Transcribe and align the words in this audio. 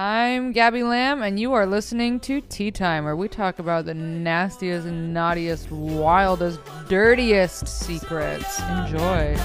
I'm 0.00 0.52
Gabby 0.52 0.84
Lamb, 0.84 1.22
and 1.24 1.40
you 1.40 1.54
are 1.54 1.66
listening 1.66 2.20
to 2.20 2.40
Tea 2.40 2.70
Time, 2.70 3.02
where 3.02 3.16
we 3.16 3.26
talk 3.26 3.58
about 3.58 3.84
the 3.84 3.94
nastiest, 3.94 4.86
naughtiest, 4.86 5.72
wildest, 5.72 6.60
dirtiest 6.88 7.66
secrets. 7.66 8.60
Enjoy. 8.60 9.36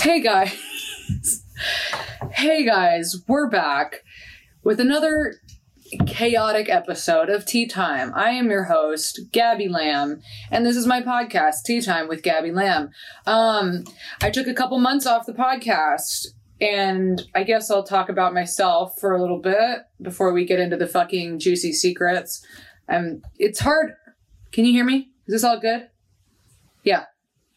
Hey 0.00 0.20
guys. 0.20 1.42
hey 2.32 2.66
guys, 2.66 3.22
we're 3.26 3.48
back 3.48 4.04
with 4.62 4.80
another 4.80 5.36
chaotic 6.06 6.68
episode 6.68 7.28
of 7.28 7.44
Tea 7.44 7.66
Time. 7.66 8.12
I 8.14 8.30
am 8.30 8.50
your 8.50 8.64
host, 8.64 9.20
Gabby 9.30 9.68
Lamb, 9.68 10.22
and 10.50 10.64
this 10.64 10.76
is 10.76 10.86
my 10.86 11.02
podcast, 11.02 11.64
Tea 11.64 11.80
Time 11.80 12.08
with 12.08 12.22
Gabby 12.22 12.50
Lamb. 12.50 12.90
Um, 13.26 13.84
I 14.20 14.30
took 14.30 14.46
a 14.46 14.54
couple 14.54 14.78
months 14.78 15.06
off 15.06 15.26
the 15.26 15.32
podcast, 15.32 16.28
and 16.60 17.22
I 17.34 17.42
guess 17.44 17.70
I'll 17.70 17.82
talk 17.82 18.08
about 18.08 18.34
myself 18.34 18.98
for 18.98 19.12
a 19.12 19.20
little 19.20 19.38
bit 19.38 19.80
before 20.00 20.32
we 20.32 20.44
get 20.44 20.60
into 20.60 20.76
the 20.76 20.86
fucking 20.86 21.38
juicy 21.38 21.72
secrets. 21.72 22.44
Um, 22.88 23.22
it's 23.38 23.60
hard. 23.60 23.94
Can 24.50 24.64
you 24.64 24.72
hear 24.72 24.84
me? 24.84 25.10
Is 25.26 25.34
this 25.34 25.44
all 25.44 25.60
good? 25.60 25.88
Yeah. 26.84 27.04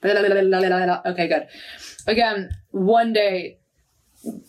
Okay, 0.03 1.27
good. 1.27 1.47
Again, 2.05 2.51
one 2.71 3.13
day 3.13 3.59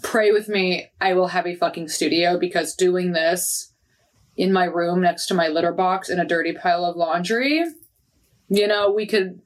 pray 0.02 0.32
with 0.32 0.48
me 0.48 0.90
i 1.02 1.12
will 1.12 1.28
have 1.28 1.46
a 1.46 1.54
fucking 1.54 1.86
studio 1.86 2.38
because 2.38 2.74
doing 2.74 3.12
this 3.12 3.74
in 4.36 4.52
my 4.52 4.64
room 4.64 5.00
next 5.00 5.26
to 5.26 5.34
my 5.34 5.48
litter 5.48 5.72
box 5.72 6.08
in 6.08 6.20
a 6.20 6.26
dirty 6.26 6.52
pile 6.52 6.84
of 6.84 6.96
laundry. 6.96 7.64
You 8.48 8.66
know 8.66 8.92
we 8.92 9.06
could 9.06 9.40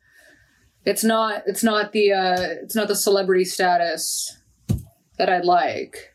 it's 0.84 1.04
not 1.04 1.42
it's 1.46 1.62
not 1.62 1.92
the 1.92 2.12
uh 2.12 2.40
it's 2.62 2.74
not 2.74 2.88
the 2.88 2.96
celebrity 2.96 3.44
status 3.44 4.36
that 5.18 5.28
i'd 5.28 5.44
like. 5.44 6.14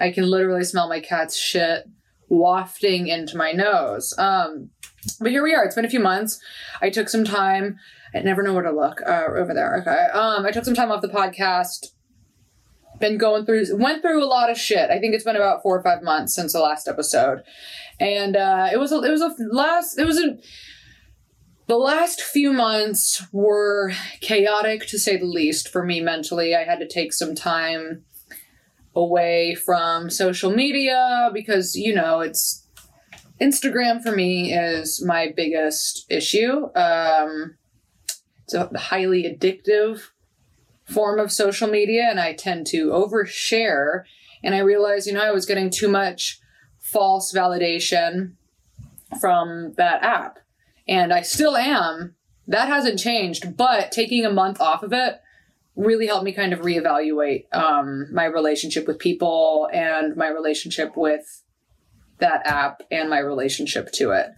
I 0.00 0.10
can 0.10 0.28
literally 0.28 0.64
smell 0.64 0.88
my 0.88 1.00
cat's 1.00 1.36
shit 1.36 1.84
wafting 2.28 3.08
into 3.08 3.36
my 3.36 3.52
nose. 3.52 4.14
Um 4.18 4.70
but 5.20 5.32
here 5.32 5.42
we 5.42 5.54
are. 5.54 5.64
It's 5.64 5.74
been 5.74 5.84
a 5.84 5.90
few 5.90 6.00
months. 6.00 6.40
I 6.80 6.90
took 6.90 7.08
some 7.08 7.24
time. 7.24 7.78
I 8.14 8.20
never 8.20 8.42
know 8.42 8.52
where 8.52 8.62
to 8.62 8.70
look 8.70 9.00
uh 9.06 9.26
over 9.36 9.54
there. 9.54 9.78
Okay. 9.80 10.06
Um 10.12 10.44
i 10.44 10.50
took 10.50 10.64
some 10.64 10.74
time 10.74 10.90
off 10.90 11.02
the 11.02 11.08
podcast 11.08 11.88
been 13.02 13.18
going 13.18 13.44
through 13.44 13.66
went 13.76 14.00
through 14.00 14.24
a 14.24 14.24
lot 14.24 14.48
of 14.48 14.56
shit. 14.56 14.88
I 14.88 14.98
think 14.98 15.14
it's 15.14 15.24
been 15.24 15.36
about 15.36 15.60
four 15.60 15.76
or 15.76 15.82
five 15.82 16.02
months 16.02 16.34
since 16.34 16.54
the 16.54 16.60
last 16.60 16.88
episode, 16.88 17.42
and 18.00 18.36
uh, 18.36 18.70
it 18.72 18.78
was 18.78 18.92
a, 18.92 19.02
it 19.02 19.10
was 19.10 19.20
a 19.20 19.34
last 19.50 19.98
it 19.98 20.06
was 20.06 20.18
a 20.18 20.38
the 21.66 21.76
last 21.76 22.22
few 22.22 22.52
months 22.52 23.26
were 23.32 23.92
chaotic 24.20 24.86
to 24.86 24.98
say 24.98 25.16
the 25.16 25.26
least 25.26 25.68
for 25.68 25.84
me 25.84 26.00
mentally. 26.00 26.54
I 26.54 26.64
had 26.64 26.78
to 26.78 26.88
take 26.88 27.12
some 27.12 27.34
time 27.34 28.04
away 28.94 29.56
from 29.56 30.08
social 30.08 30.52
media 30.52 31.30
because 31.34 31.74
you 31.74 31.94
know 31.94 32.20
it's 32.20 32.68
Instagram 33.40 34.00
for 34.00 34.12
me 34.12 34.54
is 34.54 35.04
my 35.04 35.32
biggest 35.36 36.06
issue. 36.08 36.68
Um, 36.76 37.56
it's 38.44 38.54
a 38.54 38.70
highly 38.78 39.24
addictive 39.24 40.11
form 40.84 41.18
of 41.18 41.32
social 41.32 41.68
media 41.68 42.06
and 42.08 42.20
I 42.20 42.32
tend 42.32 42.66
to 42.68 42.88
overshare. 42.88 44.04
And 44.42 44.54
I 44.54 44.58
realized, 44.58 45.06
you 45.06 45.12
know, 45.12 45.22
I 45.22 45.30
was 45.30 45.46
getting 45.46 45.70
too 45.70 45.88
much 45.88 46.40
false 46.78 47.32
validation 47.32 48.32
from 49.20 49.74
that 49.74 50.02
app. 50.02 50.38
And 50.88 51.12
I 51.12 51.22
still 51.22 51.56
am. 51.56 52.14
That 52.48 52.68
hasn't 52.68 52.98
changed, 52.98 53.56
but 53.56 53.92
taking 53.92 54.26
a 54.26 54.32
month 54.32 54.60
off 54.60 54.82
of 54.82 54.92
it 54.92 55.20
really 55.76 56.06
helped 56.06 56.24
me 56.24 56.32
kind 56.32 56.52
of 56.52 56.60
reevaluate 56.60 57.44
um, 57.54 58.12
my 58.12 58.24
relationship 58.24 58.86
with 58.86 58.98
people 58.98 59.68
and 59.72 60.16
my 60.16 60.28
relationship 60.28 60.96
with 60.96 61.42
that 62.18 62.46
app 62.46 62.82
and 62.90 63.08
my 63.08 63.18
relationship 63.18 63.90
to 63.92 64.10
it. 64.10 64.32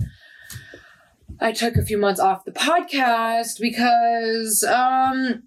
I 1.41 1.53
took 1.53 1.77
a 1.77 1.85
few 1.85 1.99
months 1.99 2.21
off 2.21 2.45
the 2.45 2.53
podcast 2.53 3.61
because 3.61 4.63
um, 4.63 5.43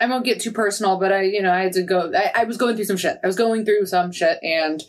I 0.00 0.06
won't 0.06 0.24
get 0.24 0.40
too 0.40 0.52
personal, 0.52 0.98
but 0.98 1.12
I, 1.12 1.22
you 1.22 1.40
know, 1.40 1.52
I 1.52 1.60
had 1.60 1.72
to 1.74 1.82
go. 1.82 2.12
I, 2.14 2.42
I 2.42 2.44
was 2.44 2.56
going 2.56 2.76
through 2.76 2.86
some 2.86 2.96
shit. 2.96 3.18
I 3.22 3.26
was 3.26 3.36
going 3.36 3.64
through 3.64 3.86
some 3.86 4.12
shit, 4.12 4.38
and 4.42 4.82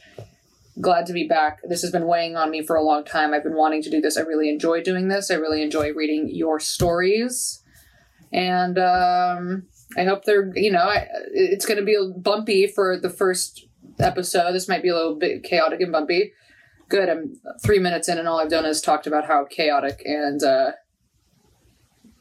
glad 0.82 1.06
to 1.06 1.14
be 1.14 1.28
back. 1.28 1.60
This 1.64 1.82
has 1.84 1.92
been 1.92 2.08
weighing 2.08 2.36
on 2.36 2.52
me 2.52 2.62
for 2.62 2.76
a 2.76 2.84
long 2.84 3.06
time. 3.06 3.34
I've 3.34 3.44
been 3.44 3.56
wanting 3.56 3.82
to 3.84 3.90
do 3.90 4.02
this. 4.02 4.18
I 4.18 4.22
really 4.22 4.50
enjoy 4.50 4.82
doing 4.82 5.08
this. 5.08 5.30
I 5.30 5.36
really 5.36 5.62
enjoy 5.62 5.94
reading 5.94 6.30
your 6.34 6.60
stories, 6.60 7.64
and 8.34 8.78
um, 8.80 9.68
I 9.98 10.04
hope 10.04 10.26
they're, 10.26 10.52
you 10.56 10.72
know, 10.72 10.84
I, 10.84 11.08
it's 11.34 11.66
going 11.66 11.80
to 11.80 11.86
be 11.86 11.98
bumpy 12.18 12.68
for 12.68 12.98
the 12.98 13.10
first 13.10 13.68
episode. 14.00 14.54
This 14.54 14.68
might 14.68 14.82
be 14.84 14.90
a 14.90 14.96
little 14.96 15.16
bit 15.16 15.44
chaotic 15.44 15.82
and 15.82 15.92
bumpy. 15.92 16.34
Good. 16.90 17.10
I'm 17.10 17.40
three 17.64 17.80
minutes 17.80 18.10
in, 18.10 18.18
and 18.18 18.28
all 18.28 18.40
I've 18.40 18.50
done 18.50 18.66
is 18.66 18.82
talked 18.82 19.08
about 19.08 19.26
how 19.26 19.46
chaotic 19.46 20.02
and 20.04 20.44
uh, 20.44 20.72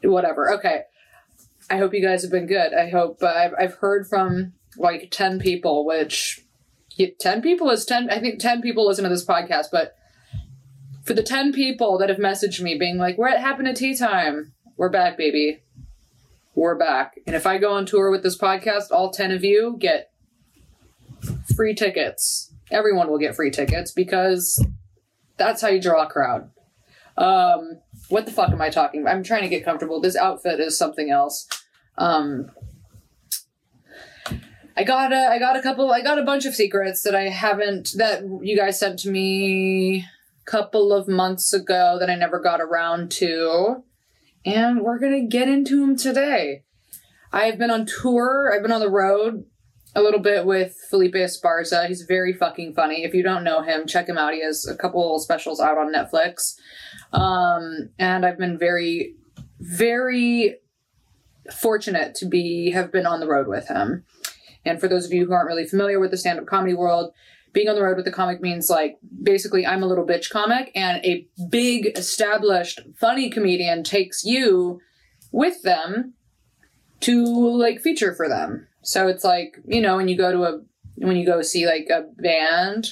whatever. 0.03 0.53
Okay. 0.53 0.83
I 1.69 1.77
hope 1.77 1.93
you 1.93 2.01
guys 2.01 2.21
have 2.21 2.31
been 2.31 2.47
good. 2.47 2.73
I 2.73 2.89
hope 2.89 3.21
uh, 3.21 3.27
I've, 3.27 3.53
I've 3.59 3.73
heard 3.75 4.07
from 4.07 4.53
like 4.77 5.09
10 5.11 5.39
people, 5.39 5.85
which 5.85 6.41
10 7.19 7.41
people 7.41 7.69
is 7.69 7.85
10. 7.85 8.09
I 8.09 8.19
think 8.19 8.39
10 8.39 8.61
people 8.61 8.85
listen 8.87 9.03
to 9.03 9.09
this 9.09 9.25
podcast, 9.25 9.67
but 9.71 9.95
for 11.03 11.13
the 11.13 11.23
10 11.23 11.53
people 11.53 11.97
that 11.97 12.09
have 12.09 12.17
messaged 12.17 12.61
me 12.61 12.75
being 12.77 12.97
like, 12.97 13.17
what 13.17 13.39
happened 13.39 13.67
at 13.67 13.75
tea 13.75 13.95
time? 13.95 14.53
We're 14.77 14.89
back, 14.89 15.17
baby. 15.17 15.61
We're 16.53 16.75
back. 16.75 17.19
And 17.27 17.35
if 17.35 17.45
I 17.45 17.57
go 17.57 17.73
on 17.73 17.85
tour 17.85 18.09
with 18.11 18.23
this 18.23 18.37
podcast, 18.37 18.91
all 18.91 19.11
10 19.11 19.31
of 19.31 19.43
you 19.43 19.75
get 19.79 20.11
free 21.55 21.73
tickets. 21.73 22.53
Everyone 22.71 23.09
will 23.09 23.19
get 23.19 23.35
free 23.35 23.51
tickets 23.51 23.91
because 23.91 24.65
that's 25.37 25.61
how 25.61 25.67
you 25.67 25.81
draw 25.81 26.03
a 26.03 26.07
crowd. 26.07 26.49
Um, 27.17 27.79
what 28.09 28.25
the 28.25 28.31
fuck 28.31 28.51
am 28.51 28.61
I 28.61 28.69
talking 28.69 29.01
about? 29.01 29.15
I'm 29.15 29.23
trying 29.23 29.43
to 29.43 29.49
get 29.49 29.65
comfortable. 29.65 29.99
This 29.99 30.15
outfit 30.15 30.59
is 30.59 30.77
something 30.77 31.09
else. 31.09 31.47
Um, 31.97 32.51
I 34.77 34.83
got 34.83 35.13
a, 35.13 35.29
I 35.29 35.39
got 35.39 35.55
a 35.55 35.61
couple, 35.61 35.91
I 35.91 36.01
got 36.01 36.19
a 36.19 36.23
bunch 36.23 36.45
of 36.45 36.53
secrets 36.53 37.03
that 37.03 37.15
I 37.15 37.29
haven't, 37.29 37.91
that 37.97 38.23
you 38.41 38.57
guys 38.57 38.79
sent 38.79 38.99
to 38.99 39.09
me 39.09 39.99
a 39.99 40.51
couple 40.51 40.91
of 40.91 41.07
months 41.07 41.53
ago 41.53 41.97
that 41.99 42.09
I 42.09 42.15
never 42.15 42.39
got 42.39 42.59
around 42.59 43.11
to. 43.11 43.83
And 44.45 44.81
we're 44.81 44.99
going 44.99 45.21
to 45.21 45.27
get 45.27 45.47
into 45.47 45.79
them 45.79 45.95
today. 45.95 46.63
I've 47.31 47.57
been 47.57 47.71
on 47.71 47.85
tour, 47.85 48.51
I've 48.53 48.61
been 48.61 48.71
on 48.71 48.81
the 48.81 48.89
road 48.89 49.45
a 49.95 50.01
little 50.01 50.19
bit 50.19 50.45
with 50.45 50.75
Felipe 50.89 51.13
Esparza. 51.13 51.87
He's 51.87 52.01
very 52.01 52.33
fucking 52.33 52.73
funny. 52.73 53.03
If 53.05 53.13
you 53.13 53.23
don't 53.23 53.45
know 53.45 53.61
him, 53.61 53.87
check 53.87 54.09
him 54.09 54.17
out. 54.17 54.33
He 54.33 54.43
has 54.43 54.67
a 54.67 54.75
couple 54.75 55.17
specials 55.19 55.59
out 55.61 55.77
on 55.77 55.93
Netflix. 55.93 56.55
Um, 57.13 57.89
and 57.97 58.25
I've 58.25 58.37
been 58.37 58.57
very, 58.57 59.15
very 59.59 60.57
fortunate 61.53 62.13
to 62.15 62.25
be 62.25 62.71
have 62.71 62.91
been 62.91 63.05
on 63.05 63.21
the 63.21 63.27
road 63.27 63.47
with 63.47 63.67
him. 63.67 64.03
And 64.65 64.79
for 64.79 64.87
those 64.87 65.05
of 65.05 65.13
you 65.13 65.25
who 65.25 65.33
aren't 65.33 65.47
really 65.47 65.67
familiar 65.67 65.99
with 65.99 66.11
the 66.11 66.17
stand-up 66.17 66.47
comedy 66.47 66.73
world, 66.73 67.13
being 67.53 67.69
on 67.69 67.75
the 67.75 67.83
road 67.83 67.95
with 67.95 68.07
a 68.07 68.11
comic 68.11 68.41
means 68.41 68.69
like 68.69 68.97
basically 69.23 69.65
I'm 69.65 69.81
a 69.81 69.85
little 69.85 70.05
bitch 70.05 70.29
comic 70.29 70.71
and 70.75 71.03
a 71.05 71.25
big 71.49 71.97
established 71.97 72.81
funny 72.99 73.29
comedian 73.29 73.83
takes 73.83 74.25
you 74.25 74.81
with 75.31 75.61
them 75.61 76.15
to 77.01 77.23
like 77.23 77.79
feature 77.79 78.13
for 78.13 78.27
them. 78.27 78.67
So 78.85 79.07
it's 79.07 79.23
like, 79.23 79.57
you 79.65 79.81
know, 79.81 79.97
when 79.97 80.07
you 80.07 80.15
go 80.15 80.31
to 80.31 80.43
a 80.43 80.61
when 80.97 81.17
you 81.17 81.25
go 81.25 81.41
see 81.41 81.65
like 81.65 81.87
a 81.91 82.05
band 82.21 82.87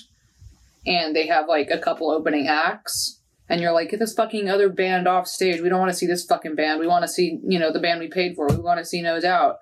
and 0.85 1.15
they 1.15 1.27
have 1.27 1.47
like 1.47 1.69
a 1.71 1.77
couple 1.77 2.11
opening 2.11 2.47
acts 2.47 3.21
and 3.47 3.61
you're 3.61 3.71
like, 3.71 3.91
get 3.91 3.99
this 3.99 4.13
fucking 4.13 4.49
other 4.49 4.69
band 4.69 5.07
off 5.07 5.27
stage. 5.27 5.61
We 5.61 5.69
don't 5.69 5.79
want 5.79 5.91
to 5.91 5.97
see 5.97 6.07
this 6.07 6.25
fucking 6.25 6.55
band. 6.55 6.79
We 6.79 6.87
want 6.87 7.03
to 7.03 7.07
see, 7.07 7.39
you 7.47 7.59
know, 7.59 7.71
the 7.71 7.79
band 7.79 7.99
we 7.99 8.07
paid 8.07 8.35
for. 8.35 8.47
We 8.47 8.55
want 8.55 8.79
to 8.79 8.85
see 8.85 9.01
No 9.01 9.19
Doubt. 9.19 9.57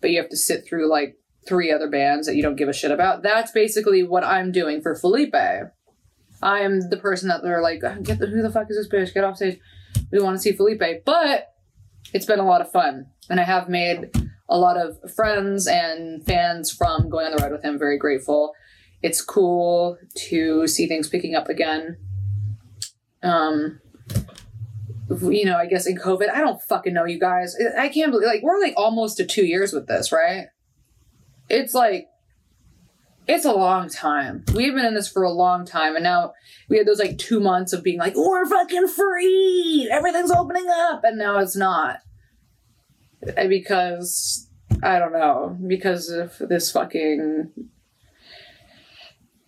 But 0.00 0.10
you 0.10 0.20
have 0.20 0.30
to 0.30 0.36
sit 0.36 0.64
through 0.66 0.90
like 0.90 1.16
three 1.46 1.70
other 1.70 1.88
bands 1.88 2.26
that 2.26 2.34
you 2.34 2.42
don't 2.42 2.56
give 2.56 2.68
a 2.68 2.72
shit 2.72 2.90
about. 2.90 3.22
That's 3.22 3.52
basically 3.52 4.02
what 4.02 4.24
I'm 4.24 4.52
doing 4.52 4.80
for 4.80 4.94
Felipe. 4.94 5.34
I'm 6.42 6.88
the 6.88 6.96
person 6.96 7.28
that 7.28 7.42
they're 7.42 7.62
like, 7.62 7.82
oh, 7.84 8.00
get 8.02 8.18
the, 8.18 8.26
who 8.26 8.42
the 8.42 8.50
fuck 8.50 8.68
is 8.70 8.76
this 8.76 8.88
bitch? 8.88 9.14
Get 9.14 9.24
off 9.24 9.36
stage. 9.36 9.60
We 10.10 10.20
want 10.20 10.36
to 10.36 10.42
see 10.42 10.52
Felipe. 10.52 11.04
But 11.04 11.48
it's 12.12 12.26
been 12.26 12.40
a 12.40 12.46
lot 12.46 12.62
of 12.62 12.72
fun. 12.72 13.06
And 13.28 13.38
I 13.38 13.44
have 13.44 13.68
made 13.68 14.10
a 14.52 14.58
lot 14.58 14.76
of 14.76 14.98
friends 15.10 15.66
and 15.66 16.22
fans 16.26 16.70
from 16.70 17.08
going 17.08 17.24
on 17.24 17.34
the 17.34 17.42
road 17.42 17.52
with 17.52 17.64
him. 17.64 17.78
Very 17.78 17.96
grateful. 17.96 18.52
It's 19.02 19.22
cool 19.22 19.96
to 20.28 20.68
see 20.68 20.86
things 20.86 21.08
picking 21.08 21.34
up 21.34 21.48
again. 21.48 21.96
Um, 23.22 23.80
you 25.08 25.46
know, 25.46 25.56
I 25.56 25.66
guess 25.66 25.86
in 25.86 25.96
COVID, 25.96 26.30
I 26.30 26.40
don't 26.40 26.60
fucking 26.62 26.92
know, 26.92 27.06
you 27.06 27.18
guys. 27.18 27.56
I 27.78 27.88
can't 27.88 28.12
believe, 28.12 28.26
like, 28.26 28.42
we're 28.42 28.60
like 28.60 28.74
almost 28.76 29.16
to 29.16 29.26
two 29.26 29.46
years 29.46 29.72
with 29.72 29.86
this, 29.86 30.12
right? 30.12 30.48
It's 31.48 31.72
like, 31.72 32.08
it's 33.26 33.46
a 33.46 33.52
long 33.52 33.88
time. 33.88 34.44
We've 34.54 34.74
been 34.74 34.84
in 34.84 34.94
this 34.94 35.08
for 35.08 35.22
a 35.22 35.32
long 35.32 35.64
time, 35.64 35.94
and 35.94 36.04
now 36.04 36.34
we 36.68 36.76
had 36.76 36.86
those 36.86 36.98
like 36.98 37.16
two 37.16 37.40
months 37.40 37.72
of 37.72 37.82
being 37.82 37.98
like, 37.98 38.14
we're 38.16 38.44
fucking 38.44 38.88
free, 38.88 39.88
everything's 39.90 40.30
opening 40.30 40.66
up, 40.68 41.04
and 41.04 41.18
now 41.18 41.38
it's 41.38 41.56
not. 41.56 42.00
Because 43.48 44.48
I 44.82 44.98
don't 44.98 45.12
know 45.12 45.56
because 45.66 46.08
of 46.08 46.36
this 46.38 46.70
fucking. 46.70 47.50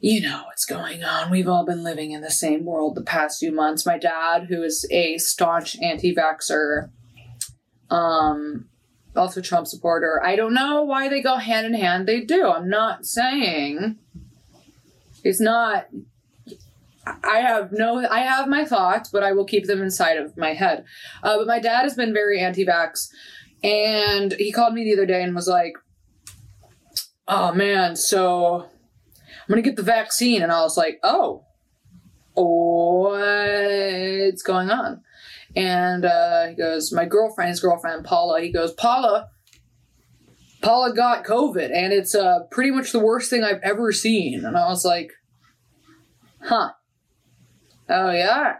You 0.00 0.20
know 0.20 0.42
what's 0.44 0.66
going 0.66 1.02
on. 1.02 1.30
We've 1.30 1.48
all 1.48 1.64
been 1.64 1.82
living 1.82 2.10
in 2.10 2.20
the 2.20 2.30
same 2.30 2.66
world 2.66 2.94
the 2.94 3.02
past 3.02 3.38
few 3.40 3.50
months. 3.50 3.86
My 3.86 3.96
dad, 3.96 4.48
who 4.50 4.62
is 4.62 4.86
a 4.90 5.16
staunch 5.16 5.80
anti-vaxer, 5.80 6.90
um, 7.88 8.66
also 9.16 9.40
Trump 9.40 9.66
supporter. 9.66 10.20
I 10.22 10.36
don't 10.36 10.52
know 10.52 10.82
why 10.82 11.08
they 11.08 11.22
go 11.22 11.36
hand 11.36 11.66
in 11.66 11.72
hand. 11.72 12.06
They 12.06 12.20
do. 12.20 12.48
I'm 12.48 12.68
not 12.68 13.06
saying 13.06 13.96
it's 15.22 15.40
not 15.40 15.86
I 17.06 17.38
have 17.38 17.72
no, 17.72 18.06
I 18.08 18.20
have 18.20 18.48
my 18.48 18.64
thoughts, 18.64 19.10
but 19.10 19.22
I 19.22 19.32
will 19.32 19.44
keep 19.44 19.66
them 19.66 19.82
inside 19.82 20.16
of 20.16 20.36
my 20.36 20.54
head. 20.54 20.84
Uh, 21.22 21.38
but 21.38 21.46
my 21.46 21.58
dad 21.60 21.82
has 21.82 21.94
been 21.94 22.14
very 22.14 22.40
anti-vax, 22.40 23.10
and 23.64 24.34
he 24.34 24.52
called 24.52 24.74
me 24.74 24.84
the 24.84 24.92
other 24.92 25.06
day 25.06 25.22
and 25.22 25.34
was 25.34 25.48
like, 25.48 25.72
"Oh 27.26 27.52
man, 27.52 27.96
so 27.96 28.62
I'm 28.62 29.48
gonna 29.48 29.62
get 29.62 29.76
the 29.76 29.82
vaccine," 29.82 30.42
and 30.42 30.52
I 30.52 30.60
was 30.60 30.76
like, 30.76 31.00
"Oh, 31.02 31.46
what's 32.34 34.42
going 34.42 34.70
on?" 34.70 35.02
And 35.56 36.04
uh, 36.04 36.48
he 36.48 36.54
goes, 36.54 36.92
"My 36.92 37.06
girlfriend, 37.06 37.48
his 37.48 37.60
girlfriend 37.60 38.04
Paula." 38.04 38.42
He 38.42 38.52
goes, 38.52 38.72
"Paula." 38.74 39.30
Paula 40.60 40.94
got 40.94 41.24
COVID, 41.24 41.70
and 41.74 41.92
it's 41.92 42.14
uh, 42.14 42.40
pretty 42.50 42.70
much 42.70 42.92
the 42.92 42.98
worst 42.98 43.28
thing 43.28 43.44
I've 43.44 43.60
ever 43.62 43.92
seen. 43.92 44.46
And 44.46 44.56
I 44.56 44.66
was 44.66 44.82
like, 44.82 45.12
huh. 46.40 46.70
Oh 47.86 48.10
yeah, 48.10 48.54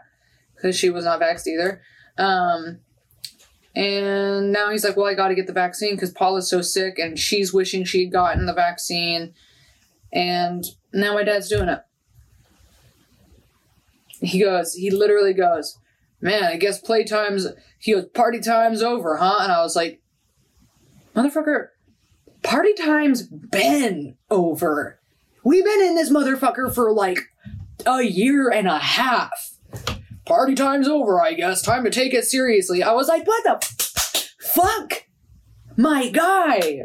because 0.55 0.77
she 0.77 0.91
was 0.91 1.05
not 1.05 1.19
vaxxed 1.19 1.47
either. 1.47 1.81
Um, 2.15 2.81
and 3.75 4.51
now 4.51 4.69
he's 4.71 4.83
like, 4.83 4.95
well, 4.95 5.07
I 5.07 5.13
got 5.13 5.27
to 5.27 5.35
get 5.35 5.47
the 5.47 5.53
vaccine 5.53 5.95
because 5.95 6.11
Paula's 6.11 6.49
so 6.49 6.61
sick, 6.61 6.97
and 6.97 7.19
she's 7.19 7.53
wishing 7.53 7.83
she'd 7.83 8.11
gotten 8.11 8.45
the 8.45 8.53
vaccine, 8.53 9.33
and 10.13 10.63
now 10.93 11.13
my 11.13 11.23
dad's 11.23 11.49
doing 11.49 11.69
it. 11.69 11.81
He 14.21 14.39
goes, 14.39 14.73
he 14.73 14.89
literally 14.89 15.33
goes, 15.33 15.77
man, 16.21 16.43
I 16.43 16.55
guess 16.55 16.81
playtime's, 16.81 17.47
he 17.77 17.93
goes, 17.93 18.05
party 18.05 18.39
time's 18.39 18.81
over, 18.81 19.17
huh? 19.17 19.39
And 19.41 19.51
I 19.51 19.61
was 19.61 19.75
like, 19.75 20.01
motherfucker, 21.15 21.67
party 22.43 22.73
time's 22.73 23.23
been 23.23 24.15
over. 24.31 24.99
We've 25.43 25.65
been 25.65 25.81
in 25.81 25.95
this 25.95 26.09
motherfucker 26.09 26.73
for 26.73 26.91
like 26.91 27.19
a 27.85 28.01
year 28.01 28.49
and 28.49 28.67
a 28.67 28.79
half. 28.79 29.54
Party 30.25 30.55
time's 30.55 30.87
over, 30.87 31.21
I 31.21 31.33
guess. 31.33 31.61
Time 31.61 31.83
to 31.83 31.91
take 31.91 32.13
it 32.13 32.25
seriously. 32.25 32.81
I 32.81 32.93
was 32.93 33.07
like, 33.07 33.27
what 33.27 33.43
the 33.43 34.25
fuck? 34.39 35.03
My 35.77 36.09
guy. 36.09 36.83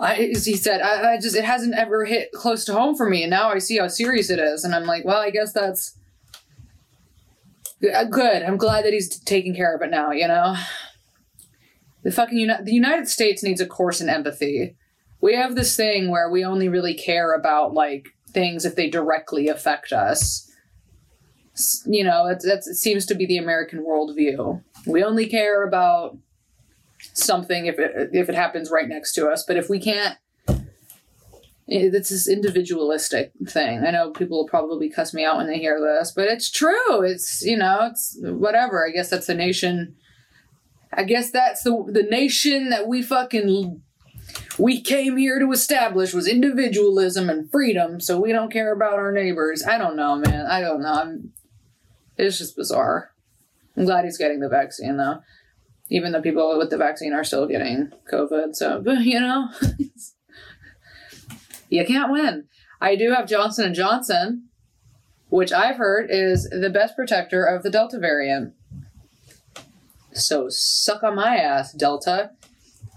I, 0.00 0.14
he 0.14 0.56
said, 0.56 0.80
I, 0.80 1.14
I 1.14 1.20
just, 1.20 1.36
it 1.36 1.44
hasn't 1.44 1.74
ever 1.74 2.04
hit 2.04 2.32
close 2.32 2.64
to 2.66 2.72
home 2.72 2.94
for 2.94 3.08
me. 3.08 3.22
And 3.24 3.30
now 3.30 3.50
I 3.50 3.58
see 3.58 3.78
how 3.78 3.88
serious 3.88 4.30
it 4.30 4.38
is. 4.38 4.64
And 4.64 4.74
I'm 4.74 4.84
like, 4.84 5.04
well, 5.04 5.20
I 5.20 5.30
guess 5.30 5.52
that's 5.52 5.98
good. 7.80 8.42
I'm 8.42 8.56
glad 8.56 8.84
that 8.84 8.92
he's 8.92 9.18
taking 9.20 9.54
care 9.54 9.74
of 9.74 9.82
it 9.82 9.90
now, 9.90 10.10
you 10.12 10.28
know? 10.28 10.56
The 12.04 12.12
fucking 12.12 12.38
Uni- 12.38 12.62
the 12.62 12.72
United 12.72 13.08
States 13.08 13.42
needs 13.42 13.60
a 13.60 13.66
course 13.66 14.00
in 14.00 14.08
empathy. 14.08 14.76
We 15.20 15.34
have 15.34 15.56
this 15.56 15.76
thing 15.76 16.10
where 16.10 16.30
we 16.30 16.44
only 16.44 16.68
really 16.68 16.94
care 16.94 17.32
about 17.34 17.74
like 17.74 18.06
things 18.30 18.64
if 18.64 18.76
they 18.76 18.88
directly 18.88 19.48
affect 19.48 19.92
us. 19.92 20.47
You 21.86 22.04
know, 22.04 22.26
it, 22.26 22.42
it 22.44 22.64
seems 22.64 23.06
to 23.06 23.14
be 23.14 23.26
the 23.26 23.38
American 23.38 23.84
worldview. 23.84 24.62
We 24.86 25.02
only 25.02 25.26
care 25.26 25.66
about 25.66 26.16
something 27.12 27.66
if 27.66 27.78
it 27.78 28.10
if 28.12 28.28
it 28.28 28.34
happens 28.34 28.70
right 28.70 28.88
next 28.88 29.14
to 29.14 29.28
us, 29.28 29.44
but 29.46 29.56
if 29.56 29.68
we 29.68 29.80
can't 29.80 30.18
eh, 30.48 30.56
it's 31.68 32.10
this 32.10 32.28
individualistic 32.28 33.32
thing. 33.46 33.84
I 33.84 33.90
know 33.90 34.10
people 34.10 34.38
will 34.38 34.48
probably 34.48 34.88
cuss 34.88 35.14
me 35.14 35.24
out 35.24 35.36
when 35.36 35.46
they 35.46 35.58
hear 35.58 35.80
this, 35.80 36.12
but 36.12 36.26
it's 36.26 36.50
true. 36.50 37.02
It's 37.02 37.42
you 37.42 37.56
know, 37.56 37.88
it's 37.90 38.16
whatever. 38.20 38.86
I 38.86 38.90
guess 38.90 39.10
that's 39.10 39.26
the 39.26 39.34
nation. 39.34 39.96
I 40.92 41.04
guess 41.04 41.30
that's 41.30 41.62
the 41.62 41.84
the 41.88 42.04
nation 42.04 42.70
that 42.70 42.88
we 42.88 43.02
fucking 43.02 43.82
we 44.58 44.80
came 44.80 45.16
here 45.16 45.38
to 45.38 45.52
establish 45.52 46.12
was 46.12 46.26
individualism 46.26 47.30
and 47.30 47.50
freedom, 47.50 48.00
so 48.00 48.20
we 48.20 48.32
don't 48.32 48.52
care 48.52 48.72
about 48.72 48.94
our 48.94 49.12
neighbors. 49.12 49.64
I 49.64 49.78
don't 49.78 49.96
know, 49.96 50.16
man. 50.16 50.46
I 50.46 50.60
don't 50.60 50.82
know. 50.82 50.92
I'm, 50.92 51.32
it's 52.18 52.38
just 52.38 52.56
bizarre. 52.56 53.12
I'm 53.76 53.84
glad 53.84 54.04
he's 54.04 54.18
getting 54.18 54.40
the 54.40 54.48
vaccine, 54.48 54.96
though. 54.96 55.20
Even 55.90 56.12
though 56.12 56.20
people 56.20 56.58
with 56.58 56.70
the 56.70 56.76
vaccine 56.76 57.12
are 57.12 57.24
still 57.24 57.46
getting 57.46 57.92
COVID, 58.12 58.54
so 58.54 58.80
but 58.84 59.00
you 59.00 59.20
know, 59.20 59.48
you 61.70 61.84
can't 61.84 62.12
win. 62.12 62.44
I 62.80 62.96
do 62.96 63.12
have 63.12 63.26
Johnson 63.26 63.66
and 63.66 63.74
Johnson, 63.74 64.48
which 65.30 65.52
I've 65.52 65.76
heard 65.76 66.10
is 66.10 66.48
the 66.50 66.70
best 66.70 66.94
protector 66.94 67.44
of 67.44 67.62
the 67.62 67.70
Delta 67.70 67.98
variant. 67.98 68.54
So 70.12 70.48
suck 70.48 71.02
on 71.02 71.14
my 71.14 71.36
ass, 71.36 71.72
Delta 71.72 72.32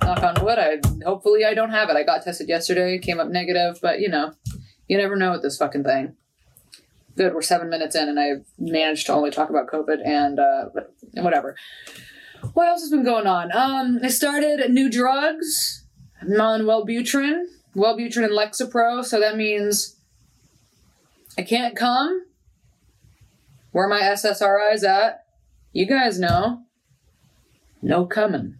knock 0.01 0.23
on 0.23 0.43
wood. 0.43 0.59
I 0.59 0.77
hopefully 1.05 1.45
I 1.45 1.53
don't 1.53 1.71
have 1.71 1.89
it. 1.89 1.95
I 1.95 2.03
got 2.03 2.23
tested 2.23 2.49
yesterday, 2.49 2.97
came 2.99 3.19
up 3.19 3.29
negative, 3.29 3.79
but 3.81 3.99
you 3.99 4.09
know, 4.09 4.33
you 4.87 4.97
never 4.97 5.15
know 5.15 5.31
with 5.31 5.41
this 5.41 5.57
fucking 5.57 5.83
thing. 5.83 6.15
Good, 7.17 7.33
we're 7.33 7.41
seven 7.41 7.69
minutes 7.69 7.95
in, 7.95 8.07
and 8.07 8.19
I've 8.19 8.45
managed 8.57 9.07
to 9.07 9.13
only 9.13 9.31
talk 9.31 9.49
about 9.49 9.67
COVID 9.67 10.05
and 10.05 10.39
uh, 10.39 10.65
whatever. 11.15 11.55
What 12.53 12.67
else 12.67 12.81
has 12.81 12.89
been 12.89 13.03
going 13.03 13.27
on? 13.27 13.51
Um, 13.51 13.99
I 14.01 14.07
started 14.07 14.71
new 14.71 14.89
drugs. 14.89 15.85
I'm 16.21 16.39
on 16.39 16.61
Wellbutrin, 16.61 17.43
Wellbutrin 17.75 18.23
and 18.23 18.33
Lexapro. 18.33 19.03
So 19.03 19.19
that 19.19 19.35
means 19.35 19.97
I 21.37 21.41
can't 21.41 21.75
come. 21.75 22.25
Where 23.71 23.87
my 23.87 24.01
SSRI's 24.01 24.83
at? 24.83 25.25
You 25.73 25.85
guys 25.85 26.19
know. 26.19 26.63
No 27.81 28.05
coming. 28.05 28.59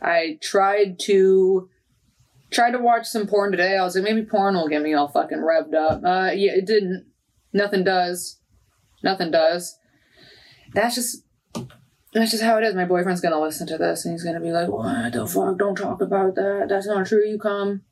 I 0.00 0.38
tried 0.40 0.98
to 1.00 1.68
tried 2.50 2.72
to 2.72 2.78
watch 2.78 3.06
some 3.06 3.26
porn 3.26 3.52
today. 3.52 3.76
I 3.76 3.84
was 3.84 3.94
like, 3.94 4.04
maybe 4.04 4.22
porn 4.22 4.54
will 4.54 4.68
get 4.68 4.82
me 4.82 4.94
all 4.94 5.08
fucking 5.08 5.38
revved 5.38 5.74
up. 5.74 6.02
Uh, 6.04 6.32
yeah, 6.32 6.52
it 6.52 6.66
didn't. 6.66 7.06
Nothing 7.52 7.84
does. 7.84 8.40
Nothing 9.02 9.30
does. 9.30 9.76
That's 10.72 10.94
just 10.94 11.24
that's 12.12 12.32
just 12.32 12.42
how 12.42 12.58
it 12.58 12.64
is. 12.64 12.74
My 12.74 12.84
boyfriend's 12.84 13.20
gonna 13.20 13.40
listen 13.40 13.66
to 13.68 13.78
this 13.78 14.04
and 14.04 14.12
he's 14.12 14.24
gonna 14.24 14.40
be 14.40 14.52
like, 14.52 14.68
"What 14.68 15.12
the 15.12 15.26
fuck? 15.26 15.58
Don't 15.58 15.76
talk 15.76 16.00
about 16.00 16.34
that. 16.34 16.66
That's 16.68 16.86
not 16.86 17.06
true. 17.06 17.26
You 17.26 17.38
come." 17.38 17.82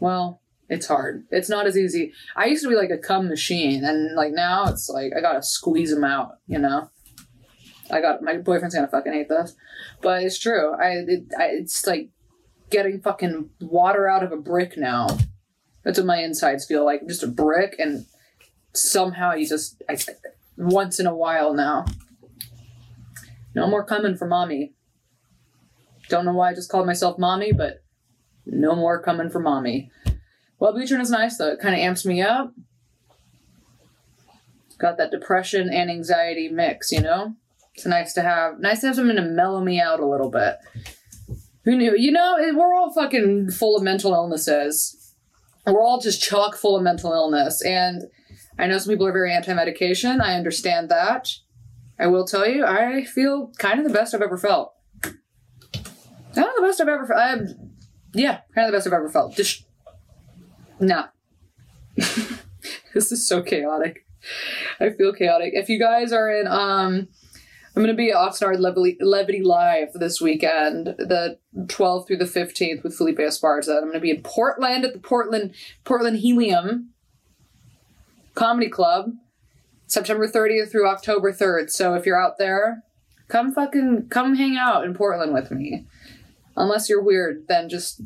Well, 0.00 0.40
it's 0.68 0.86
hard. 0.86 1.24
It's 1.30 1.48
not 1.48 1.66
as 1.66 1.76
easy. 1.78 2.12
I 2.36 2.46
used 2.46 2.62
to 2.64 2.68
be 2.68 2.76
like 2.76 2.90
a 2.90 2.98
cum 2.98 3.28
machine, 3.28 3.84
and 3.84 4.14
like 4.14 4.32
now 4.32 4.66
it's 4.66 4.88
like 4.88 5.12
I 5.16 5.20
gotta 5.20 5.42
squeeze 5.42 5.90
them 5.94 6.04
out. 6.04 6.38
You 6.46 6.58
know. 6.58 6.90
I 7.90 8.00
got 8.00 8.22
my 8.22 8.38
boyfriend's 8.38 8.74
gonna 8.74 8.88
fucking 8.88 9.12
hate 9.12 9.28
this, 9.28 9.54
but 10.00 10.22
it's 10.22 10.38
true. 10.38 10.72
I, 10.74 11.04
it, 11.06 11.24
I 11.38 11.44
it's 11.44 11.86
like 11.86 12.10
getting 12.70 13.00
fucking 13.00 13.50
water 13.60 14.08
out 14.08 14.22
of 14.22 14.32
a 14.32 14.36
brick 14.36 14.76
now. 14.76 15.06
That's 15.84 15.98
what 15.98 16.06
my 16.06 16.18
insides 16.18 16.66
feel 16.66 16.84
like. 16.84 17.06
Just 17.06 17.22
a 17.22 17.28
brick, 17.28 17.76
and 17.78 18.06
somehow 18.72 19.34
you 19.34 19.46
just 19.46 19.82
I, 19.88 19.96
once 20.56 20.98
in 20.98 21.06
a 21.06 21.14
while 21.14 21.54
now. 21.54 21.84
No 23.54 23.68
more 23.68 23.84
coming 23.84 24.16
for 24.16 24.26
mommy. 24.26 24.72
Don't 26.08 26.24
know 26.24 26.32
why 26.32 26.50
I 26.50 26.54
just 26.54 26.70
called 26.70 26.86
myself 26.86 27.18
mommy, 27.18 27.52
but 27.52 27.82
no 28.46 28.74
more 28.74 29.00
coming 29.00 29.30
for 29.30 29.40
mommy. 29.40 29.90
Well, 30.58 30.74
Wellbutrin 30.74 31.00
is 31.00 31.10
nice 31.10 31.36
though. 31.36 31.52
It 31.52 31.60
kind 31.60 31.74
of 31.74 31.80
amps 31.80 32.04
me 32.04 32.22
up. 32.22 32.52
Got 34.78 34.98
that 34.98 35.10
depression 35.10 35.70
and 35.72 35.90
anxiety 35.90 36.48
mix, 36.48 36.90
you 36.90 37.00
know? 37.00 37.34
It's 37.74 37.86
nice 37.86 38.12
to 38.14 38.22
have 38.22 38.60
nice 38.60 38.80
to 38.80 38.88
have 38.88 38.96
something 38.96 39.16
to 39.16 39.22
mellow 39.22 39.60
me 39.60 39.80
out 39.80 40.00
a 40.00 40.06
little 40.06 40.30
bit. 40.30 40.56
Who 41.64 41.76
knew? 41.76 41.96
You 41.96 42.12
know, 42.12 42.36
we're 42.54 42.74
all 42.74 42.92
fucking 42.92 43.50
full 43.50 43.76
of 43.76 43.82
mental 43.82 44.12
illnesses. 44.12 45.03
We're 45.66 45.82
all 45.82 46.00
just 46.00 46.22
chock 46.22 46.56
full 46.56 46.76
of 46.76 46.82
mental 46.82 47.12
illness. 47.12 47.62
And 47.64 48.02
I 48.58 48.66
know 48.66 48.78
some 48.78 48.92
people 48.92 49.06
are 49.06 49.12
very 49.12 49.32
anti 49.32 49.54
medication. 49.54 50.20
I 50.20 50.34
understand 50.34 50.88
that. 50.90 51.30
I 51.98 52.06
will 52.08 52.26
tell 52.26 52.46
you, 52.46 52.64
I 52.64 53.04
feel 53.04 53.52
kind 53.58 53.78
of 53.78 53.86
the 53.86 53.92
best 53.92 54.14
I've 54.14 54.22
ever 54.22 54.36
felt. 54.36 54.72
Kind 55.02 56.48
of 56.48 56.56
the 56.56 56.62
best 56.62 56.80
I've 56.80 56.88
ever 56.88 57.06
felt. 57.06 57.20
I'm, 57.20 57.76
yeah, 58.12 58.40
kind 58.54 58.66
of 58.66 58.72
the 58.72 58.76
best 58.76 58.86
I've 58.86 58.92
ever 58.92 59.08
felt. 59.08 59.36
Just, 59.36 59.64
nah. 60.80 61.06
this 61.96 63.12
is 63.12 63.28
so 63.28 63.42
chaotic. 63.42 64.04
I 64.80 64.90
feel 64.90 65.12
chaotic. 65.12 65.52
If 65.54 65.68
you 65.68 65.78
guys 65.78 66.12
are 66.12 66.30
in, 66.30 66.48
um, 66.48 67.08
I'm 67.76 67.82
going 67.82 67.88
to 67.88 67.94
be 67.94 68.10
at 68.10 68.16
Oxnard 68.16 68.60
Levity, 68.60 68.96
Levity 69.00 69.42
Live 69.42 69.94
this 69.94 70.20
weekend, 70.20 70.86
the 70.98 71.38
12th 71.56 72.06
through 72.06 72.18
the 72.18 72.24
15th 72.24 72.84
with 72.84 72.94
Felipe 72.94 73.18
Esparza. 73.18 73.76
I'm 73.76 73.82
going 73.82 73.94
to 73.94 74.00
be 74.00 74.10
in 74.10 74.22
Portland 74.22 74.84
at 74.84 74.92
the 74.92 75.00
Portland 75.00 75.54
Portland 75.84 76.18
Helium 76.18 76.90
Comedy 78.34 78.68
Club, 78.68 79.12
September 79.86 80.28
30th 80.28 80.70
through 80.70 80.88
October 80.88 81.32
3rd. 81.32 81.70
So 81.70 81.94
if 81.94 82.06
you're 82.06 82.20
out 82.20 82.38
there, 82.38 82.84
Come 83.28 83.52
fucking 83.52 84.08
come 84.10 84.34
hang 84.36 84.56
out 84.56 84.84
in 84.84 84.94
Portland 84.94 85.32
with 85.32 85.50
me. 85.50 85.86
Unless 86.56 86.88
you're 86.88 87.02
weird, 87.02 87.48
then 87.48 87.68
just 87.68 88.00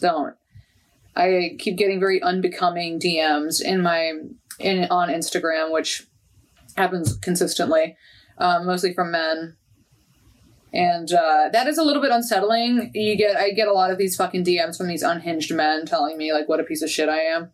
don't. 0.00 0.36
I 1.16 1.56
keep 1.58 1.76
getting 1.76 1.98
very 1.98 2.22
unbecoming 2.22 3.00
DMs 3.00 3.60
in 3.60 3.82
my 3.82 4.12
in 4.58 4.84
on 4.90 5.08
Instagram, 5.08 5.72
which 5.72 6.06
happens 6.76 7.16
consistently, 7.16 7.96
um, 8.38 8.66
mostly 8.66 8.92
from 8.94 9.10
men. 9.10 9.56
And 10.74 11.12
uh, 11.12 11.50
that 11.52 11.66
is 11.66 11.76
a 11.76 11.82
little 11.82 12.00
bit 12.00 12.12
unsettling. 12.12 12.90
You 12.94 13.16
get 13.16 13.36
I 13.36 13.50
get 13.50 13.68
a 13.68 13.72
lot 13.72 13.90
of 13.90 13.98
these 13.98 14.16
fucking 14.16 14.44
DMs 14.44 14.78
from 14.78 14.88
these 14.88 15.02
unhinged 15.02 15.54
men 15.54 15.84
telling 15.84 16.16
me 16.16 16.32
like 16.32 16.48
what 16.48 16.60
a 16.60 16.64
piece 16.64 16.82
of 16.82 16.90
shit 16.90 17.10
I 17.10 17.20
am. 17.20 17.50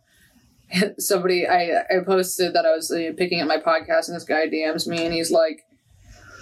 Somebody 0.98 1.48
I 1.48 1.80
I 1.90 2.04
posted 2.06 2.52
that 2.54 2.64
I 2.64 2.70
was 2.70 2.92
uh, 2.92 3.12
picking 3.16 3.40
up 3.40 3.48
my 3.48 3.58
podcast, 3.58 4.06
and 4.06 4.14
this 4.14 4.24
guy 4.24 4.46
DMs 4.46 4.86
me, 4.86 5.04
and 5.04 5.12
he's 5.12 5.32
like, 5.32 5.64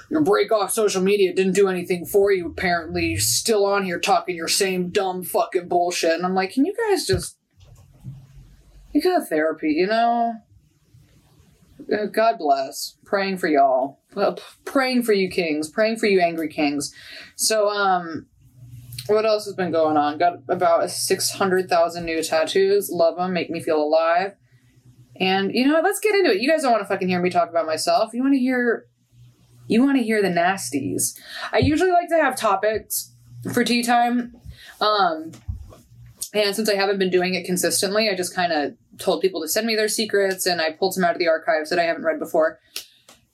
your 0.08 0.22
break 0.22 0.52
off 0.52 0.72
social 0.72 1.02
media 1.02 1.34
didn't 1.34 1.54
do 1.54 1.68
anything 1.68 2.06
for 2.06 2.30
you, 2.30 2.46
apparently. 2.46 3.06
You're 3.06 3.20
still 3.20 3.66
on 3.66 3.84
here 3.84 3.98
talking 3.98 4.36
your 4.36 4.48
same 4.48 4.90
dumb 4.90 5.24
fucking 5.24 5.68
bullshit. 5.68 6.12
And 6.12 6.24
I'm 6.24 6.34
like, 6.34 6.52
can 6.52 6.64
you 6.64 6.74
guys 6.88 7.06
just. 7.06 7.36
You 8.92 9.02
got 9.02 9.28
therapy, 9.28 9.72
you 9.72 9.86
know? 9.86 10.34
Uh, 11.92 12.06
God 12.06 12.38
bless. 12.38 12.96
Praying 13.04 13.38
for 13.38 13.48
y'all. 13.48 14.00
Well, 14.16 14.38
praying 14.64 15.04
for 15.04 15.12
you 15.12 15.30
kings. 15.30 15.68
Praying 15.68 15.98
for 15.98 16.06
you 16.06 16.20
angry 16.20 16.48
kings. 16.48 16.92
So, 17.36 17.68
um. 17.68 18.26
What 19.08 19.24
else 19.24 19.44
has 19.44 19.54
been 19.54 19.70
going 19.70 19.96
on? 19.96 20.18
Got 20.18 20.38
about 20.48 20.90
600,000 20.90 22.04
new 22.04 22.24
tattoos. 22.24 22.90
Love 22.90 23.14
them. 23.14 23.32
Make 23.32 23.50
me 23.50 23.60
feel 23.60 23.80
alive. 23.80 24.32
And, 25.20 25.54
you 25.54 25.64
know, 25.64 25.80
let's 25.80 26.00
get 26.00 26.16
into 26.16 26.32
it. 26.32 26.40
You 26.40 26.50
guys 26.50 26.62
don't 26.62 26.72
want 26.72 26.82
to 26.82 26.88
fucking 26.88 27.06
hear 27.06 27.22
me 27.22 27.30
talk 27.30 27.48
about 27.48 27.66
myself. 27.66 28.12
You 28.12 28.22
want 28.22 28.34
to 28.34 28.40
hear 28.40 28.86
you 29.68 29.82
want 29.82 29.96
to 29.98 30.02
hear 30.02 30.22
the 30.22 30.28
nasties. 30.28 31.18
I 31.52 31.58
usually 31.58 31.90
like 31.90 32.08
to 32.08 32.16
have 32.16 32.36
topics 32.36 33.12
for 33.52 33.64
tea 33.64 33.82
time. 33.82 34.36
Um, 34.80 35.32
and 36.32 36.54
since 36.54 36.68
I 36.68 36.74
haven't 36.74 36.98
been 36.98 37.10
doing 37.10 37.34
it 37.34 37.46
consistently, 37.46 38.08
I 38.08 38.14
just 38.14 38.34
kind 38.34 38.52
of 38.52 38.74
told 38.98 39.20
people 39.20 39.40
to 39.42 39.48
send 39.48 39.66
me 39.66 39.74
their 39.74 39.88
secrets 39.88 40.46
and 40.46 40.60
I 40.60 40.72
pulled 40.72 40.94
some 40.94 41.04
out 41.04 41.12
of 41.12 41.18
the 41.18 41.28
archives 41.28 41.70
that 41.70 41.78
I 41.78 41.84
haven't 41.84 42.04
read 42.04 42.18
before. 42.18 42.60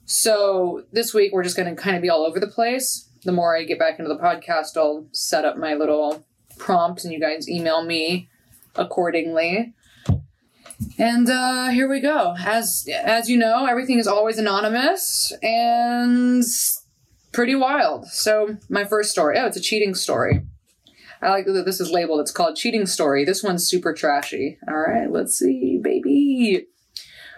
So 0.05 0.85
this 0.93 1.15
week 1.15 1.33
we're 1.33 1.45
just 1.45 1.57
going 1.57 1.75
to 1.75 1.81
kind 1.81 1.97
of 1.97 2.03
be 2.03 2.11
all 2.11 2.25
over 2.25 2.41
the 2.41 2.47
place. 2.47 3.09
The 3.25 3.33
more 3.33 3.57
I 3.57 3.65
get 3.65 3.79
back 3.79 3.99
into 3.99 4.13
the 4.13 4.19
podcast, 4.19 4.77
I'll 4.77 5.07
set 5.13 5.45
up 5.45 5.57
my 5.57 5.75
little 5.75 6.25
prompts 6.59 7.05
and 7.05 7.13
you 7.13 7.21
guys 7.21 7.49
email 7.49 7.85
me 7.85 8.29
accordingly. 8.77 9.75
And 10.99 11.29
uh, 11.31 11.69
here 11.69 11.89
we 11.89 12.01
go. 12.01 12.35
As 12.39 12.89
as 12.93 13.29
you 13.31 13.37
know, 13.37 13.67
everything 13.67 13.99
is 13.99 14.09
always 14.09 14.39
anonymous 14.39 15.33
and 15.43 16.45
pretty 17.33 17.55
wild. 17.55 18.07
So 18.09 18.57
my 18.69 18.85
first 18.85 19.11
story. 19.11 19.39
Oh, 19.39 19.47
it's 19.47 19.57
a 19.57 19.61
cheating 19.61 19.95
story. 19.95 20.43
I 21.23 21.31
like 21.31 21.47
that 21.47 21.65
this 21.65 21.81
is 21.81 21.91
labeled. 21.91 22.21
It's 22.21 22.33
called 22.33 22.57
cheating 22.57 22.85
story. 22.87 23.25
This 23.25 23.45
one's 23.45 23.65
super 23.65 23.95
trashy. 23.95 24.59
All 24.69 24.77
right, 24.77 25.11
let's 25.11 25.39
see, 25.39 25.79
baby. 25.81 26.67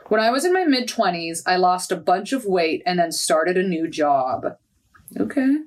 When 0.09 0.21
I 0.21 0.31
was 0.31 0.45
in 0.45 0.53
my 0.53 0.65
mid 0.65 0.89
20s, 0.89 1.43
I 1.47 1.57
lost 1.57 1.91
a 1.91 1.97
bunch 1.97 2.33
of 2.33 2.45
weight 2.45 2.83
and 2.85 2.99
then 2.99 3.13
started 3.13 3.57
a 3.57 3.63
new 3.63 3.89
job. 3.89 4.57
Okay. 5.19 5.59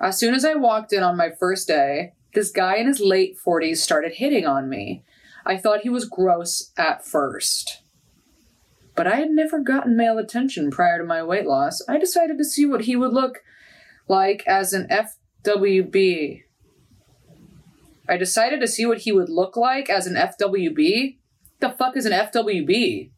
As 0.00 0.18
soon 0.18 0.34
as 0.34 0.44
I 0.44 0.54
walked 0.54 0.92
in 0.92 1.02
on 1.02 1.16
my 1.16 1.30
first 1.30 1.66
day, 1.66 2.12
this 2.34 2.50
guy 2.50 2.76
in 2.76 2.86
his 2.86 3.00
late 3.00 3.36
40s 3.38 3.78
started 3.78 4.14
hitting 4.14 4.46
on 4.46 4.68
me. 4.68 5.04
I 5.44 5.56
thought 5.56 5.80
he 5.80 5.88
was 5.88 6.08
gross 6.08 6.72
at 6.76 7.04
first. 7.04 7.82
But 8.94 9.06
I 9.06 9.16
had 9.16 9.30
never 9.30 9.58
gotten 9.58 9.96
male 9.96 10.18
attention 10.18 10.70
prior 10.70 10.98
to 10.98 11.04
my 11.04 11.22
weight 11.22 11.46
loss. 11.46 11.82
I 11.88 11.98
decided 11.98 12.38
to 12.38 12.44
see 12.44 12.66
what 12.66 12.82
he 12.82 12.94
would 12.94 13.12
look 13.12 13.40
like 14.08 14.44
as 14.46 14.72
an 14.72 14.88
FWB. 14.88 16.42
I 18.08 18.16
decided 18.16 18.60
to 18.60 18.68
see 18.68 18.86
what 18.86 18.98
he 18.98 19.12
would 19.12 19.28
look 19.28 19.56
like 19.56 19.88
as 19.88 20.06
an 20.06 20.14
FWB. 20.14 21.16
The 21.60 21.70
fuck 21.70 21.96
is 21.96 22.06
an 22.06 22.12
FWB? 22.12 23.10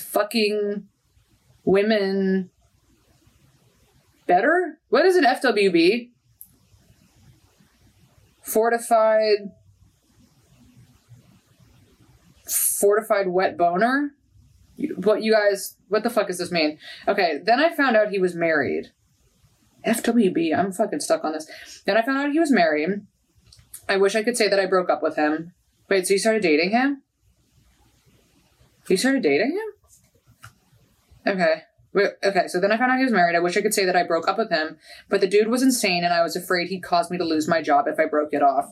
Fucking 0.00 0.86
women 1.64 2.50
better? 4.26 4.78
What 4.88 5.04
is 5.04 5.16
an 5.16 5.24
FWB? 5.24 6.10
Fortified 8.42 9.50
fortified 12.48 13.28
wet 13.28 13.56
boner. 13.56 14.12
What 14.96 15.22
you 15.22 15.32
guys? 15.32 15.76
What 15.88 16.02
the 16.02 16.10
fuck 16.10 16.26
does 16.26 16.38
this 16.38 16.52
mean? 16.52 16.78
Okay, 17.08 17.40
then 17.42 17.60
I 17.60 17.74
found 17.74 17.96
out 17.96 18.10
he 18.10 18.18
was 18.18 18.34
married. 18.34 18.92
FWB. 19.86 20.56
I'm 20.56 20.72
fucking 20.72 21.00
stuck 21.00 21.24
on 21.24 21.32
this. 21.32 21.48
Then 21.86 21.96
I 21.96 22.02
found 22.02 22.18
out 22.18 22.32
he 22.32 22.40
was 22.40 22.50
married. 22.50 23.06
I 23.88 23.96
wish 23.96 24.16
I 24.16 24.22
could 24.22 24.36
say 24.36 24.48
that 24.48 24.58
I 24.58 24.66
broke 24.66 24.90
up 24.90 25.02
with 25.02 25.16
him. 25.16 25.52
Wait, 25.88 26.06
so 26.06 26.14
you 26.14 26.18
started 26.18 26.42
dating 26.42 26.70
him? 26.70 27.02
You 28.88 28.96
started 28.96 29.22
dating 29.22 29.52
him? 29.52 29.75
Okay. 31.26 31.62
Okay, 31.96 32.46
so 32.46 32.60
then 32.60 32.72
I 32.72 32.76
found 32.76 32.92
out 32.92 32.98
he 32.98 33.04
was 33.04 33.12
married. 33.12 33.36
I 33.36 33.40
wish 33.40 33.56
I 33.56 33.62
could 33.62 33.72
say 33.72 33.86
that 33.86 33.96
I 33.96 34.02
broke 34.02 34.28
up 34.28 34.36
with 34.36 34.50
him, 34.50 34.76
but 35.08 35.22
the 35.22 35.26
dude 35.26 35.48
was 35.48 35.62
insane 35.62 36.04
and 36.04 36.12
I 36.12 36.22
was 36.22 36.36
afraid 36.36 36.68
he'd 36.68 36.82
cause 36.82 37.10
me 37.10 37.16
to 37.16 37.24
lose 37.24 37.48
my 37.48 37.62
job 37.62 37.86
if 37.88 37.98
I 37.98 38.04
broke 38.04 38.34
it 38.34 38.42
off. 38.42 38.70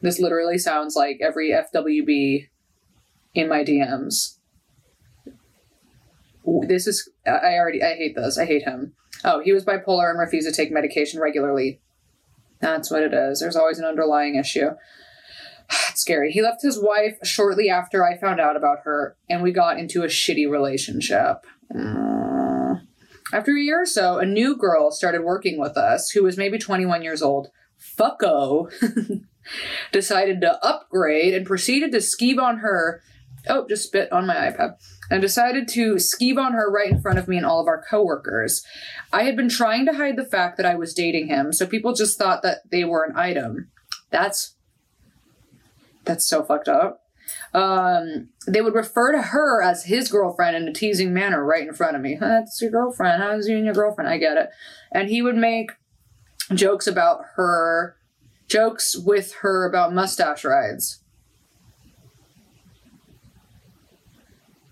This 0.00 0.20
literally 0.20 0.58
sounds 0.58 0.94
like 0.94 1.18
every 1.20 1.50
FWB 1.50 2.48
in 3.34 3.48
my 3.48 3.64
DMs. 3.64 4.38
This 6.68 6.86
is 6.86 7.10
I 7.26 7.54
already 7.54 7.82
I 7.82 7.94
hate 7.94 8.14
this. 8.14 8.38
I 8.38 8.44
hate 8.44 8.64
him. 8.64 8.92
Oh, 9.24 9.40
he 9.40 9.52
was 9.52 9.64
bipolar 9.64 10.10
and 10.10 10.18
refused 10.18 10.46
to 10.46 10.54
take 10.54 10.70
medication 10.70 11.20
regularly. 11.20 11.80
That's 12.60 12.90
what 12.90 13.02
it 13.02 13.14
is. 13.14 13.40
There's 13.40 13.56
always 13.56 13.78
an 13.78 13.86
underlying 13.86 14.36
issue. 14.36 14.70
Scary. 15.94 16.32
He 16.32 16.42
left 16.42 16.62
his 16.62 16.80
wife 16.80 17.16
shortly 17.22 17.68
after 17.68 18.04
I 18.04 18.18
found 18.18 18.40
out 18.40 18.56
about 18.56 18.80
her, 18.84 19.16
and 19.28 19.42
we 19.42 19.52
got 19.52 19.78
into 19.78 20.02
a 20.02 20.08
shitty 20.08 20.50
relationship. 20.50 21.46
Mm. 21.74 22.82
After 23.32 23.52
a 23.52 23.60
year 23.60 23.82
or 23.82 23.86
so, 23.86 24.18
a 24.18 24.26
new 24.26 24.56
girl 24.56 24.90
started 24.90 25.22
working 25.22 25.58
with 25.58 25.76
us 25.76 26.10
who 26.10 26.22
was 26.22 26.36
maybe 26.36 26.58
21 26.58 27.02
years 27.02 27.22
old. 27.22 27.48
Fucko. 27.98 28.70
decided 29.92 30.40
to 30.40 30.64
upgrade 30.64 31.34
and 31.34 31.46
proceeded 31.46 31.92
to 31.92 31.98
skeeve 31.98 32.40
on 32.40 32.58
her. 32.58 33.02
Oh, 33.48 33.66
just 33.68 33.84
spit 33.84 34.10
on 34.12 34.26
my 34.26 34.34
iPad. 34.34 34.74
And 35.10 35.20
decided 35.20 35.68
to 35.68 35.96
skeeve 35.96 36.38
on 36.38 36.54
her 36.54 36.70
right 36.70 36.90
in 36.90 37.00
front 37.00 37.18
of 37.18 37.28
me 37.28 37.36
and 37.36 37.44
all 37.44 37.60
of 37.60 37.68
our 37.68 37.82
coworkers. 37.82 38.64
I 39.12 39.24
had 39.24 39.36
been 39.36 39.50
trying 39.50 39.84
to 39.86 39.92
hide 39.92 40.16
the 40.16 40.24
fact 40.24 40.56
that 40.56 40.66
I 40.66 40.76
was 40.76 40.94
dating 40.94 41.28
him, 41.28 41.52
so 41.52 41.66
people 41.66 41.92
just 41.92 42.18
thought 42.18 42.42
that 42.42 42.58
they 42.70 42.84
were 42.84 43.04
an 43.04 43.16
item. 43.16 43.70
That's 44.10 44.56
that's 46.04 46.26
so 46.26 46.42
fucked 46.42 46.68
up. 46.68 47.00
Um, 47.52 48.28
they 48.46 48.60
would 48.60 48.74
refer 48.74 49.12
to 49.12 49.22
her 49.22 49.62
as 49.62 49.84
his 49.84 50.10
girlfriend 50.10 50.56
in 50.56 50.68
a 50.68 50.72
teasing 50.72 51.14
manner 51.14 51.44
right 51.44 51.66
in 51.66 51.74
front 51.74 51.96
of 51.96 52.02
me. 52.02 52.16
That's 52.20 52.60
your 52.60 52.70
girlfriend. 52.70 53.22
How's 53.22 53.48
you 53.48 53.56
and 53.56 53.64
your 53.64 53.74
girlfriend? 53.74 54.10
I 54.10 54.18
get 54.18 54.36
it. 54.36 54.50
And 54.92 55.08
he 55.08 55.22
would 55.22 55.36
make 55.36 55.72
jokes 56.52 56.86
about 56.86 57.20
her 57.36 57.96
jokes 58.48 58.96
with 58.96 59.32
her 59.40 59.66
about 59.66 59.94
mustache 59.94 60.44
rides. 60.44 61.00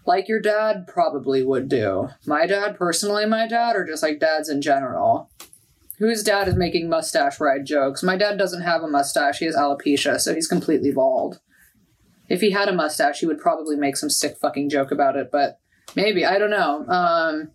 Like 0.04 0.28
your 0.28 0.40
dad 0.40 0.86
probably 0.86 1.44
would 1.44 1.68
do. 1.68 2.08
My 2.26 2.46
dad, 2.46 2.76
personally, 2.76 3.24
my 3.24 3.46
dad, 3.46 3.76
or 3.76 3.86
just 3.86 4.02
like 4.02 4.18
dads 4.18 4.48
in 4.48 4.60
general. 4.60 5.30
Whose 6.02 6.24
dad 6.24 6.48
is 6.48 6.56
making 6.56 6.88
mustache 6.88 7.38
ride 7.38 7.64
jokes? 7.64 8.02
My 8.02 8.16
dad 8.16 8.36
doesn't 8.36 8.62
have 8.62 8.82
a 8.82 8.88
mustache, 8.88 9.38
he 9.38 9.44
has 9.44 9.54
alopecia, 9.54 10.18
so 10.18 10.34
he's 10.34 10.48
completely 10.48 10.90
bald. 10.90 11.38
If 12.28 12.40
he 12.40 12.50
had 12.50 12.68
a 12.68 12.72
mustache, 12.72 13.20
he 13.20 13.26
would 13.26 13.38
probably 13.38 13.76
make 13.76 13.96
some 13.96 14.10
sick 14.10 14.36
fucking 14.36 14.68
joke 14.68 14.90
about 14.90 15.14
it, 15.14 15.30
but 15.30 15.60
maybe, 15.94 16.26
I 16.26 16.38
don't 16.38 16.50
know. 16.50 16.84
Um, 16.88 17.52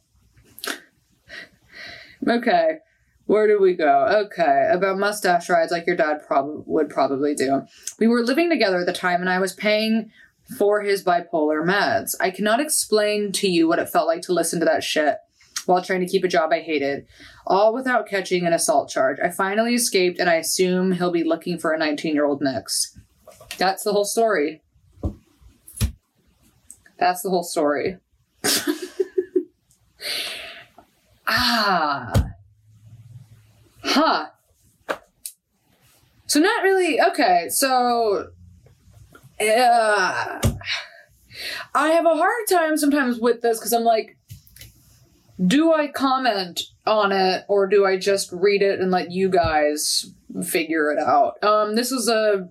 okay. 2.25 2.77
Where 3.25 3.47
do 3.47 3.61
we 3.61 3.73
go? 3.73 4.23
Okay, 4.27 4.69
about 4.71 4.97
mustache 4.97 5.49
rides 5.49 5.73
like 5.73 5.85
your 5.85 5.97
dad 5.97 6.25
prob- 6.25 6.63
would 6.67 6.89
probably 6.89 7.35
do. 7.35 7.63
We 7.99 8.07
were 8.07 8.23
living 8.23 8.49
together 8.49 8.79
at 8.79 8.85
the 8.85 8.93
time 8.93 9.19
and 9.19 9.29
I 9.29 9.39
was 9.39 9.51
paying 9.51 10.09
for 10.57 10.83
his 10.83 11.03
bipolar 11.03 11.65
meds. 11.65 12.15
I 12.21 12.31
cannot 12.31 12.61
explain 12.61 13.33
to 13.33 13.49
you 13.49 13.67
what 13.67 13.79
it 13.79 13.89
felt 13.89 14.07
like 14.07 14.21
to 14.21 14.31
listen 14.31 14.61
to 14.61 14.65
that 14.67 14.85
shit 14.85 15.17
while 15.67 15.83
trying 15.83 15.99
to 15.99 16.07
keep 16.07 16.23
a 16.23 16.27
job 16.27 16.51
I 16.51 16.61
hated, 16.61 17.05
all 17.45 17.73
without 17.73 18.07
catching 18.07 18.45
an 18.45 18.53
assault 18.53 18.89
charge. 18.89 19.17
I 19.23 19.29
finally 19.29 19.75
escaped 19.75 20.19
and 20.19 20.29
I 20.29 20.35
assume 20.35 20.93
he'll 20.93 21.11
be 21.11 21.23
looking 21.23 21.57
for 21.59 21.71
a 21.71 21.77
19 21.77 22.13
year 22.13 22.25
old 22.25 22.41
next. 22.41 22.97
That's 23.57 23.83
the 23.83 23.91
whole 23.91 24.05
story. 24.05 24.61
That's 26.97 27.21
the 27.21 27.29
whole 27.29 27.43
story. 27.43 27.97
ah. 31.27 32.31
Huh. 33.83 34.27
So 36.27 36.39
not 36.39 36.63
really 36.63 36.99
okay. 37.01 37.47
So 37.49 38.29
uh, 39.39 40.39
I 41.73 41.89
have 41.89 42.05
a 42.05 42.15
hard 42.15 42.47
time 42.49 42.77
sometimes 42.77 43.19
with 43.19 43.41
this 43.41 43.59
because 43.59 43.73
I'm 43.73 43.83
like, 43.83 44.16
do 45.45 45.73
I 45.73 45.87
comment 45.87 46.61
on 46.85 47.11
it 47.11 47.45
or 47.47 47.67
do 47.67 47.85
I 47.85 47.97
just 47.97 48.31
read 48.31 48.61
it 48.61 48.79
and 48.79 48.91
let 48.91 49.11
you 49.11 49.29
guys 49.29 50.11
figure 50.43 50.91
it 50.91 50.99
out? 50.99 51.41
Um, 51.43 51.75
this 51.75 51.91
is 51.91 52.07
a. 52.07 52.49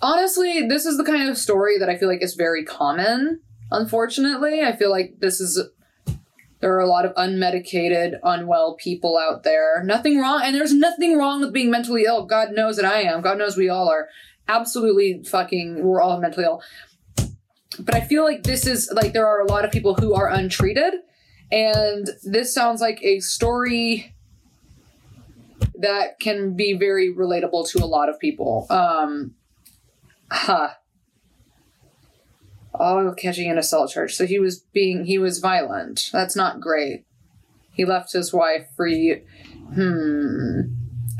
Honestly, 0.00 0.66
this 0.66 0.84
is 0.84 0.98
the 0.98 1.04
kind 1.04 1.28
of 1.28 1.38
story 1.38 1.78
that 1.78 1.88
I 1.88 1.96
feel 1.96 2.08
like 2.08 2.22
is 2.22 2.34
very 2.34 2.64
common, 2.64 3.40
unfortunately. 3.70 4.62
I 4.62 4.74
feel 4.76 4.90
like 4.90 5.16
this 5.20 5.40
is. 5.40 5.62
There 6.60 6.74
are 6.74 6.80
a 6.80 6.88
lot 6.88 7.04
of 7.04 7.14
unmedicated, 7.14 8.18
unwell 8.22 8.76
people 8.76 9.18
out 9.18 9.42
there. 9.42 9.82
Nothing 9.84 10.18
wrong, 10.18 10.40
and 10.42 10.54
there's 10.54 10.72
nothing 10.72 11.18
wrong 11.18 11.42
with 11.42 11.52
being 11.52 11.70
mentally 11.70 12.04
ill. 12.04 12.24
God 12.24 12.52
knows 12.52 12.76
that 12.76 12.86
I 12.86 13.02
am. 13.02 13.20
God 13.20 13.36
knows 13.36 13.54
we 13.54 13.68
all 13.68 13.90
are. 13.90 14.08
Absolutely 14.48 15.22
fucking, 15.24 15.82
we're 15.84 16.00
all 16.00 16.20
mentally 16.20 16.44
ill 16.44 16.62
but 17.78 17.94
I 17.94 18.00
feel 18.00 18.24
like 18.24 18.42
this 18.42 18.66
is 18.66 18.90
like 18.92 19.12
there 19.12 19.26
are 19.26 19.40
a 19.40 19.50
lot 19.50 19.64
of 19.64 19.70
people 19.70 19.94
who 19.94 20.14
are 20.14 20.28
untreated, 20.28 20.94
and 21.50 22.08
this 22.22 22.54
sounds 22.54 22.80
like 22.80 23.02
a 23.02 23.20
story 23.20 24.14
that 25.76 26.18
can 26.20 26.54
be 26.54 26.74
very 26.74 27.14
relatable 27.14 27.68
to 27.70 27.84
a 27.84 27.86
lot 27.86 28.08
of 28.08 28.18
people. 28.18 28.66
Um, 28.70 29.34
huh. 30.30 30.70
Oh, 32.78 33.14
catching 33.16 33.50
an 33.50 33.58
assault 33.58 33.92
charge. 33.92 34.14
So 34.14 34.26
he 34.26 34.38
was 34.38 34.60
being 34.72 35.04
he 35.04 35.18
was 35.18 35.38
violent. 35.38 36.10
That's 36.12 36.34
not 36.34 36.60
great. 36.60 37.04
He 37.72 37.84
left 37.84 38.12
his 38.12 38.32
wife 38.32 38.66
for 38.76 38.86
you. 38.86 39.22
Hmm. 39.74 40.60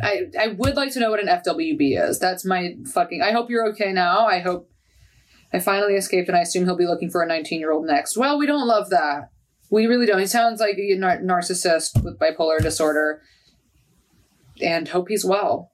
I 0.03 0.27
I 0.39 0.49
would 0.49 0.77
like 0.77 0.93
to 0.93 1.01
know 1.01 1.11
what 1.11 1.21
an 1.21 1.29
FWB 1.29 2.09
is. 2.09 2.19
That's 2.19 2.45
my 2.45 2.77
fucking. 2.93 3.23
I 3.23 3.31
hope 3.33 3.51
you're 3.51 3.69
okay 3.69 3.93
now. 3.93 4.27
I 4.27 4.41
hope 4.41 4.69
I 5.55 5.61
finally 5.61 5.95
escaped, 5.95 6.29
and 6.29 6.37
I 6.37 6.41
assume 6.41 6.65
he'll 6.65 6.77
be 6.77 6.87
looking 6.87 7.11
for 7.11 7.23
a 7.23 7.27
19 7.29 7.61
year 7.61 7.71
old 7.71 7.87
next. 7.87 8.17
Well, 8.17 8.37
we 8.37 8.47
don't 8.47 8.67
love 8.67 8.91
that. 8.91 9.31
We 9.71 9.87
really 9.87 10.05
don't. 10.05 10.19
He 10.19 10.27
sounds 10.27 10.61
like 10.61 10.77
a 10.77 10.97
nar- 10.97 11.21
narcissist 11.21 12.03
with 12.03 12.19
bipolar 12.19 12.61
disorder, 12.61 13.23
and 14.61 14.89
hope 14.89 15.09
he's 15.09 15.25
well. 15.25 15.71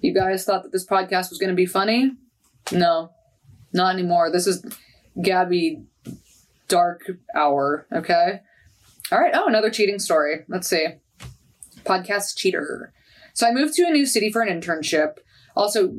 You 0.00 0.14
guys 0.14 0.44
thought 0.44 0.62
that 0.62 0.72
this 0.72 0.86
podcast 0.86 1.30
was 1.30 1.38
going 1.38 1.50
to 1.50 1.56
be 1.56 1.66
funny? 1.66 2.12
No, 2.72 3.10
not 3.72 3.94
anymore. 3.94 4.30
This 4.30 4.46
is 4.46 4.64
Gabby 5.20 5.82
Dark 6.68 7.02
Hour, 7.34 7.86
okay? 7.92 8.40
All 9.12 9.18
right. 9.18 9.32
Oh, 9.34 9.46
another 9.46 9.68
cheating 9.68 9.98
story. 9.98 10.44
Let's 10.48 10.68
see. 10.68 10.86
Podcast 11.84 12.36
cheater. 12.36 12.92
So 13.34 13.46
I 13.46 13.52
moved 13.52 13.74
to 13.74 13.82
a 13.82 13.90
new 13.90 14.06
city 14.06 14.30
for 14.30 14.42
an 14.42 14.60
internship. 14.60 15.18
Also, 15.54 15.92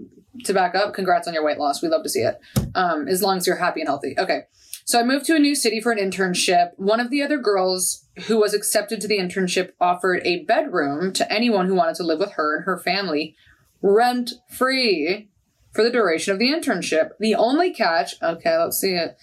to 0.46 0.54
back 0.54 0.76
up, 0.76 0.94
congrats 0.94 1.28
on 1.28 1.34
your 1.34 1.44
weight 1.44 1.58
loss. 1.58 1.82
We 1.82 1.90
love 1.90 2.04
to 2.04 2.10
see 2.10 2.22
it. 2.22 2.40
Um, 2.76 3.08
as 3.08 3.22
long 3.22 3.38
as 3.38 3.48
you're 3.48 3.58
happy 3.58 3.82
and 3.82 3.88
healthy. 3.88 4.16
Okay. 4.18 4.42
So 4.86 5.00
I 5.00 5.04
moved 5.04 5.26
to 5.26 5.36
a 5.36 5.40
new 5.40 5.56
city 5.56 5.80
for 5.80 5.92
an 5.92 6.00
internship. 6.00 6.72
One 6.78 7.00
of 7.00 7.10
the 7.10 7.22
other 7.22 7.38
girls 7.38 8.06
who 8.28 8.40
was 8.40 8.54
accepted 8.54 9.00
to 9.02 9.08
the 9.08 9.20
internship 9.20 9.72
offered 9.80 10.22
a 10.26 10.44
bedroom 10.44 11.14
to 11.14 11.32
anyone 11.32 11.68
who 11.68 11.76
wanted 11.76 11.96
to 11.96 12.04
live 12.04 12.20
with 12.20 12.34
her 12.34 12.58
and 12.58 12.66
her 12.66 12.78
family 12.78 13.36
rent 13.82 14.34
free 14.50 15.30
for 15.72 15.84
the 15.84 15.92
duration 15.92 16.34
of 16.34 16.40
the 16.40 16.50
internship. 16.50 17.12
The 17.20 17.36
only 17.36 17.74
catch, 17.74 18.22
okay, 18.22 18.58
let's 18.58 18.78
see 18.78 18.94
it, 18.94 19.16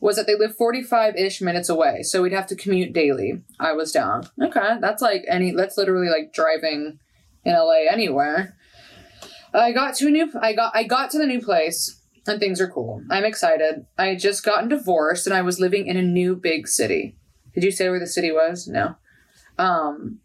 was 0.00 0.16
that 0.16 0.26
they 0.26 0.34
live 0.34 0.56
45 0.56 1.14
ish 1.16 1.40
minutes 1.40 1.68
away. 1.68 2.02
So 2.02 2.22
we'd 2.22 2.32
have 2.32 2.48
to 2.48 2.56
commute 2.56 2.92
daily. 2.92 3.42
I 3.60 3.72
was 3.72 3.92
down. 3.92 4.24
Okay, 4.40 4.76
that's 4.80 5.00
like 5.00 5.24
any, 5.28 5.52
that's 5.52 5.78
literally 5.78 6.08
like 6.08 6.32
driving 6.32 6.98
in 7.44 7.52
LA 7.52 7.88
anywhere. 7.90 8.56
I 9.54 9.72
got 9.72 9.94
to 9.96 10.06
a 10.06 10.10
new 10.10 10.32
I 10.40 10.52
got 10.52 10.74
I 10.74 10.84
got 10.84 11.10
to 11.10 11.18
the 11.18 11.26
new 11.26 11.40
place 11.40 12.00
and 12.26 12.38
things 12.38 12.60
are 12.60 12.68
cool. 12.68 13.02
I'm 13.10 13.24
excited. 13.24 13.86
I 13.98 14.06
had 14.06 14.20
just 14.20 14.44
gotten 14.44 14.68
divorced 14.68 15.26
and 15.26 15.34
I 15.34 15.42
was 15.42 15.60
living 15.60 15.86
in 15.86 15.96
a 15.96 16.02
new 16.02 16.36
big 16.36 16.68
city. 16.68 17.16
Did 17.54 17.64
you 17.64 17.70
say 17.70 17.88
where 17.88 18.00
the 18.00 18.06
city 18.06 18.32
was? 18.32 18.66
No. 18.66 18.96
Um 19.58 20.20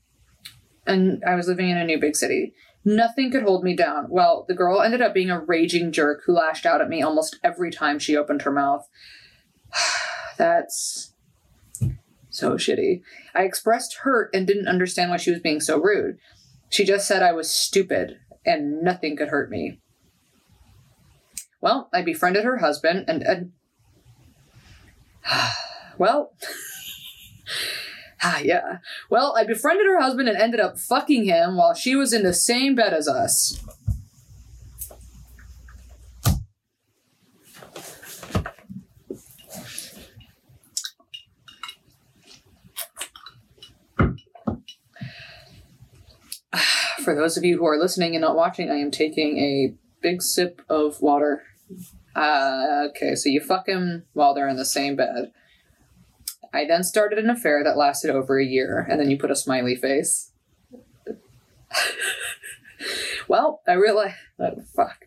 and 0.85 1.21
I 1.27 1.35
was 1.35 1.47
living 1.47 1.69
in 1.69 1.77
a 1.77 1.85
new 1.85 1.99
big 1.99 2.15
city. 2.15 2.53
Nothing 2.85 3.31
could 3.31 3.43
hold 3.43 3.65
me 3.65 3.75
down. 3.75 4.05
Well, 4.09 4.45
the 4.47 4.53
girl 4.53 4.81
ended 4.81 5.01
up 5.01 5.13
being 5.13 5.29
a 5.29 5.41
raging 5.41 5.91
jerk 5.91 6.21
who 6.25 6.33
lashed 6.33 6.65
out 6.65 6.79
at 6.79 6.87
me 6.87 7.01
almost 7.01 7.37
every 7.43 7.69
time 7.69 7.99
she 7.99 8.15
opened 8.15 8.43
her 8.43 8.51
mouth. 8.51 8.87
That's 10.37 11.13
so 12.29 12.53
shitty. 12.53 13.01
I 13.35 13.43
expressed 13.43 13.97
hurt 14.03 14.29
and 14.33 14.47
didn't 14.47 14.69
understand 14.69 15.09
why 15.09 15.17
she 15.17 15.31
was 15.31 15.41
being 15.41 15.59
so 15.59 15.81
rude. 15.81 16.17
She 16.69 16.85
just 16.85 17.07
said 17.07 17.23
I 17.23 17.33
was 17.33 17.51
stupid 17.51 18.19
and 18.47 18.81
nothing 18.81 19.15
could 19.15 19.27
hurt 19.27 19.51
me. 19.51 19.79
Well, 21.61 21.89
I 21.93 22.01
befriended 22.01 22.43
her 22.43 22.57
husband 22.57 23.05
and. 23.07 23.21
and 23.23 23.51
well. 25.97 26.31
ah, 28.23 28.39
yeah. 28.43 28.77
Well, 29.09 29.35
I 29.37 29.43
befriended 29.43 29.85
her 29.85 29.99
husband 29.99 30.29
and 30.29 30.37
ended 30.37 30.59
up 30.59 30.79
fucking 30.79 31.25
him 31.25 31.57
while 31.57 31.73
she 31.73 31.95
was 31.95 32.13
in 32.13 32.23
the 32.23 32.33
same 32.33 32.75
bed 32.75 32.93
as 32.93 33.07
us. 33.07 33.59
For 47.07 47.15
those 47.15 47.37
of 47.37 47.45
you 47.45 47.57
who 47.57 47.65
are 47.65 47.79
listening 47.79 48.15
and 48.15 48.21
not 48.21 48.35
watching, 48.35 48.69
I 48.69 48.79
am 48.79 48.91
taking 48.91 49.37
a 49.37 49.73
big 50.01 50.21
sip 50.21 50.61
of 50.67 51.01
water. 51.01 51.41
Uh, 52.13 52.87
okay, 52.89 53.15
so 53.15 53.29
you 53.29 53.39
fuck 53.39 53.65
him 53.65 54.03
while 54.11 54.33
they're 54.33 54.49
in 54.49 54.57
the 54.57 54.65
same 54.65 54.97
bed. 54.97 55.31
I 56.53 56.65
then 56.65 56.83
started 56.83 57.17
an 57.17 57.29
affair 57.29 57.63
that 57.63 57.77
lasted 57.77 58.09
over 58.09 58.37
a 58.37 58.45
year, 58.45 58.85
and 58.89 58.99
then 58.99 59.09
you 59.09 59.17
put 59.17 59.31
a 59.31 59.37
smiley 59.37 59.73
face. 59.73 60.33
well, 63.29 63.61
I 63.65 63.75
realize. 63.75 64.15
Oh, 64.37 64.61
fuck. 64.75 65.05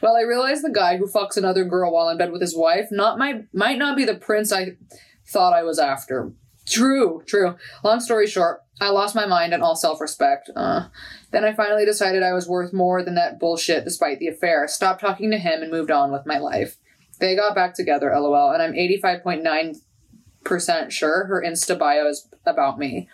Well, 0.00 0.14
I 0.14 0.22
realized 0.22 0.62
the 0.62 0.70
guy 0.70 0.96
who 0.96 1.08
fucks 1.08 1.36
another 1.36 1.64
girl 1.64 1.92
while 1.92 2.08
in 2.08 2.18
bed 2.18 2.30
with 2.30 2.40
his 2.40 2.56
wife 2.56 2.86
not 2.92 3.18
my 3.18 3.46
might 3.52 3.78
not 3.78 3.96
be 3.96 4.04
the 4.04 4.14
prince 4.14 4.52
I 4.52 4.76
thought 5.26 5.52
I 5.52 5.64
was 5.64 5.80
after. 5.80 6.34
True, 6.72 7.22
true. 7.26 7.56
Long 7.84 8.00
story 8.00 8.26
short, 8.26 8.62
I 8.80 8.88
lost 8.88 9.14
my 9.14 9.26
mind 9.26 9.52
and 9.52 9.62
all 9.62 9.76
self 9.76 10.00
respect. 10.00 10.48
Uh, 10.56 10.86
then 11.30 11.44
I 11.44 11.52
finally 11.52 11.84
decided 11.84 12.22
I 12.22 12.32
was 12.32 12.48
worth 12.48 12.72
more 12.72 13.04
than 13.04 13.14
that 13.16 13.38
bullshit 13.38 13.84
despite 13.84 14.18
the 14.18 14.28
affair. 14.28 14.66
Stopped 14.66 15.02
talking 15.02 15.30
to 15.32 15.38
him 15.38 15.60
and 15.62 15.70
moved 15.70 15.90
on 15.90 16.10
with 16.10 16.24
my 16.24 16.38
life. 16.38 16.78
They 17.20 17.36
got 17.36 17.54
back 17.54 17.74
together, 17.74 18.10
lol, 18.18 18.52
and 18.52 18.62
I'm 18.62 18.72
85.9% 18.72 20.90
sure 20.90 21.26
her 21.26 21.44
Insta 21.46 21.78
bio 21.78 22.08
is 22.08 22.26
about 22.46 22.78
me. 22.78 23.10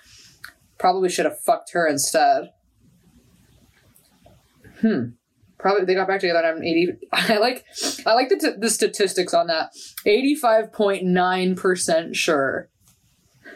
Probably 0.79 1.09
should 1.09 1.27
have 1.27 1.41
fucked 1.41 1.73
her 1.73 1.89
instead. 1.89 2.53
Hmm. 4.81 5.07
Probably 5.59 5.85
they 5.85 5.95
got 5.95 6.07
back 6.07 6.21
together 6.21 6.39
and 6.39 6.47
I'm 6.47 6.63
80 6.63 6.93
I 7.13 7.39
like 7.39 7.65
I 8.07 8.15
like 8.15 8.29
the, 8.29 8.37
t- 8.37 8.53
the 8.57 8.71
statistics 8.71 9.35
on 9.35 9.49
that. 9.49 9.73
85.9% 10.07 12.15
sure. 12.15 12.71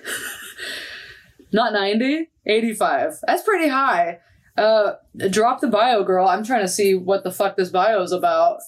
Not 1.52 1.72
90, 1.72 2.30
85. 2.46 3.14
That's 3.26 3.42
pretty 3.42 3.68
high. 3.68 4.18
Uh, 4.56 4.94
drop 5.30 5.60
the 5.60 5.68
bio, 5.68 6.02
girl. 6.02 6.26
I'm 6.26 6.44
trying 6.44 6.62
to 6.62 6.68
see 6.68 6.94
what 6.94 7.24
the 7.24 7.30
fuck 7.30 7.56
this 7.56 7.70
bio 7.70 8.02
is 8.02 8.12
about. 8.12 8.58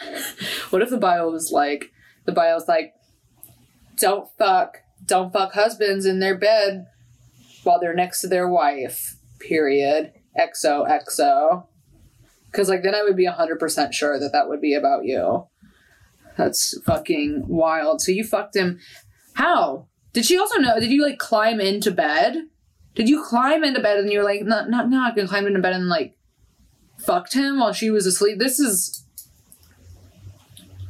what 0.70 0.82
if 0.82 0.90
the 0.90 0.98
bio 0.98 1.30
was 1.30 1.50
like, 1.52 1.92
the 2.24 2.32
bio's 2.32 2.68
like, 2.68 2.94
don't 3.98 4.28
fuck, 4.38 4.78
don't 5.06 5.32
fuck 5.32 5.52
husbands 5.52 6.06
in 6.06 6.18
their 6.18 6.36
bed 6.36 6.86
while 7.62 7.80
they're 7.80 7.94
next 7.94 8.20
to 8.20 8.28
their 8.28 8.48
wife. 8.48 9.16
Period. 9.38 10.12
XOXO. 10.38 11.66
Because 12.50 12.68
like 12.68 12.82
then 12.82 12.94
I 12.94 13.02
would 13.02 13.16
be 13.16 13.24
hundred 13.24 13.58
percent 13.58 13.94
sure 13.94 14.18
that 14.18 14.32
that 14.32 14.48
would 14.48 14.60
be 14.60 14.74
about 14.74 15.04
you. 15.04 15.46
That's 16.36 16.80
fucking 16.82 17.44
wild. 17.46 18.00
So 18.00 18.12
you 18.12 18.24
fucked 18.24 18.56
him. 18.56 18.80
How? 19.34 19.88
Did 20.12 20.26
she 20.26 20.38
also 20.38 20.58
know? 20.58 20.78
Did 20.78 20.90
you 20.90 21.02
like 21.02 21.18
climb 21.18 21.60
into 21.60 21.90
bed? 21.90 22.36
Did 22.94 23.08
you 23.08 23.24
climb 23.24 23.64
into 23.64 23.80
bed 23.80 23.98
and 23.98 24.10
you 24.10 24.18
were 24.18 24.24
like, 24.24 24.42
not, 24.42 24.68
not, 24.68 24.90
not 24.90 25.16
gonna 25.16 25.28
climb 25.28 25.46
into 25.46 25.60
bed 25.60 25.72
and 25.72 25.88
like 25.88 26.14
fucked 26.98 27.32
him 27.32 27.58
while 27.58 27.72
she 27.72 27.90
was 27.90 28.06
asleep? 28.06 28.38
This 28.38 28.58
is. 28.58 29.04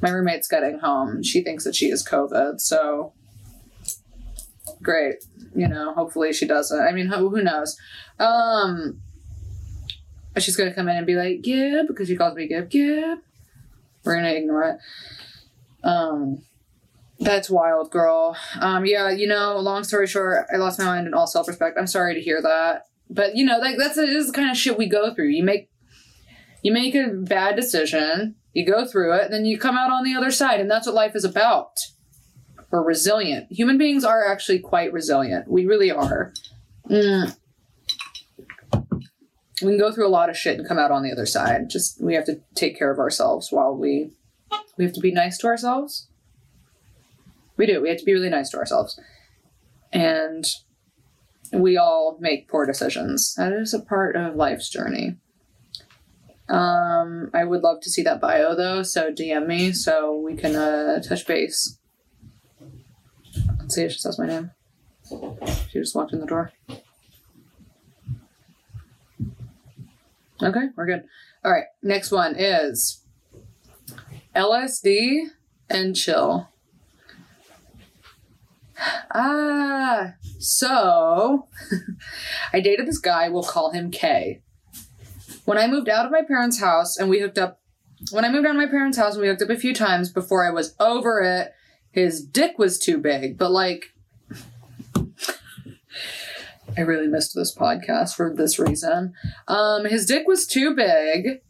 My 0.00 0.11
roommate's 0.11 0.48
getting 0.48 0.80
home. 0.80 1.22
She 1.22 1.42
thinks 1.42 1.62
that 1.62 1.76
she 1.76 1.87
is 1.87 2.06
COVID, 2.06 2.61
so. 2.61 3.12
Great. 4.82 5.16
You 5.54 5.68
know, 5.68 5.94
hopefully 5.94 6.32
she 6.32 6.46
doesn't. 6.46 6.80
I 6.80 6.90
mean, 6.90 7.06
who, 7.06 7.28
who 7.30 7.42
knows? 7.42 7.76
Um. 8.18 9.00
She's 10.38 10.56
gonna 10.56 10.72
come 10.72 10.88
in 10.88 10.96
and 10.96 11.06
be 11.06 11.14
like, 11.14 11.42
Gib, 11.42 11.87
because 11.87 12.08
she 12.08 12.16
calls 12.16 12.35
me 12.35 12.48
Gib, 12.48 12.70
Gib. 12.70 13.18
We're 14.02 14.16
gonna 14.16 14.30
ignore 14.30 14.62
it. 14.64 14.78
Um. 15.87 16.42
That's 17.22 17.48
wild, 17.48 17.90
girl. 17.92 18.37
Um, 18.61 18.85
yeah, 18.85 19.11
you 19.11 19.28
know, 19.28 19.56
long 19.58 19.85
story 19.85 20.08
short, 20.08 20.46
I 20.52 20.56
lost 20.56 20.78
my 20.78 20.87
mind 20.87 21.06
in 21.06 21.14
all 21.14 21.26
self 21.28 21.46
respect. 21.46 21.78
I'm 21.78 21.87
sorry 21.87 22.14
to 22.14 22.20
hear 22.20 22.42
that. 22.42 22.87
But 23.08 23.37
you 23.37 23.44
know, 23.44 23.58
like 23.58 23.76
that's 23.78 23.96
is 23.96 24.28
the 24.28 24.32
kind 24.32 24.50
of 24.50 24.56
shit 24.56 24.76
we 24.76 24.88
go 24.88 25.14
through. 25.14 25.28
You 25.28 25.44
make 25.44 25.70
you 26.62 26.72
make 26.72 26.94
a 26.94 27.08
bad 27.08 27.54
decision, 27.54 28.35
you 28.52 28.66
go 28.66 28.85
through 28.85 29.14
it, 29.14 29.24
and 29.24 29.32
then 29.32 29.44
you 29.44 29.58
come 29.58 29.76
out 29.76 29.90
on 29.90 30.04
the 30.04 30.16
other 30.16 30.30
side, 30.30 30.61
and 30.61 30.70
that's 30.70 30.87
what 30.87 30.94
life 30.94 31.14
is 31.14 31.24
about. 31.24 31.78
We're 32.70 32.82
resilient. 32.82 33.52
Human 33.52 33.78
beings 33.78 34.04
are 34.04 34.26
actually 34.26 34.58
quite 34.58 34.92
resilient. 34.92 35.46
We 35.46 35.66
really 35.66 35.90
are. 35.90 36.32
Mm. 36.88 37.37
We 39.61 39.68
can 39.68 39.78
go 39.78 39.92
through 39.92 40.06
a 40.06 40.08
lot 40.08 40.30
of 40.30 40.37
shit 40.37 40.58
and 40.58 40.66
come 40.66 40.78
out 40.78 40.90
on 40.90 41.02
the 41.02 41.12
other 41.12 41.26
side. 41.26 41.70
Just 41.70 42.02
we 42.02 42.14
have 42.14 42.24
to 42.24 42.40
take 42.54 42.76
care 42.76 42.90
of 42.90 42.98
ourselves 42.98 43.52
while 43.52 43.76
we 43.76 44.11
we 44.76 44.85
have 44.85 44.94
to 44.94 45.00
be 45.00 45.12
nice 45.12 45.38
to 45.38 45.46
ourselves. 45.46 46.08
We 47.56 47.66
do. 47.66 47.80
We 47.80 47.88
have 47.88 47.98
to 47.98 48.04
be 48.04 48.12
really 48.12 48.30
nice 48.30 48.50
to 48.50 48.58
ourselves. 48.58 48.98
And 49.92 50.46
we 51.52 51.76
all 51.76 52.16
make 52.20 52.48
poor 52.48 52.66
decisions. 52.66 53.34
That 53.34 53.52
is 53.52 53.74
a 53.74 53.80
part 53.80 54.16
of 54.16 54.36
life's 54.36 54.68
journey. 54.70 55.16
Um, 56.48 57.30
I 57.32 57.44
would 57.44 57.62
love 57.62 57.80
to 57.82 57.90
see 57.90 58.02
that 58.02 58.20
bio 58.20 58.54
though, 58.54 58.82
so 58.82 59.12
DM 59.12 59.46
me 59.46 59.72
so 59.72 60.14
we 60.14 60.34
can 60.34 60.56
uh, 60.56 61.00
touch 61.00 61.26
base. 61.26 61.78
Let's 63.58 63.74
see 63.74 63.84
if 63.84 63.92
she 63.92 63.98
says 63.98 64.18
my 64.18 64.26
name. 64.26 64.50
She 65.70 65.78
just 65.78 65.94
walked 65.94 66.12
in 66.12 66.20
the 66.20 66.26
door. 66.26 66.52
Okay, 70.42 70.68
we're 70.76 70.86
good. 70.86 71.04
All 71.44 71.52
right, 71.52 71.66
next 71.82 72.10
one 72.10 72.34
is 72.36 73.02
LSD 74.34 75.28
and 75.70 75.94
chill. 75.94 76.48
Ah, 79.14 80.14
so 80.38 81.49
I 82.53 82.61
dated 82.61 82.87
this 82.87 82.99
guy, 82.99 83.29
we'll 83.29 83.42
call 83.42 83.73
him 83.73 83.90
K. 83.90 84.40
When 85.45 85.59
I 85.59 85.66
moved 85.66 85.88
out 85.88 86.07
of 86.07 86.12
my 86.12 86.23
parents' 86.23 86.61
house 86.61 86.97
and 86.97 87.11
we 87.11 87.21
hooked 87.21 87.38
up, 87.38 87.61
when 88.11 88.25
I 88.25 88.31
moved 88.31 88.47
out 88.47 88.53
of 88.53 88.57
my 88.57 88.66
parents' 88.66 88.99
house 88.99 89.14
and 89.14 89.23
we 89.23 89.29
hooked 89.29 89.42
up 89.42 89.51
a 89.51 89.57
few 89.57 89.75
times 89.75 90.11
before 90.11 90.47
I 90.47 90.51
was 90.51 90.75
over 90.79 91.21
it, 91.21 91.53
his 91.90 92.25
dick 92.25 92.59
was 92.59 92.79
too 92.79 92.99
big. 92.99 93.38
But 93.38 93.51
like, 93.51 93.92
I 96.77 96.81
really 96.81 97.09
missed 97.09 97.35
this 97.35 97.55
podcast 97.55 98.14
for 98.14 98.33
this 98.35 98.59
reason. 98.59 99.14
Um, 99.47 99.85
his 99.85 100.07
dick 100.07 100.27
was 100.27 100.47
too 100.47 100.75
big. 100.75 101.42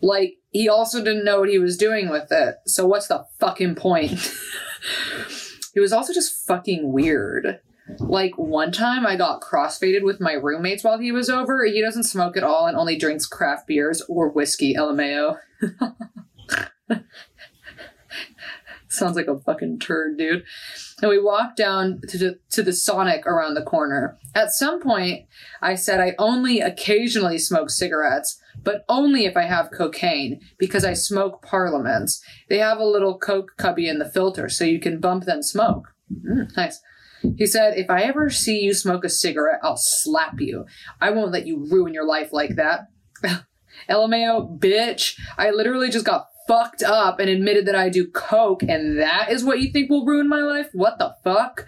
Like, 0.00 0.36
he 0.50 0.68
also 0.68 1.02
didn't 1.02 1.24
know 1.24 1.40
what 1.40 1.48
he 1.48 1.58
was 1.58 1.76
doing 1.76 2.08
with 2.08 2.30
it. 2.30 2.56
So 2.66 2.86
what's 2.86 3.08
the 3.08 3.26
fucking 3.40 3.74
point? 3.74 4.32
he 5.74 5.80
was 5.80 5.92
also 5.92 6.12
just 6.12 6.46
fucking 6.46 6.92
weird. 6.92 7.60
Like 7.98 8.36
one 8.36 8.70
time 8.70 9.06
I 9.06 9.16
got 9.16 9.40
crossfaded 9.40 10.02
with 10.02 10.20
my 10.20 10.34
roommates 10.34 10.84
while 10.84 10.98
he 10.98 11.10
was 11.10 11.30
over. 11.30 11.64
He 11.64 11.80
doesn't 11.80 12.04
smoke 12.04 12.36
at 12.36 12.44
all 12.44 12.66
and 12.66 12.76
only 12.76 12.98
drinks 12.98 13.26
craft 13.26 13.66
beers 13.66 14.02
or 14.08 14.28
whiskey, 14.28 14.74
LMAO. 14.74 15.38
Sounds 18.88 19.16
like 19.16 19.28
a 19.28 19.38
fucking 19.38 19.78
turd, 19.78 20.18
dude. 20.18 20.44
And 21.00 21.08
we 21.08 21.20
walked 21.20 21.56
down 21.56 22.00
to 22.08 22.18
the, 22.18 22.38
to 22.50 22.62
the 22.62 22.72
Sonic 22.72 23.24
around 23.26 23.54
the 23.54 23.62
corner. 23.62 24.18
At 24.34 24.50
some 24.50 24.80
point, 24.80 25.26
I 25.62 25.76
said 25.76 26.00
I 26.00 26.14
only 26.18 26.60
occasionally 26.60 27.38
smoke 27.38 27.70
cigarettes, 27.70 28.40
but 28.62 28.84
only 28.88 29.24
if 29.24 29.36
I 29.36 29.44
have 29.44 29.70
cocaine, 29.70 30.40
because 30.58 30.84
I 30.84 30.94
smoke 30.94 31.42
parliaments. 31.42 32.20
They 32.48 32.58
have 32.58 32.78
a 32.78 32.84
little 32.84 33.16
coke 33.16 33.52
cubby 33.56 33.88
in 33.88 33.98
the 33.98 34.10
filter, 34.10 34.48
so 34.48 34.64
you 34.64 34.80
can 34.80 34.98
bump 34.98 35.24
then 35.24 35.42
smoke. 35.42 35.94
Mm, 36.12 36.56
nice. 36.56 36.80
He 37.36 37.46
said, 37.46 37.76
If 37.76 37.90
I 37.90 38.02
ever 38.02 38.30
see 38.30 38.60
you 38.60 38.74
smoke 38.74 39.04
a 39.04 39.08
cigarette, 39.08 39.60
I'll 39.62 39.76
slap 39.76 40.40
you. 40.40 40.66
I 41.00 41.10
won't 41.10 41.32
let 41.32 41.46
you 41.46 41.66
ruin 41.70 41.94
your 41.94 42.06
life 42.06 42.32
like 42.32 42.56
that. 42.56 42.88
LMAO, 43.88 44.58
bitch. 44.58 45.18
I 45.36 45.50
literally 45.50 45.90
just 45.90 46.04
got 46.04 46.27
fucked 46.48 46.82
up 46.82 47.20
and 47.20 47.28
admitted 47.28 47.66
that 47.66 47.76
I 47.76 47.90
do 47.90 48.06
coke, 48.06 48.62
and 48.62 48.98
that 48.98 49.30
is 49.30 49.44
what 49.44 49.60
you 49.60 49.70
think 49.70 49.90
will 49.90 50.04
ruin 50.04 50.28
my 50.28 50.40
life? 50.40 50.70
What 50.72 50.98
the 50.98 51.14
fuck? 51.22 51.66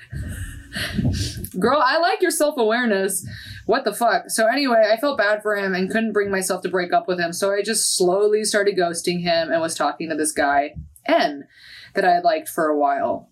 Girl, 1.58 1.82
I 1.84 1.98
like 1.98 2.22
your 2.22 2.30
self 2.30 2.56
awareness. 2.56 3.26
What 3.66 3.84
the 3.84 3.92
fuck? 3.92 4.30
So, 4.30 4.46
anyway, 4.46 4.88
I 4.90 4.96
felt 4.96 5.18
bad 5.18 5.42
for 5.42 5.54
him 5.54 5.74
and 5.74 5.90
couldn't 5.90 6.12
bring 6.12 6.30
myself 6.30 6.62
to 6.62 6.68
break 6.68 6.92
up 6.92 7.06
with 7.06 7.20
him, 7.20 7.32
so 7.32 7.52
I 7.52 7.62
just 7.62 7.96
slowly 7.96 8.44
started 8.44 8.76
ghosting 8.76 9.20
him 9.20 9.52
and 9.52 9.60
was 9.60 9.74
talking 9.74 10.08
to 10.08 10.16
this 10.16 10.32
guy, 10.32 10.74
N, 11.06 11.46
that 11.94 12.04
I 12.04 12.14
had 12.14 12.24
liked 12.24 12.48
for 12.48 12.68
a 12.68 12.78
while. 12.78 13.28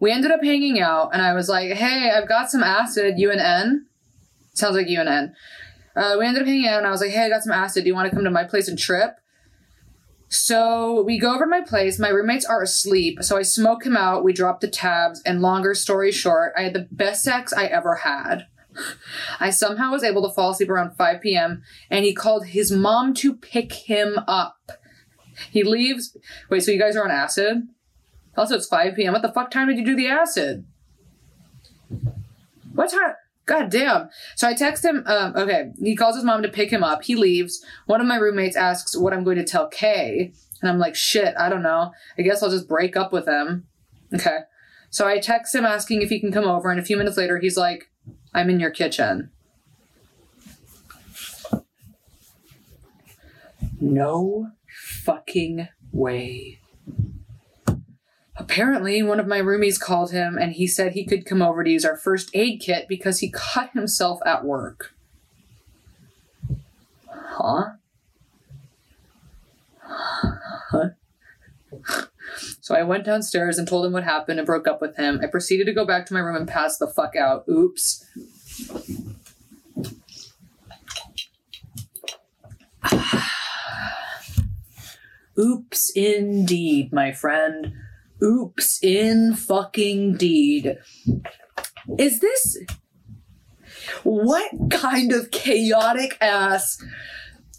We 0.00 0.12
ended 0.12 0.30
up 0.30 0.42
hanging 0.42 0.80
out, 0.80 1.10
and 1.12 1.20
I 1.20 1.34
was 1.34 1.48
like, 1.48 1.72
hey, 1.72 2.10
I've 2.10 2.28
got 2.28 2.50
some 2.50 2.62
acid, 2.62 3.18
you 3.18 3.30
and 3.30 3.40
N? 3.40 3.86
Sounds 4.54 4.76
like 4.76 4.88
you 4.88 5.00
and 5.00 5.08
N. 5.08 5.34
Uh, 5.94 6.16
we 6.18 6.26
ended 6.26 6.42
up 6.42 6.48
hanging 6.48 6.68
out, 6.68 6.78
and 6.78 6.86
I 6.86 6.90
was 6.90 7.00
like, 7.00 7.10
hey, 7.10 7.26
I 7.26 7.28
got 7.28 7.42
some 7.42 7.52
acid. 7.52 7.84
Do 7.84 7.88
you 7.88 7.94
want 7.94 8.08
to 8.08 8.14
come 8.14 8.24
to 8.24 8.30
my 8.30 8.44
place 8.44 8.68
and 8.68 8.78
trip? 8.78 9.18
So 10.28 11.02
we 11.02 11.18
go 11.18 11.34
over 11.34 11.44
to 11.44 11.50
my 11.50 11.62
place. 11.62 11.98
My 11.98 12.10
roommates 12.10 12.44
are 12.44 12.62
asleep. 12.62 13.22
So 13.22 13.36
I 13.36 13.42
smoke 13.42 13.86
him 13.86 13.96
out. 13.96 14.24
We 14.24 14.32
drop 14.32 14.60
the 14.60 14.68
tabs. 14.68 15.22
And 15.24 15.40
longer 15.40 15.74
story 15.74 16.12
short, 16.12 16.52
I 16.56 16.62
had 16.62 16.74
the 16.74 16.88
best 16.90 17.22
sex 17.22 17.52
I 17.52 17.64
ever 17.64 17.96
had. 17.96 18.46
I 19.40 19.50
somehow 19.50 19.90
was 19.90 20.04
able 20.04 20.26
to 20.28 20.34
fall 20.34 20.50
asleep 20.50 20.70
around 20.70 20.96
5 20.96 21.20
p.m. 21.20 21.62
and 21.90 22.04
he 22.04 22.14
called 22.14 22.46
his 22.48 22.70
mom 22.70 23.14
to 23.14 23.34
pick 23.34 23.72
him 23.72 24.18
up. 24.26 24.72
He 25.50 25.62
leaves. 25.62 26.16
Wait, 26.50 26.60
so 26.60 26.72
you 26.72 26.78
guys 26.78 26.96
are 26.96 27.04
on 27.04 27.10
acid? 27.10 27.68
Also, 28.36 28.56
it's 28.56 28.68
5 28.68 28.96
p.m. 28.96 29.12
What 29.12 29.22
the 29.22 29.32
fuck 29.32 29.50
time 29.50 29.68
did 29.68 29.78
you 29.78 29.84
do 29.84 29.96
the 29.96 30.08
acid? 30.08 30.66
What 32.74 32.90
time? 32.90 33.14
God 33.48 33.70
damn. 33.70 34.10
So 34.36 34.46
I 34.46 34.52
text 34.52 34.84
him, 34.84 35.02
um, 35.06 35.34
okay, 35.34 35.72
he 35.80 35.96
calls 35.96 36.14
his 36.14 36.24
mom 36.24 36.42
to 36.42 36.50
pick 36.50 36.70
him 36.70 36.84
up. 36.84 37.02
He 37.02 37.16
leaves. 37.16 37.64
One 37.86 38.02
of 38.02 38.06
my 38.06 38.16
roommates 38.16 38.56
asks 38.56 38.94
what 38.94 39.14
I'm 39.14 39.24
going 39.24 39.38
to 39.38 39.44
tell 39.44 39.68
Kay. 39.68 40.34
And 40.60 40.70
I'm 40.70 40.78
like, 40.78 40.94
shit, 40.94 41.34
I 41.38 41.48
don't 41.48 41.62
know. 41.62 41.92
I 42.18 42.22
guess 42.22 42.42
I'll 42.42 42.50
just 42.50 42.68
break 42.68 42.94
up 42.94 43.10
with 43.10 43.26
him. 43.26 43.66
Okay. 44.14 44.40
So 44.90 45.08
I 45.08 45.18
text 45.18 45.54
him 45.54 45.64
asking 45.64 46.02
if 46.02 46.10
he 46.10 46.20
can 46.20 46.30
come 46.30 46.44
over. 46.44 46.70
And 46.70 46.78
a 46.78 46.84
few 46.84 46.98
minutes 46.98 47.16
later, 47.16 47.38
he's 47.38 47.56
like, 47.56 47.90
I'm 48.34 48.50
in 48.50 48.60
your 48.60 48.70
kitchen. 48.70 49.30
No 53.80 54.50
fucking 55.04 55.68
way. 55.90 56.60
Apparently, 58.38 59.02
one 59.02 59.18
of 59.18 59.26
my 59.26 59.40
roomies 59.40 59.80
called 59.80 60.12
him 60.12 60.38
and 60.38 60.52
he 60.52 60.68
said 60.68 60.92
he 60.92 61.04
could 61.04 61.26
come 61.26 61.42
over 61.42 61.64
to 61.64 61.70
use 61.70 61.84
our 61.84 61.96
first 61.96 62.30
aid 62.34 62.60
kit 62.60 62.86
because 62.88 63.18
he 63.18 63.30
cut 63.34 63.70
himself 63.72 64.20
at 64.24 64.44
work. 64.44 64.94
Huh? 67.08 67.72
Huh? 69.82 70.90
So 72.60 72.74
I 72.74 72.82
went 72.82 73.04
downstairs 73.04 73.56
and 73.56 73.66
told 73.66 73.86
him 73.86 73.92
what 73.92 74.04
happened 74.04 74.38
and 74.38 74.44
broke 74.44 74.68
up 74.68 74.82
with 74.82 74.96
him. 74.96 75.18
I 75.22 75.26
proceeded 75.26 75.64
to 75.64 75.72
go 75.72 75.86
back 75.86 76.04
to 76.06 76.14
my 76.14 76.20
room 76.20 76.36
and 76.36 76.46
pass 76.46 76.76
the 76.76 76.86
fuck 76.86 77.16
out. 77.16 77.44
Oops. 77.48 78.04
Oops, 85.38 85.90
indeed, 85.96 86.92
my 86.92 87.12
friend. 87.12 87.72
Oops, 88.22 88.82
in 88.82 89.34
fucking 89.34 90.16
deed. 90.16 90.76
Is 91.98 92.20
this. 92.20 92.58
What 94.02 94.50
kind 94.70 95.12
of 95.12 95.30
chaotic 95.30 96.18
ass. 96.20 96.82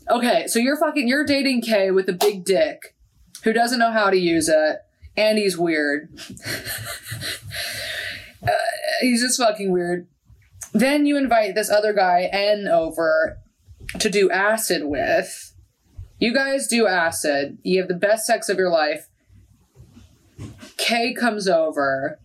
Okay, 0.09 0.47
so 0.47 0.59
you're 0.59 0.77
fucking. 0.77 1.07
You're 1.07 1.25
dating 1.25 1.61
Kay 1.61 1.91
with 1.91 2.09
a 2.09 2.13
big 2.13 2.43
dick 2.43 2.95
who 3.43 3.53
doesn't 3.53 3.79
know 3.79 3.91
how 3.91 4.09
to 4.09 4.17
use 4.17 4.49
it, 4.49 4.77
and 5.15 5.37
he's 5.37 5.57
weird. 5.57 6.09
uh, 8.43 8.51
he's 9.01 9.21
just 9.21 9.39
fucking 9.39 9.71
weird. 9.71 10.07
Then 10.73 11.05
you 11.05 11.17
invite 11.17 11.55
this 11.55 11.69
other 11.69 11.93
guy, 11.93 12.29
N, 12.31 12.67
over 12.67 13.37
to 13.99 14.09
do 14.09 14.29
acid 14.29 14.83
with. 14.85 15.53
You 16.19 16.33
guys 16.33 16.67
do 16.67 16.85
acid. 16.85 17.57
You 17.63 17.79
have 17.79 17.87
the 17.87 17.95
best 17.95 18.25
sex 18.25 18.49
of 18.49 18.57
your 18.57 18.69
life. 18.69 19.07
Kay 20.79 21.13
comes 21.13 21.47
over, 21.47 22.19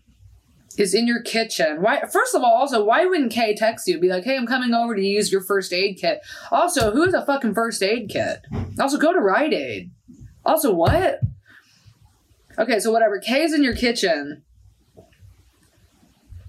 is 0.78 0.94
in 0.94 1.06
your 1.06 1.20
kitchen. 1.20 1.82
Why? 1.82 2.00
First 2.06 2.34
of 2.34 2.42
all, 2.42 2.54
also, 2.54 2.84
why 2.84 3.04
wouldn't 3.04 3.32
Kay 3.32 3.54
text 3.54 3.86
you? 3.86 3.98
Be 3.98 4.08
like, 4.08 4.24
hey, 4.24 4.36
I'm 4.36 4.46
coming 4.46 4.72
over 4.72 4.94
to 4.94 5.02
use 5.02 5.30
your 5.32 5.42
first 5.42 5.72
aid 5.72 5.98
kit. 6.00 6.20
Also, 6.50 6.92
who 6.92 7.04
has 7.04 7.14
a 7.14 7.26
fucking 7.26 7.54
first 7.54 7.82
aid 7.82 8.08
kit? 8.08 8.40
Also, 8.78 8.96
go 8.96 9.12
to 9.12 9.18
Rite 9.18 9.52
Aid. 9.52 9.90
Also, 10.44 10.72
what? 10.72 11.20
Okay, 12.56 12.78
so 12.78 12.92
whatever. 12.92 13.18
Kay's 13.18 13.52
in 13.52 13.64
your 13.64 13.74
kitchen. 13.74 14.42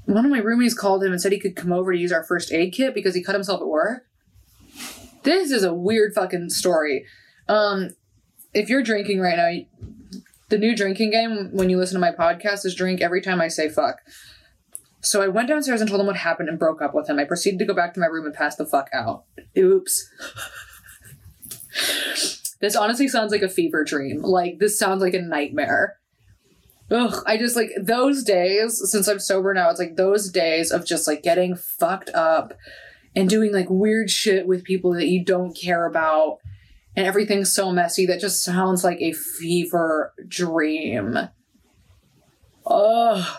One 0.06 0.26
of 0.26 0.32
my 0.32 0.42
roomies 0.42 0.76
called 0.76 1.04
him 1.04 1.12
and 1.12 1.20
said 1.20 1.32
he 1.32 1.40
could 1.40 1.56
come 1.56 1.74
over 1.74 1.92
to 1.92 1.98
use 1.98 2.12
our 2.12 2.24
first 2.24 2.52
aid 2.52 2.74
kit 2.74 2.94
because 2.94 3.16
he 3.16 3.24
cut 3.24 3.34
himself 3.34 3.62
at 3.62 3.68
work. 3.68 4.06
This 5.24 5.50
is 5.50 5.64
a 5.64 5.74
weird 5.74 6.14
fucking 6.14 6.52
story. 6.52 7.06
Um, 7.48 7.96
if 8.54 8.70
you're 8.70 8.84
drinking 8.84 9.20
right 9.20 9.36
now, 9.36 9.88
the 10.50 10.58
new 10.58 10.76
drinking 10.76 11.12
game 11.12 11.50
when 11.52 11.70
you 11.70 11.78
listen 11.78 11.96
to 11.96 12.00
my 12.00 12.12
podcast 12.12 12.66
is 12.66 12.76
drink 12.76 13.02
every 13.02 13.22
time 13.22 13.42
I 13.42 13.48
say 13.48 13.70
fuck. 13.70 14.02
So 15.02 15.22
I 15.22 15.28
went 15.28 15.48
downstairs 15.48 15.82
and 15.82 15.90
told 15.90 16.02
him 16.02 16.08
what 16.08 16.18
happened 16.18 16.50
and 16.50 16.58
broke 16.58 16.82
up 16.82 16.96
with 16.96 17.10
him. 17.10 17.20
I 17.20 17.26
proceeded 17.26 17.60
to 17.60 17.66
go 17.66 17.76
back 17.76 17.94
to 17.94 18.00
my 18.00 18.08
room 18.08 18.26
and 18.26 18.34
pass 18.34 18.56
the 18.56 18.66
fuck 18.66 18.90
out. 18.92 19.26
Oops. 19.58 20.10
this 22.60 22.76
honestly 22.76 23.08
sounds 23.08 23.32
like 23.32 23.44
a 23.44 23.50
fever 23.50 23.84
dream. 23.84 24.22
Like, 24.22 24.60
this 24.60 24.80
sounds 24.80 25.02
like 25.02 25.14
a 25.14 25.22
nightmare. 25.22 25.98
Ugh, 26.92 27.24
I 27.26 27.38
just 27.38 27.56
like 27.56 27.72
those 27.80 28.24
days 28.24 28.80
since 28.92 29.08
I'm 29.08 29.20
sober 29.20 29.54
now, 29.54 29.70
it's 29.70 29.80
like 29.80 29.96
those 29.96 30.30
days 30.30 30.72
of 30.72 30.86
just 30.86 31.08
like 31.08 31.24
getting 31.24 31.56
fucked 31.56 32.12
up 32.12 32.54
and 33.16 33.28
doing 33.28 33.52
like 33.52 33.70
weird 33.70 34.12
shit 34.12 34.46
with 34.46 34.64
people 34.64 34.94
that 34.94 35.08
you 35.08 35.24
don't 35.24 35.58
care 35.58 35.86
about 35.86 36.40
and 36.96 37.06
everything's 37.06 37.54
so 37.54 37.72
messy 37.72 38.06
that 38.06 38.20
just 38.20 38.44
sounds 38.44 38.84
like 38.84 39.00
a 39.02 39.14
fever 39.14 40.14
dream. 40.28 41.18
Ugh. 42.66 43.38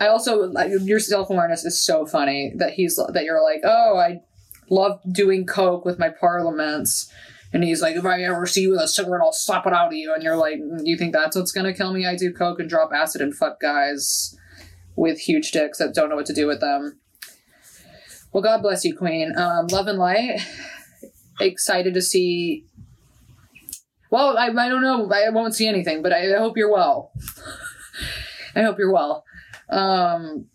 I 0.00 0.06
also 0.06 0.50
your 0.82 0.98
self 0.98 1.28
awareness 1.30 1.64
is 1.64 1.82
so 1.82 2.06
funny 2.06 2.52
that 2.56 2.72
he's 2.72 2.96
that 2.96 3.24
you're 3.24 3.42
like, 3.42 3.60
oh, 3.64 3.98
I 3.98 4.22
love 4.70 5.00
doing 5.12 5.44
coke 5.44 5.84
with 5.84 5.98
my 5.98 6.08
parliaments, 6.08 7.12
and 7.52 7.62
he's 7.62 7.82
like, 7.82 7.96
if 7.96 8.04
I 8.06 8.22
ever 8.22 8.46
see 8.46 8.62
you 8.62 8.70
with 8.70 8.80
a 8.80 8.88
cigarette, 8.88 9.22
I'll 9.22 9.32
slap 9.32 9.66
it 9.66 9.74
out 9.74 9.88
of 9.88 9.92
you, 9.92 10.14
and 10.14 10.22
you're 10.22 10.36
like, 10.36 10.58
"Mm, 10.58 10.80
you 10.84 10.96
think 10.96 11.12
that's 11.12 11.36
what's 11.36 11.52
gonna 11.52 11.74
kill 11.74 11.92
me? 11.92 12.06
I 12.06 12.16
do 12.16 12.32
coke 12.32 12.60
and 12.60 12.68
drop 12.68 12.92
acid 12.94 13.20
and 13.20 13.34
fuck 13.34 13.60
guys 13.60 14.34
with 14.96 15.18
huge 15.18 15.50
dicks 15.50 15.78
that 15.78 15.94
don't 15.94 16.08
know 16.08 16.16
what 16.16 16.26
to 16.26 16.34
do 16.34 16.46
with 16.46 16.60
them. 16.60 16.98
Well, 18.32 18.42
God 18.42 18.62
bless 18.62 18.84
you, 18.84 18.96
Queen. 18.96 19.36
Um, 19.36 19.66
love 19.68 19.86
and 19.86 19.98
light. 19.98 20.40
Excited 21.40 21.94
to 21.94 22.02
see. 22.02 22.64
Well, 24.10 24.36
I, 24.36 24.46
I 24.46 24.68
don't 24.68 24.82
know. 24.82 25.10
I 25.10 25.30
won't 25.30 25.54
see 25.54 25.66
anything, 25.66 26.02
but 26.02 26.12
I, 26.12 26.34
I 26.34 26.38
hope 26.38 26.56
you're 26.56 26.72
well. 26.72 27.12
I 28.56 28.62
hope 28.62 28.78
you're 28.78 28.92
well. 28.92 29.24
Um, 29.68 30.46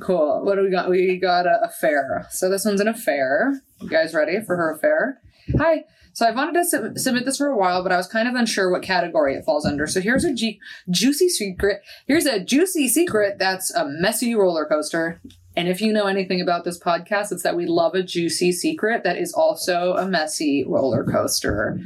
cool. 0.00 0.44
What 0.44 0.56
do 0.56 0.62
we 0.62 0.70
got? 0.70 0.90
We 0.90 1.18
got 1.18 1.46
a 1.46 1.62
affair. 1.64 2.26
So 2.30 2.50
this 2.50 2.64
one's 2.64 2.80
an 2.80 2.88
affair. 2.88 3.60
You 3.80 3.88
guys 3.88 4.12
ready 4.14 4.40
for 4.44 4.56
her 4.56 4.74
affair? 4.74 5.20
Hi. 5.56 5.84
So 6.12 6.26
I 6.26 6.32
wanted 6.32 6.54
to 6.54 6.64
sub- 6.64 6.98
submit 6.98 7.24
this 7.24 7.36
for 7.38 7.46
a 7.46 7.56
while, 7.56 7.82
but 7.82 7.92
I 7.92 7.96
was 7.96 8.08
kind 8.08 8.28
of 8.28 8.34
unsure 8.34 8.70
what 8.70 8.82
category 8.82 9.34
it 9.36 9.44
falls 9.44 9.64
under. 9.64 9.86
So 9.86 10.00
here's 10.00 10.24
a 10.24 10.34
G- 10.34 10.58
juicy 10.90 11.28
secret. 11.28 11.80
Here's 12.06 12.26
a 12.26 12.40
juicy 12.40 12.88
secret 12.88 13.38
that's 13.38 13.72
a 13.72 13.86
messy 13.86 14.34
roller 14.34 14.66
coaster. 14.66 15.22
And 15.58 15.66
if 15.66 15.80
you 15.80 15.92
know 15.92 16.06
anything 16.06 16.40
about 16.40 16.62
this 16.62 16.78
podcast, 16.78 17.32
it's 17.32 17.42
that 17.42 17.56
we 17.56 17.66
love 17.66 17.96
a 17.96 18.02
juicy 18.04 18.52
secret 18.52 19.02
that 19.02 19.18
is 19.18 19.32
also 19.32 19.94
a 19.94 20.06
messy 20.06 20.64
roller 20.64 21.02
coaster. 21.02 21.80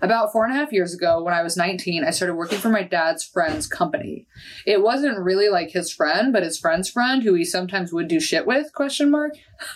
About 0.00 0.32
four 0.32 0.44
and 0.44 0.52
a 0.52 0.56
half 0.56 0.72
years 0.72 0.92
ago, 0.92 1.22
when 1.22 1.32
I 1.32 1.44
was 1.44 1.56
19, 1.56 2.02
I 2.02 2.10
started 2.10 2.34
working 2.34 2.58
for 2.58 2.68
my 2.68 2.82
dad's 2.82 3.22
friend's 3.22 3.68
company. 3.68 4.26
It 4.66 4.82
wasn't 4.82 5.20
really 5.20 5.48
like 5.48 5.70
his 5.70 5.92
friend, 5.92 6.32
but 6.32 6.42
his 6.42 6.58
friend's 6.58 6.90
friend, 6.90 7.22
who 7.22 7.34
he 7.34 7.44
sometimes 7.44 7.92
would 7.92 8.08
do 8.08 8.18
shit 8.18 8.44
with, 8.44 8.74
question 8.74 9.08
mark. 9.08 9.34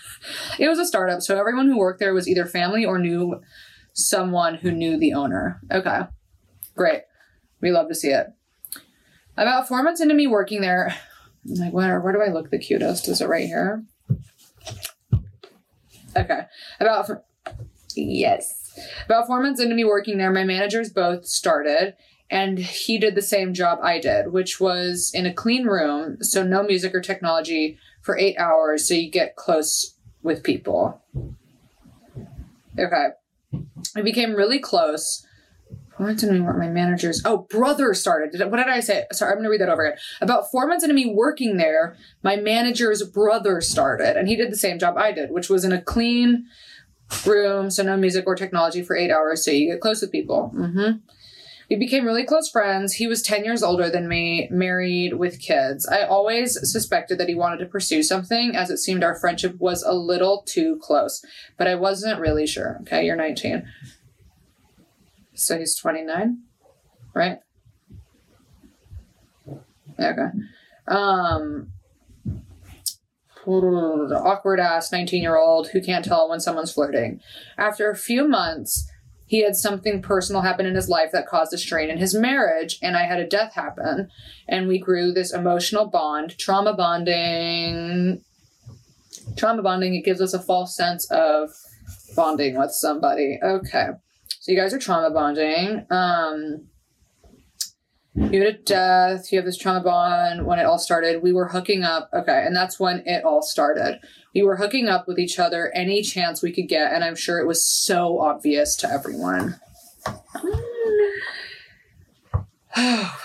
it 0.59 0.66
was 0.66 0.80
a 0.80 0.85
startup, 0.85 1.22
so 1.22 1.38
everyone 1.38 1.68
who 1.68 1.78
worked 1.78 2.00
there 2.00 2.14
was 2.14 2.26
either 2.26 2.46
family 2.46 2.85
or 2.85 2.98
knew 2.98 3.40
someone 3.92 4.56
who 4.56 4.72
knew 4.72 4.98
the 4.98 5.12
owner. 5.12 5.61
Okay. 5.70 6.00
Great. 6.74 7.02
We 7.61 7.70
love 7.70 7.87
to 7.90 7.94
see 7.94 8.09
it. 8.09 8.26
About 9.37 9.68
four 9.68 9.85
months 9.85 10.00
into 10.00 10.14
me 10.14 10.26
working 10.26 10.62
there, 10.62 10.96
I'm 11.48 11.54
like, 11.56 11.72
where, 11.72 12.00
where 12.00 12.12
do 12.12 12.22
I 12.22 12.32
look 12.32 12.50
the 12.50 12.59
cutest? 12.59 13.09
Is 13.09 13.20
it 13.20 13.28
right 13.28 13.46
here? 13.46 13.85
Okay. 16.16 16.40
About, 16.80 17.11
yes. 17.94 18.78
About 19.04 19.26
four 19.26 19.40
months 19.40 19.61
into 19.61 19.74
me 19.74 19.85
working 19.85 20.18
there, 20.18 20.32
my 20.32 20.44
managers 20.44 20.90
both 20.90 21.26
started, 21.26 21.94
and 22.30 22.59
he 22.59 22.98
did 22.98 23.14
the 23.14 23.22
same 23.22 23.54
job 23.54 23.78
I 23.82 24.00
did, 24.00 24.32
which 24.32 24.61
was 24.61 25.11
in 25.14 25.26
a 25.26 25.32
clean 25.32 25.66
room, 25.66 26.22
so 26.22 26.42
no 26.42 26.62
music 26.62 26.94
or 26.94 27.00
technology 27.00 27.78
for 28.02 28.18
eight 28.18 28.37
hours, 28.38 28.88
so 28.88 28.94
you 28.94 29.11
get 29.11 29.37
close 29.37 29.94
with 30.22 30.42
people. 30.42 31.02
Okay. 32.78 33.09
We 33.94 34.02
became 34.02 34.35
really 34.35 34.59
close. 34.59 35.26
Four 35.96 36.06
months 36.06 36.22
into 36.22 36.35
me, 36.35 36.40
my 36.40 36.68
managers. 36.68 37.22
Oh, 37.24 37.46
brother 37.48 37.94
started. 37.94 38.38
What 38.50 38.59
did 38.59 38.68
I 38.68 38.80
say? 38.80 39.06
Sorry, 39.12 39.30
I'm 39.30 39.38
going 39.38 39.44
to 39.44 39.50
read 39.50 39.62
that 39.62 39.70
over 39.70 39.87
again. 39.87 39.98
About 40.20 40.50
four 40.50 40.66
months 40.66 40.85
into 40.85 40.94
me 40.94 41.06
working 41.06 41.56
there, 41.56 41.96
my 42.22 42.37
manager's 42.37 43.02
brother 43.02 43.61
started, 43.62 44.16
and 44.16 44.28
he 44.28 44.37
did 44.37 44.52
the 44.52 44.56
same 44.56 44.78
job 44.78 44.98
I 44.98 45.12
did, 45.12 45.30
which 45.30 45.48
was 45.48 45.64
in 45.64 45.72
a 45.72 45.80
clean 45.80 46.46
room, 47.24 47.70
so 47.70 47.82
no 47.82 47.96
music 47.96 48.24
or 48.26 48.35
technology 48.35 48.82
for 48.82 48.96
eight 48.96 49.11
hours, 49.11 49.44
so 49.44 49.50
you 49.50 49.70
get 49.70 49.80
close 49.80 50.02
with 50.02 50.12
people. 50.12 50.52
Mm-hmm. 50.54 50.98
We 51.70 51.76
became 51.76 52.04
really 52.04 52.24
close 52.24 52.48
friends. 52.48 52.94
He 52.94 53.09
was 53.09 53.22
10 53.22 53.44
years 53.44 53.62
older 53.62 53.90
than 53.90 54.06
me, 54.06 54.46
married 54.52 55.14
with 55.14 55.40
kids. 55.40 55.87
I 55.87 56.02
always 56.02 56.59
suspected 56.70 57.18
that 57.18 57.28
he 57.28 57.35
wanted 57.35 57.59
to 57.59 57.66
pursue 57.66 58.02
something, 58.02 58.54
as 58.54 58.70
it 58.70 58.78
seemed 58.78 59.02
our 59.02 59.16
friendship 59.16 59.56
was 59.59 59.82
a 59.82 59.92
little 59.92 60.42
too 60.46 60.78
close, 60.80 61.24
but 61.56 61.66
I 61.66 61.74
wasn't 61.74 62.20
really 62.20 62.46
sure. 62.46 62.78
Okay, 62.82 63.04
you're 63.04 63.16
19. 63.16 63.66
So 65.37 65.59
he's 65.59 65.77
29, 65.77 66.38
right? 67.14 67.38
Okay. 69.99 70.29
Um, 70.88 71.72
awkward 73.46 74.59
ass 74.61 74.90
19 74.90 75.22
year 75.22 75.37
old 75.37 75.68
who 75.68 75.81
can't 75.81 76.05
tell 76.05 76.29
when 76.29 76.40
someone's 76.40 76.72
flirting. 76.72 77.20
After 77.59 77.90
a 77.90 77.96
few 77.96 78.27
months, 78.27 78.90
he 79.27 79.42
had 79.42 79.57
something 79.57 80.03
personal 80.03 80.42
happen 80.42 80.66
in 80.66 80.75
his 80.75 80.88
life 80.88 81.11
that 81.12 81.27
caused 81.27 81.53
a 81.53 81.59
strain 81.59 81.90
in 81.90 81.99
his 81.99 82.14
marriage, 82.14 82.79
and 82.81 82.96
I 82.96 83.03
had 83.07 83.18
a 83.18 83.27
death 83.27 83.55
happen, 83.55 84.09
and 84.49 84.68
we 84.68 84.79
grew 84.79 85.12
this 85.12 85.35
emotional 85.35 85.87
bond, 85.87 86.38
trauma 86.38 86.75
bonding. 86.75 88.22
Trauma 89.37 89.62
bonding, 89.62 89.94
it 89.96 90.05
gives 90.05 90.20
us 90.20 90.33
a 90.33 90.40
false 90.40 90.77
sense 90.77 91.11
of 91.11 91.51
bonding 92.14 92.57
with 92.57 92.70
somebody. 92.70 93.38
Okay. 93.42 93.88
So 94.46 94.52
you 94.52 94.59
guys 94.59 94.72
are 94.72 94.78
trauma 94.78 95.11
bonding. 95.11 95.85
Um, 95.90 96.68
you 98.14 98.44
had 98.44 98.54
a 98.54 98.59
death, 98.59 99.32
you 99.32 99.38
have 99.38 99.44
this 99.44 99.59
trauma 99.59 99.82
bond 99.82 100.46
when 100.46 100.61
it 100.61 100.66
all 100.66 100.78
started. 100.78 101.20
We 101.20 101.32
were 101.32 101.48
hooking 101.48 101.82
up. 101.82 102.09
Okay. 102.14 102.44
And 102.46 102.54
that's 102.54 102.78
when 102.78 103.02
it 103.06 103.24
all 103.24 103.42
started. 103.42 103.98
We 104.37 104.44
were 104.44 104.54
hooking 104.54 104.87
up 104.87 105.09
with 105.09 105.18
each 105.18 105.40
other 105.40 105.72
any 105.74 106.00
chance 106.00 106.42
we 106.42 106.52
could 106.52 106.68
get. 106.68 106.92
And 106.92 107.02
I'm 107.02 107.16
sure 107.16 107.40
it 107.40 107.48
was 107.48 107.66
so 107.66 108.20
obvious 108.20 108.76
to 108.76 108.88
everyone. 108.88 109.59
Oh. 112.78 113.18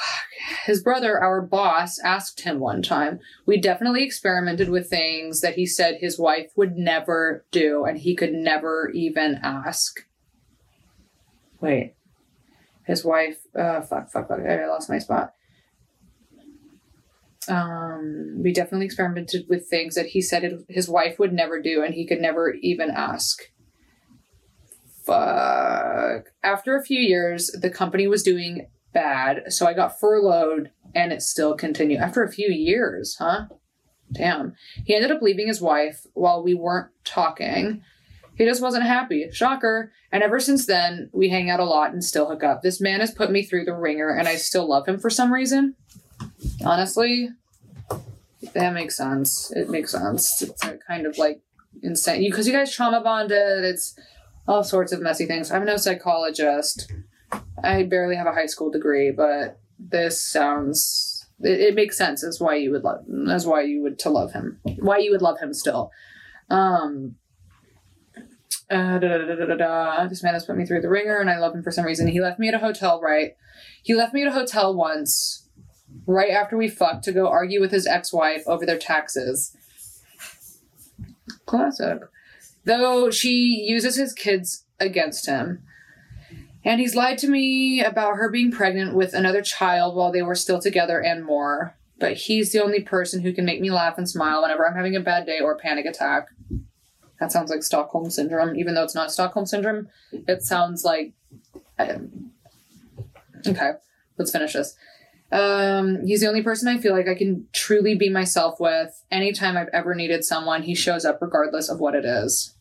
His 0.66 0.82
brother, 0.82 1.20
our 1.20 1.42
boss, 1.42 2.00
asked 2.00 2.42
him 2.42 2.60
one 2.60 2.82
time. 2.82 3.20
We 3.46 3.60
definitely 3.60 4.04
experimented 4.04 4.70
with 4.70 4.90
things 4.90 5.42
that 5.42 5.56
he 5.56 5.66
said 5.66 5.98
his 6.00 6.18
wife 6.18 6.52
would 6.56 6.78
never 6.78 7.46
do, 7.52 7.84
and 7.84 7.98
he 7.98 8.16
could 8.16 8.32
never 8.32 8.90
even 8.94 9.40
ask. 9.44 10.06
Wait. 11.62 11.96
His 12.86 13.06
wife, 13.06 13.38
uh, 13.56 13.82
fuck, 13.82 14.12
fuck, 14.12 14.28
fuck, 14.28 14.40
I 14.40 14.68
lost 14.68 14.90
my 14.90 14.98
spot. 14.98 15.34
Um, 17.48 18.42
we 18.44 18.54
definitely 18.54 18.86
experimented 18.86 19.46
with 19.50 19.68
things 19.68 19.96
that 19.96 20.08
he 20.08 20.22
said 20.22 20.44
it, 20.44 20.66
his 20.68 20.90
wife 20.90 21.18
would 21.20 21.34
never 21.34 21.62
do, 21.62 21.84
and 21.84 21.94
he 21.94 22.06
could 22.06 22.22
never 22.22 22.54
even 22.62 22.90
ask. 22.90 23.40
Fuck. 25.06 26.26
After 26.44 26.76
a 26.76 26.84
few 26.84 27.00
years, 27.00 27.52
the 27.60 27.70
company 27.70 28.08
was 28.08 28.24
doing 28.24 28.68
bad, 28.94 29.52
so 29.52 29.66
I 29.66 29.74
got 29.74 30.00
furloughed, 30.00 30.72
and 30.94 31.12
it 31.12 31.22
still 31.22 31.56
continued. 31.56 32.00
After 32.00 32.24
a 32.24 32.32
few 32.32 32.50
years, 32.50 33.16
huh? 33.18 33.46
Damn. 34.12 34.54
He 34.86 34.96
ended 34.96 35.12
up 35.12 35.22
leaving 35.22 35.48
his 35.48 35.62
wife 35.62 36.06
while 36.14 36.44
we 36.44 36.54
weren't 36.54 36.90
talking. 37.04 37.82
He 38.42 38.48
just 38.48 38.60
wasn't 38.60 38.86
happy. 38.86 39.30
Shocker. 39.32 39.92
And 40.12 40.24
ever 40.24 40.40
since 40.40 40.66
then, 40.66 41.12
we 41.14 41.30
hang 41.30 41.52
out 41.52 41.60
a 41.60 41.64
lot 41.64 41.94
and 41.94 42.04
still 42.04 42.28
hook 42.28 42.44
up. 42.44 42.64
This 42.64 42.82
man 42.82 43.00
has 43.00 43.12
put 43.12 43.30
me 43.30 43.44
through 43.44 43.66
the 43.66 43.76
ringer, 43.76 44.10
and 44.10 44.28
I 44.28 44.36
still 44.36 44.68
love 44.68 44.88
him 44.88 44.98
for 44.98 45.12
some 45.12 45.32
reason. 45.32 45.76
Honestly, 46.66 47.30
that 48.54 48.74
makes 48.74 48.98
sense. 48.98 49.52
It 49.56 49.70
makes 49.70 49.92
sense. 49.92 50.42
It's 50.42 50.60
kind 50.88 51.06
of 51.06 51.20
like 51.20 51.42
insane 51.84 52.28
because 52.28 52.48
you 52.48 52.54
guys 52.54 52.74
trauma 52.74 53.00
bonded. 53.02 53.64
It's 53.64 53.96
all 54.48 54.64
sorts 54.64 54.92
of 54.92 55.04
messy 55.04 55.28
things. 55.28 55.52
I'm 55.52 55.64
no 55.64 55.78
psychologist. 55.78 56.92
I 57.64 57.84
barely 57.84 58.16
have 58.16 58.26
a 58.26 58.34
high 58.34 58.48
school 58.48 58.72
degree, 58.72 59.12
but 59.12 59.60
this 59.78 60.20
sounds 60.20 61.28
it, 61.42 61.60
it 61.60 61.76
makes 61.76 61.96
sense 61.96 62.24
as 62.24 62.40
why 62.40 62.56
you 62.56 62.72
would 62.72 62.84
love 62.84 63.06
as 63.30 63.46
why 63.46 63.62
you 63.62 63.84
would 63.84 64.00
to 64.00 64.10
love 64.10 64.34
him. 64.34 64.60
Why 64.80 64.98
you 64.98 65.12
would 65.12 65.22
love 65.22 65.40
him 65.40 65.54
still. 65.54 65.92
Um 66.50 67.18
uh, 68.72 69.00
da, 69.00 69.46
da, 69.46 69.56
da. 69.56 70.08
This 70.08 70.24
man 70.24 70.34
has 70.34 70.46
put 70.46 70.58
me 70.58 70.66
through 70.66 70.82
the 70.82 70.90
ringer, 70.90 71.18
and 71.20 71.30
I 71.30 71.38
love 71.38 71.54
him 71.54 71.62
for 71.62 71.72
some 71.72 71.86
reason. 71.86 72.08
He 72.08 72.22
left 72.22 72.40
me 72.40 72.48
at 72.48 72.54
a 72.54 72.60
hotel, 72.60 73.02
right? 73.02 73.36
He 73.84 73.94
left 73.94 74.14
me 74.14 74.22
at 74.22 74.30
a 74.30 74.34
hotel 74.34 74.74
once, 74.74 75.48
right 76.06 76.32
after 76.32 76.58
we 76.58 76.70
fucked, 76.70 77.04
to 77.04 77.12
go 77.12 77.28
argue 77.28 77.60
with 77.60 77.72
his 77.72 77.86
ex-wife 77.86 78.44
over 78.48 78.66
their 78.66 78.78
taxes. 78.78 79.56
Classic. 81.46 82.00
Though 82.64 83.12
she 83.12 83.66
uses 83.68 83.96
his 83.96 84.14
kids 84.14 84.66
against 84.80 85.26
him. 85.26 85.64
And 86.64 86.80
he's 86.80 86.96
lied 86.96 87.18
to 87.20 87.28
me 87.28 87.84
about 87.84 88.18
her 88.18 88.30
being 88.30 88.52
pregnant 88.52 88.96
with 88.96 89.14
another 89.14 89.42
child 89.42 89.96
while 89.96 90.12
they 90.12 90.22
were 90.22 90.36
still 90.36 90.62
together 90.62 91.02
and 91.02 91.26
more. 91.26 91.76
But 92.00 92.14
he's 92.14 92.52
the 92.52 92.64
only 92.64 92.82
person 92.82 93.22
who 93.22 93.34
can 93.34 93.46
make 93.46 93.62
me 93.62 93.72
laugh 93.72 93.98
and 93.98 94.08
smile 94.08 94.44
whenever 94.44 94.68
I'm 94.68 94.76
having 94.76 94.96
a 94.96 95.02
bad 95.02 95.26
day 95.26 95.40
or 95.40 95.58
panic 95.58 95.86
attack. 95.86 96.28
That 97.22 97.32
sounds 97.32 97.52
like 97.52 97.62
Stockholm 97.62 98.10
syndrome, 98.10 98.56
even 98.56 98.74
though 98.74 98.84
it's 98.84 98.96
not 98.96 99.12
Stockholm 99.12 99.46
syndrome. 99.46 99.88
It 100.12 100.42
sounds 100.42 100.84
like. 100.84 101.14
um, 101.78 102.32
okay, 103.46 103.74
let's 104.18 104.32
finish 104.32 104.54
this. 104.54 104.76
Um, 105.32 106.06
he's 106.06 106.22
the 106.22 106.28
only 106.28 106.42
person 106.42 106.68
I 106.68 106.80
feel 106.80 106.94
like 106.94 107.08
I 107.08 107.14
can 107.14 107.48
truly 107.54 107.94
be 107.94 108.10
myself 108.10 108.60
with. 108.60 109.06
Anytime 109.12 109.56
I've 109.56 109.70
ever 109.72 109.94
needed 109.94 110.26
someone, 110.26 110.64
he 110.64 110.74
shows 110.74 111.06
up 111.06 111.20
regardless 111.22 111.70
of 111.70 111.80
what 111.80 111.94
it 111.94 112.06
is. 112.06 112.56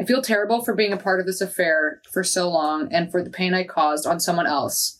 I 0.00 0.04
feel 0.04 0.22
terrible 0.22 0.64
for 0.64 0.72
being 0.72 0.92
a 0.92 0.96
part 0.96 1.18
of 1.18 1.26
this 1.26 1.40
affair 1.40 2.00
for 2.12 2.22
so 2.22 2.48
long 2.48 2.92
and 2.92 3.10
for 3.10 3.24
the 3.24 3.30
pain 3.30 3.54
I 3.54 3.64
caused 3.64 4.06
on 4.06 4.20
someone 4.20 4.46
else. 4.46 4.97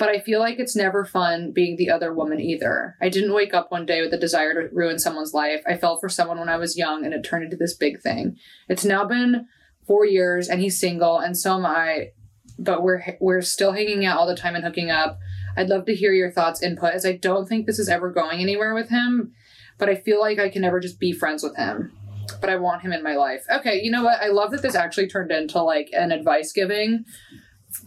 But 0.00 0.08
I 0.08 0.18
feel 0.18 0.40
like 0.40 0.58
it's 0.58 0.74
never 0.74 1.04
fun 1.04 1.52
being 1.52 1.76
the 1.76 1.90
other 1.90 2.14
woman 2.14 2.40
either. 2.40 2.96
I 3.02 3.10
didn't 3.10 3.34
wake 3.34 3.52
up 3.52 3.70
one 3.70 3.84
day 3.84 4.00
with 4.00 4.14
a 4.14 4.18
desire 4.18 4.54
to 4.54 4.74
ruin 4.74 4.98
someone's 4.98 5.34
life. 5.34 5.62
I 5.66 5.76
fell 5.76 5.98
for 5.98 6.08
someone 6.08 6.38
when 6.38 6.48
I 6.48 6.56
was 6.56 6.78
young 6.78 7.04
and 7.04 7.12
it 7.12 7.22
turned 7.22 7.44
into 7.44 7.58
this 7.58 7.74
big 7.74 8.00
thing. 8.00 8.38
It's 8.70 8.86
now 8.86 9.04
been 9.04 9.46
four 9.86 10.06
years 10.06 10.48
and 10.48 10.62
he's 10.62 10.80
single 10.80 11.18
and 11.18 11.36
so 11.36 11.56
am 11.56 11.66
I, 11.66 12.12
but 12.58 12.82
we're 12.82 13.18
we're 13.20 13.42
still 13.42 13.72
hanging 13.72 14.06
out 14.06 14.16
all 14.16 14.26
the 14.26 14.34
time 14.34 14.54
and 14.54 14.64
hooking 14.64 14.90
up. 14.90 15.18
I'd 15.54 15.68
love 15.68 15.84
to 15.84 15.94
hear 15.94 16.12
your 16.12 16.30
thoughts, 16.30 16.62
input, 16.62 16.94
as 16.94 17.04
I 17.04 17.18
don't 17.18 17.46
think 17.46 17.66
this 17.66 17.78
is 17.78 17.90
ever 17.90 18.10
going 18.10 18.40
anywhere 18.40 18.72
with 18.72 18.88
him, 18.88 19.34
but 19.76 19.90
I 19.90 19.96
feel 19.96 20.18
like 20.18 20.38
I 20.38 20.48
can 20.48 20.62
never 20.62 20.80
just 20.80 20.98
be 20.98 21.12
friends 21.12 21.42
with 21.42 21.56
him 21.56 21.92
but 22.40 22.48
I 22.48 22.56
want 22.56 22.82
him 22.82 22.92
in 22.92 23.02
my 23.02 23.16
life. 23.16 23.44
Okay, 23.50 23.82
you 23.82 23.90
know 23.90 24.04
what? 24.04 24.22
I 24.22 24.28
love 24.28 24.52
that 24.52 24.62
this 24.62 24.76
actually 24.76 25.08
turned 25.08 25.32
into 25.32 25.60
like 25.62 25.90
an 25.92 26.12
advice 26.12 26.52
giving. 26.52 27.04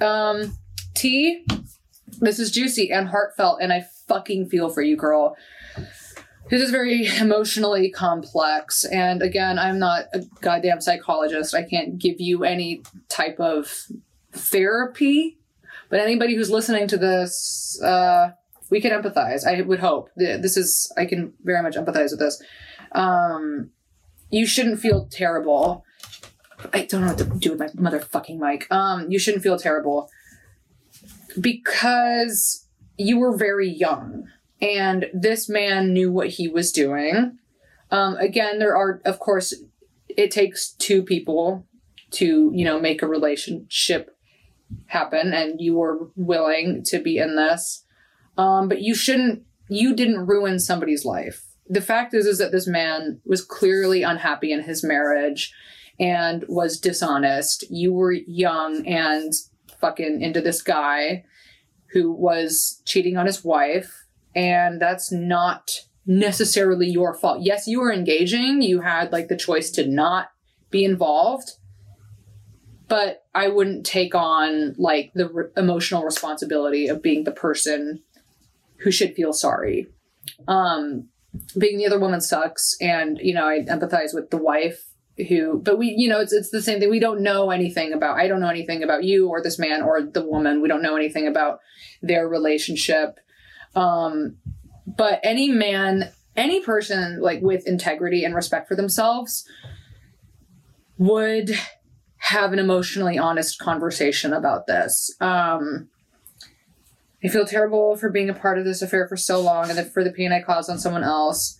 Um, 0.01 0.57
T, 0.95 1.45
this 2.19 2.39
is 2.39 2.51
juicy 2.51 2.91
and 2.91 3.07
heartfelt, 3.07 3.59
and 3.61 3.71
I 3.71 3.85
fucking 4.07 4.49
feel 4.49 4.69
for 4.69 4.81
you, 4.81 4.95
girl. 4.95 5.35
This 6.49 6.61
is 6.61 6.71
very 6.71 7.07
emotionally 7.19 7.89
complex, 7.89 8.85
and 8.85 9.21
again, 9.21 9.57
I'm 9.57 9.79
not 9.79 10.05
a 10.13 10.21
goddamn 10.41 10.81
psychologist. 10.81 11.55
I 11.55 11.63
can't 11.63 11.97
give 11.97 12.19
you 12.19 12.43
any 12.43 12.83
type 13.09 13.39
of 13.39 13.87
therapy, 14.31 15.37
but 15.89 15.99
anybody 15.99 16.35
who's 16.35 16.49
listening 16.49 16.87
to 16.89 16.97
this, 16.97 17.79
uh, 17.81 18.31
we 18.69 18.81
can 18.81 18.91
empathize. 18.91 19.45
I 19.45 19.61
would 19.61 19.79
hope. 19.79 20.09
This 20.15 20.57
is, 20.57 20.91
I 20.97 21.05
can 21.05 21.33
very 21.43 21.61
much 21.61 21.75
empathize 21.75 22.11
with 22.11 22.19
this. 22.19 22.41
Um, 22.91 23.69
you 24.29 24.45
shouldn't 24.45 24.79
feel 24.79 25.07
terrible. 25.11 25.85
I 26.73 26.85
don't 26.85 27.01
know 27.01 27.07
what 27.07 27.17
to 27.19 27.25
do 27.25 27.55
with 27.55 27.59
my 27.59 27.91
motherfucking 27.91 28.39
mic. 28.39 28.71
Um, 28.71 29.11
you 29.11 29.19
shouldn't 29.19 29.43
feel 29.43 29.57
terrible 29.57 30.09
because 31.39 32.67
you 32.97 33.19
were 33.19 33.35
very 33.35 33.69
young 33.69 34.27
and 34.61 35.07
this 35.13 35.49
man 35.49 35.93
knew 35.93 36.11
what 36.11 36.29
he 36.29 36.47
was 36.47 36.71
doing. 36.71 37.37
Um, 37.91 38.15
again, 38.17 38.59
there 38.59 38.75
are, 38.75 39.01
of 39.05 39.19
course, 39.19 39.53
it 40.07 40.31
takes 40.31 40.71
two 40.71 41.03
people 41.03 41.65
to, 42.11 42.51
you 42.53 42.63
know, 42.63 42.79
make 42.79 43.01
a 43.01 43.07
relationship 43.07 44.15
happen, 44.87 45.33
and 45.33 45.59
you 45.59 45.75
were 45.75 46.07
willing 46.15 46.83
to 46.85 46.99
be 46.99 47.17
in 47.17 47.35
this. 47.35 47.83
Um, 48.37 48.69
but 48.69 48.81
you 48.81 48.95
shouldn't, 48.95 49.43
you 49.67 49.95
didn't 49.95 50.27
ruin 50.27 50.59
somebody's 50.59 51.05
life 51.05 51.45
the 51.69 51.81
fact 51.81 52.13
is 52.13 52.25
is 52.25 52.37
that 52.39 52.51
this 52.51 52.67
man 52.67 53.19
was 53.25 53.43
clearly 53.43 54.03
unhappy 54.03 54.51
in 54.51 54.63
his 54.63 54.83
marriage 54.83 55.53
and 55.99 56.43
was 56.47 56.79
dishonest. 56.79 57.69
You 57.69 57.93
were 57.93 58.11
young 58.11 58.85
and 58.87 59.33
fucking 59.83 60.21
into 60.21 60.39
this 60.39 60.61
guy 60.61 61.25
who 61.91 62.09
was 62.09 62.81
cheating 62.85 63.17
on 63.17 63.25
his 63.25 63.43
wife 63.43 64.05
and 64.33 64.81
that's 64.81 65.11
not 65.11 65.71
necessarily 66.05 66.87
your 66.87 67.13
fault. 67.13 67.39
Yes, 67.41 67.67
you 67.67 67.81
were 67.81 67.91
engaging, 67.91 68.61
you 68.61 68.79
had 68.79 69.11
like 69.11 69.27
the 69.27 69.35
choice 69.35 69.69
to 69.71 69.85
not 69.85 70.29
be 70.69 70.85
involved, 70.85 71.51
but 72.87 73.25
I 73.35 73.49
wouldn't 73.49 73.85
take 73.85 74.15
on 74.15 74.73
like 74.77 75.11
the 75.15 75.27
re- 75.27 75.45
emotional 75.57 76.05
responsibility 76.05 76.87
of 76.87 77.01
being 77.01 77.25
the 77.25 77.31
person 77.31 78.03
who 78.77 78.91
should 78.91 79.15
feel 79.15 79.33
sorry. 79.33 79.87
Um 80.47 81.09
being 81.57 81.77
the 81.77 81.87
other 81.87 81.99
woman 81.99 82.21
sucks 82.21 82.77
and 82.79 83.17
you 83.19 83.33
know 83.33 83.47
i 83.47 83.61
empathize 83.61 84.13
with 84.13 84.29
the 84.29 84.37
wife 84.37 84.92
who 85.17 85.61
but 85.63 85.77
we 85.77 85.93
you 85.95 86.09
know 86.09 86.19
it's 86.19 86.33
it's 86.33 86.49
the 86.49 86.61
same 86.61 86.79
thing. 86.79 86.89
We 86.89 86.99
don't 86.99 87.21
know 87.21 87.51
anything 87.51 87.93
about 87.93 88.17
i 88.17 88.27
don't 88.27 88.39
know 88.39 88.49
anything 88.49 88.81
about 88.81 89.03
you 89.03 89.29
or 89.29 89.41
this 89.41 89.59
man 89.59 89.83
or 89.83 90.01
the 90.01 90.25
woman. 90.25 90.61
We 90.61 90.67
don't 90.67 90.81
know 90.81 90.95
anything 90.95 91.27
about 91.27 91.59
their 92.01 92.27
relationship. 92.27 93.19
Um 93.75 94.37
but 94.87 95.19
any 95.23 95.49
man 95.49 96.11
any 96.35 96.61
person 96.61 97.21
like 97.21 97.41
with 97.41 97.67
integrity 97.67 98.23
and 98.23 98.33
respect 98.33 98.67
for 98.67 98.75
themselves 98.75 99.47
would 100.97 101.51
have 102.17 102.53
an 102.53 102.59
emotionally 102.59 103.17
honest 103.17 103.59
conversation 103.59 104.33
about 104.33 104.65
this. 104.65 105.15
Um 105.21 105.89
I 107.23 107.27
feel 107.27 107.45
terrible 107.45 107.95
for 107.95 108.09
being 108.09 108.29
a 108.29 108.33
part 108.33 108.57
of 108.57 108.65
this 108.65 108.81
affair 108.81 109.07
for 109.07 109.15
so 109.15 109.39
long 109.39 109.69
and 109.69 109.77
then 109.77 109.89
for 109.89 110.03
the 110.03 110.11
pain 110.11 110.31
I 110.31 110.41
caused 110.41 110.71
on 110.71 110.79
someone 110.79 111.03
else. 111.03 111.59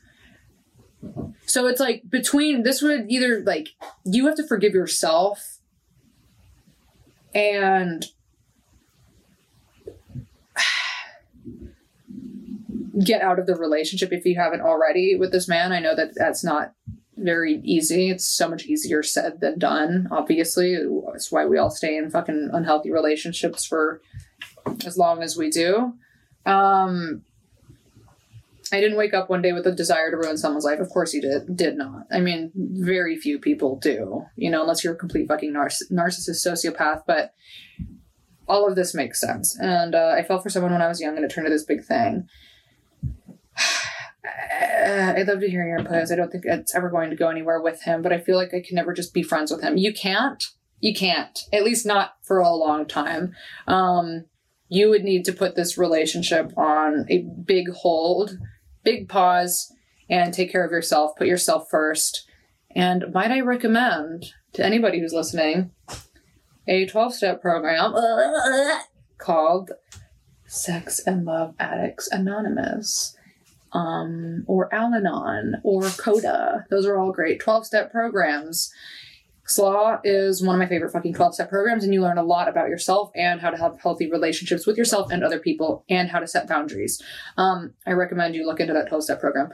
So 1.45 1.67
it's 1.67 1.79
like 1.79 2.03
between 2.09 2.63
this 2.63 2.81
would 2.81 3.05
either 3.09 3.43
like 3.45 3.69
you 4.05 4.25
have 4.27 4.35
to 4.37 4.47
forgive 4.47 4.73
yourself 4.73 5.59
and 7.35 8.05
get 13.03 13.21
out 13.21 13.39
of 13.39 13.45
the 13.45 13.55
relationship 13.55 14.11
if 14.11 14.25
you 14.25 14.35
haven't 14.35 14.61
already 14.61 15.15
with 15.15 15.31
this 15.31 15.47
man. 15.47 15.71
I 15.71 15.79
know 15.79 15.95
that 15.95 16.15
that's 16.15 16.43
not 16.43 16.73
very 17.17 17.61
easy. 17.63 18.09
It's 18.09 18.25
so 18.25 18.49
much 18.49 18.65
easier 18.65 19.03
said 19.03 19.39
than 19.39 19.59
done, 19.59 20.07
obviously. 20.11 20.77
That's 21.11 21.31
why 21.31 21.45
we 21.45 21.57
all 21.57 21.69
stay 21.69 21.97
in 21.97 22.09
fucking 22.09 22.49
unhealthy 22.53 22.91
relationships 22.91 23.65
for 23.65 24.01
as 24.85 24.97
long 24.97 25.21
as 25.21 25.37
we 25.37 25.49
do. 25.49 25.93
Um, 26.45 27.23
I 28.73 28.81
didn't 28.81 28.97
wake 28.97 29.13
up 29.13 29.29
one 29.29 29.43
day 29.43 29.53
with 29.53 29.67
a 29.67 29.71
desire 29.71 30.09
to 30.09 30.17
ruin 30.17 30.35
someone's 30.35 30.65
life. 30.65 30.79
Of 30.79 30.89
course 30.89 31.13
you 31.13 31.21
did. 31.21 31.55
Did 31.55 31.77
not. 31.77 32.07
I 32.11 32.19
mean, 32.19 32.51
very 32.55 33.15
few 33.15 33.37
people 33.37 33.77
do, 33.77 34.25
you 34.35 34.49
know, 34.49 34.63
unless 34.63 34.83
you're 34.83 34.93
a 34.93 34.97
complete 34.97 35.27
fucking 35.27 35.53
narciss- 35.53 35.91
narcissist 35.91 36.45
sociopath. 36.45 37.03
But 37.05 37.35
all 38.47 38.67
of 38.67 38.75
this 38.75 38.95
makes 38.95 39.21
sense. 39.21 39.55
And 39.59 39.93
uh, 39.93 40.15
I 40.17 40.23
fell 40.23 40.39
for 40.39 40.49
someone 40.49 40.71
when 40.71 40.81
I 40.81 40.87
was 40.87 40.99
young 40.99 41.15
and 41.15 41.23
it 41.23 41.29
turned 41.29 41.45
into 41.45 41.55
this 41.55 41.65
big 41.65 41.83
thing. 41.83 42.27
I'd 44.65 45.27
love 45.27 45.41
to 45.41 45.49
hear 45.49 45.67
your 45.67 45.77
input. 45.77 46.11
I 46.11 46.15
don't 46.15 46.31
think 46.31 46.45
it's 46.45 46.73
ever 46.73 46.89
going 46.89 47.11
to 47.11 47.15
go 47.15 47.29
anywhere 47.29 47.61
with 47.61 47.83
him, 47.83 48.01
but 48.01 48.11
I 48.11 48.19
feel 48.19 48.37
like 48.37 48.55
I 48.55 48.63
can 48.65 48.75
never 48.75 48.91
just 48.91 49.13
be 49.13 49.21
friends 49.21 49.51
with 49.51 49.61
him. 49.61 49.77
You 49.77 49.93
can't. 49.93 50.43
You 50.79 50.95
can't. 50.95 51.39
At 51.53 51.63
least 51.63 51.85
not 51.85 52.15
for 52.23 52.39
a 52.39 52.49
long 52.49 52.87
time. 52.87 53.33
Um, 53.67 54.25
you 54.67 54.89
would 54.89 55.03
need 55.03 55.25
to 55.25 55.33
put 55.33 55.55
this 55.55 55.77
relationship 55.77 56.51
on 56.57 57.05
a 57.07 57.19
big 57.19 57.69
hold, 57.69 58.39
big 58.83 59.09
pause, 59.09 59.71
and 60.09 60.33
take 60.33 60.51
care 60.51 60.65
of 60.65 60.71
yourself. 60.71 61.15
Put 61.15 61.27
yourself 61.27 61.69
first. 61.69 62.27
And 62.75 63.13
might 63.13 63.31
I 63.31 63.41
recommend 63.41 64.33
to 64.53 64.65
anybody 64.65 64.99
who's 64.99 65.13
listening 65.13 65.71
a 66.67 66.85
12 66.85 67.13
step 67.13 67.41
program 67.41 67.93
called 69.17 69.71
Sex 70.45 70.99
and 71.05 71.25
Love 71.25 71.55
Addicts 71.59 72.07
Anonymous. 72.11 73.15
Um, 73.71 74.43
or 74.45 74.71
Al 74.71 74.93
Anon 74.93 75.55
or 75.63 75.89
CODA. 75.89 76.67
Those 76.69 76.85
are 76.85 76.95
all 76.95 77.11
great 77.11 77.39
12 77.39 77.65
step 77.65 77.91
programs 77.91 78.71
SLAA 79.47 79.99
is 80.03 80.41
one 80.41 80.55
of 80.55 80.59
my 80.59 80.67
favorite 80.67 80.91
fucking 80.91 81.13
12 81.13 81.35
step 81.35 81.49
programs, 81.49 81.83
and 81.83 81.93
you 81.93 82.01
learn 82.01 82.17
a 82.17 82.23
lot 82.23 82.47
about 82.47 82.69
yourself 82.69 83.11
and 83.13 83.41
how 83.41 83.49
to 83.49 83.57
have 83.57 83.79
healthy 83.81 84.09
relationships 84.09 84.65
with 84.65 84.77
yourself 84.77 85.11
and 85.11 85.23
other 85.23 85.39
people 85.39 85.83
and 85.89 86.09
how 86.09 86.19
to 86.19 86.27
set 86.27 86.47
boundaries. 86.47 87.01
Um, 87.37 87.73
I 87.85 87.91
recommend 87.91 88.35
you 88.35 88.45
look 88.45 88.61
into 88.61 88.73
that 88.73 88.87
12 88.87 89.03
step 89.03 89.19
program. 89.19 89.51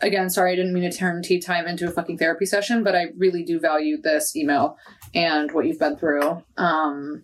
Again, 0.00 0.28
sorry, 0.30 0.52
I 0.52 0.56
didn't 0.56 0.74
mean 0.74 0.90
to 0.90 0.96
turn 0.96 1.22
tea 1.22 1.38
time 1.38 1.68
into 1.68 1.86
a 1.86 1.90
fucking 1.92 2.18
therapy 2.18 2.46
session, 2.46 2.82
but 2.82 2.96
I 2.96 3.06
really 3.16 3.44
do 3.44 3.60
value 3.60 4.00
this 4.00 4.34
email 4.34 4.76
and 5.14 5.52
what 5.52 5.66
you've 5.66 5.78
been 5.78 5.96
through. 5.96 6.42
Um, 6.56 7.22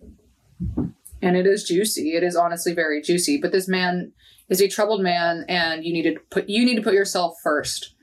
and 1.21 1.35
it 1.35 1.45
is 1.45 1.65
juicy. 1.65 2.15
It 2.15 2.23
is 2.23 2.37
honestly 2.37 2.73
very 2.73 3.01
juicy. 3.01 3.37
But 3.41 3.51
this 3.51 3.67
man 3.67 4.13
is 4.47 4.61
a 4.61 4.69
troubled 4.69 5.01
man, 5.01 5.43
and 5.49 5.83
you 5.83 5.91
need 5.91 6.03
to 6.03 6.17
put 6.29 6.47
you 6.47 6.63
need 6.63 6.75
to 6.75 6.81
put 6.81 6.93
yourself 6.93 7.35
first 7.43 7.93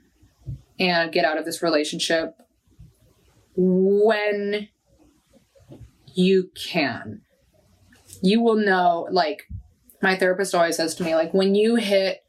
and 0.78 1.10
get 1.10 1.24
out 1.24 1.38
of 1.38 1.46
this 1.46 1.62
relationship 1.62 2.36
when 3.56 4.68
you 6.14 6.50
can. 6.54 7.22
You 8.22 8.40
will 8.40 8.56
know, 8.56 9.08
like, 9.10 9.42
my 10.02 10.16
therapist 10.16 10.54
always 10.54 10.76
says 10.76 10.94
to 10.96 11.04
me, 11.04 11.14
like, 11.14 11.34
when 11.34 11.54
you 11.54 11.76
hit 11.76 12.24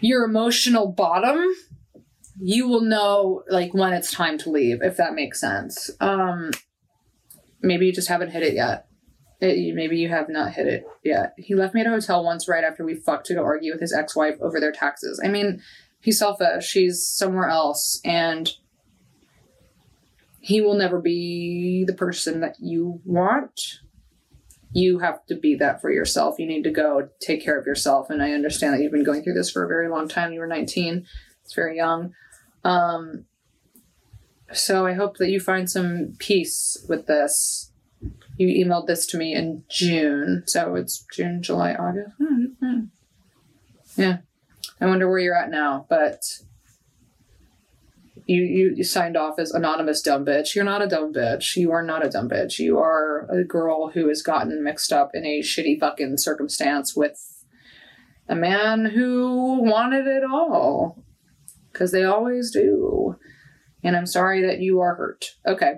your 0.00 0.24
emotional 0.24 0.88
bottom, 0.88 1.44
you 2.40 2.68
will 2.68 2.82
know, 2.82 3.42
like, 3.48 3.74
when 3.74 3.92
it's 3.92 4.12
time 4.12 4.38
to 4.38 4.50
leave, 4.50 4.82
if 4.82 4.96
that 4.96 5.14
makes 5.14 5.40
sense. 5.40 5.90
Um, 6.00 6.50
maybe 7.60 7.86
you 7.86 7.92
just 7.92 8.08
haven't 8.08 8.30
hit 8.30 8.42
it 8.42 8.54
yet. 8.54 8.86
It, 9.40 9.74
maybe 9.74 9.98
you 9.98 10.08
have 10.08 10.28
not 10.28 10.52
hit 10.52 10.68
it 10.68 10.84
yet. 11.04 11.34
He 11.36 11.56
left 11.56 11.74
me 11.74 11.80
at 11.80 11.86
a 11.88 11.90
hotel 11.90 12.24
once 12.24 12.46
right 12.46 12.62
after 12.62 12.84
we 12.84 12.94
fucked 12.94 13.26
to 13.26 13.34
go 13.34 13.42
argue 13.42 13.72
with 13.72 13.80
his 13.80 13.92
ex 13.92 14.14
wife 14.14 14.36
over 14.40 14.60
their 14.60 14.70
taxes. 14.70 15.20
I 15.24 15.28
mean, 15.28 15.60
he's 16.00 16.20
selfish. 16.20 16.64
She's 16.64 17.04
somewhere 17.04 17.48
else. 17.48 18.00
And 18.04 18.52
he 20.44 20.60
will 20.60 20.74
never 20.74 21.00
be 21.00 21.84
the 21.86 21.94
person 21.94 22.40
that 22.40 22.56
you 22.58 23.00
want. 23.04 23.78
you 24.74 25.00
have 25.00 25.24
to 25.26 25.34
be 25.34 25.54
that 25.56 25.80
for 25.82 25.90
yourself. 25.90 26.38
You 26.38 26.46
need 26.46 26.64
to 26.64 26.70
go 26.70 27.08
take 27.20 27.44
care 27.44 27.58
of 27.58 27.66
yourself. 27.66 28.08
And 28.08 28.22
I 28.22 28.32
understand 28.32 28.72
that 28.74 28.80
you've 28.82 28.90
been 28.92 29.04
going 29.04 29.22
through 29.22 29.34
this 29.34 29.50
for 29.50 29.62
a 29.64 29.68
very 29.68 29.88
long 29.88 30.08
time. 30.08 30.32
You 30.32 30.40
were 30.40 30.46
19, 30.46 31.06
it's 31.44 31.54
very 31.54 31.76
young. 31.76 32.14
Um, 32.64 33.26
so 34.52 34.86
I 34.86 34.94
hope 34.94 35.18
that 35.18 35.28
you 35.28 35.40
find 35.40 35.70
some 35.70 36.14
peace 36.18 36.84
with 36.88 37.06
this. 37.06 37.70
You 38.38 38.48
emailed 38.64 38.86
this 38.86 39.06
to 39.08 39.18
me 39.18 39.34
in 39.34 39.64
June, 39.68 40.44
so 40.46 40.74
it's 40.74 41.04
June, 41.12 41.42
July, 41.42 41.74
August. 41.74 42.16
Yeah. 43.96 44.18
I 44.80 44.86
wonder 44.86 45.08
where 45.08 45.18
you're 45.18 45.36
at 45.36 45.50
now, 45.50 45.86
but 45.88 46.24
you, 48.26 48.42
you 48.42 48.72
you 48.76 48.84
signed 48.84 49.16
off 49.16 49.38
as 49.38 49.52
anonymous 49.52 50.02
dumb 50.02 50.24
bitch. 50.24 50.54
You're 50.54 50.64
not 50.64 50.82
a 50.82 50.86
dumb 50.86 51.12
bitch. 51.12 51.56
You 51.56 51.72
are 51.72 51.82
not 51.82 52.04
a 52.04 52.10
dumb 52.10 52.28
bitch. 52.28 52.58
You 52.58 52.78
are 52.78 53.26
a 53.30 53.44
girl 53.44 53.90
who 53.90 54.08
has 54.08 54.22
gotten 54.22 54.62
mixed 54.62 54.92
up 54.92 55.10
in 55.14 55.24
a 55.24 55.40
shitty 55.40 55.80
fucking 55.80 56.18
circumstance 56.18 56.94
with 56.94 57.44
a 58.28 58.34
man 58.34 58.86
who 58.86 59.62
wanted 59.62 60.06
it 60.06 60.22
all. 60.24 61.04
Because 61.72 61.90
they 61.90 62.04
always 62.04 62.50
do. 62.50 63.16
And 63.82 63.96
I'm 63.96 64.06
sorry 64.06 64.42
that 64.42 64.60
you 64.60 64.80
are 64.80 64.94
hurt. 64.94 65.36
Okay. 65.46 65.76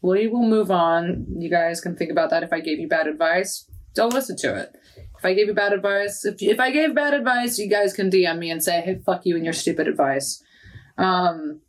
We 0.00 0.26
will 0.26 0.48
move 0.48 0.70
on. 0.70 1.26
You 1.38 1.50
guys 1.50 1.80
can 1.80 1.96
think 1.96 2.10
about 2.10 2.30
that 2.30 2.42
if 2.42 2.52
I 2.52 2.60
gave 2.60 2.78
you 2.78 2.88
bad 2.88 3.06
advice. 3.06 3.68
Don't 3.94 4.14
listen 4.14 4.36
to 4.38 4.56
it. 4.56 4.74
If 5.18 5.24
I 5.24 5.34
gave 5.34 5.48
you 5.48 5.54
bad 5.54 5.72
advice, 5.72 6.24
if, 6.24 6.40
if 6.40 6.60
I 6.60 6.70
gave 6.70 6.94
bad 6.94 7.14
advice, 7.14 7.58
you 7.58 7.68
guys 7.68 7.92
can 7.92 8.10
DM 8.10 8.38
me 8.38 8.50
and 8.50 8.62
say, 8.62 8.80
hey, 8.80 9.00
fuck 9.04 9.26
you 9.26 9.34
and 9.34 9.44
your 9.44 9.52
stupid 9.52 9.88
advice. 9.88 10.42
Um, 10.96 11.60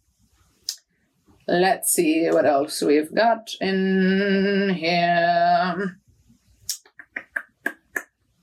let's 1.50 1.92
see 1.92 2.30
what 2.30 2.46
else 2.46 2.82
we've 2.82 3.14
got 3.14 3.50
in 3.60 4.74
here. 4.76 6.00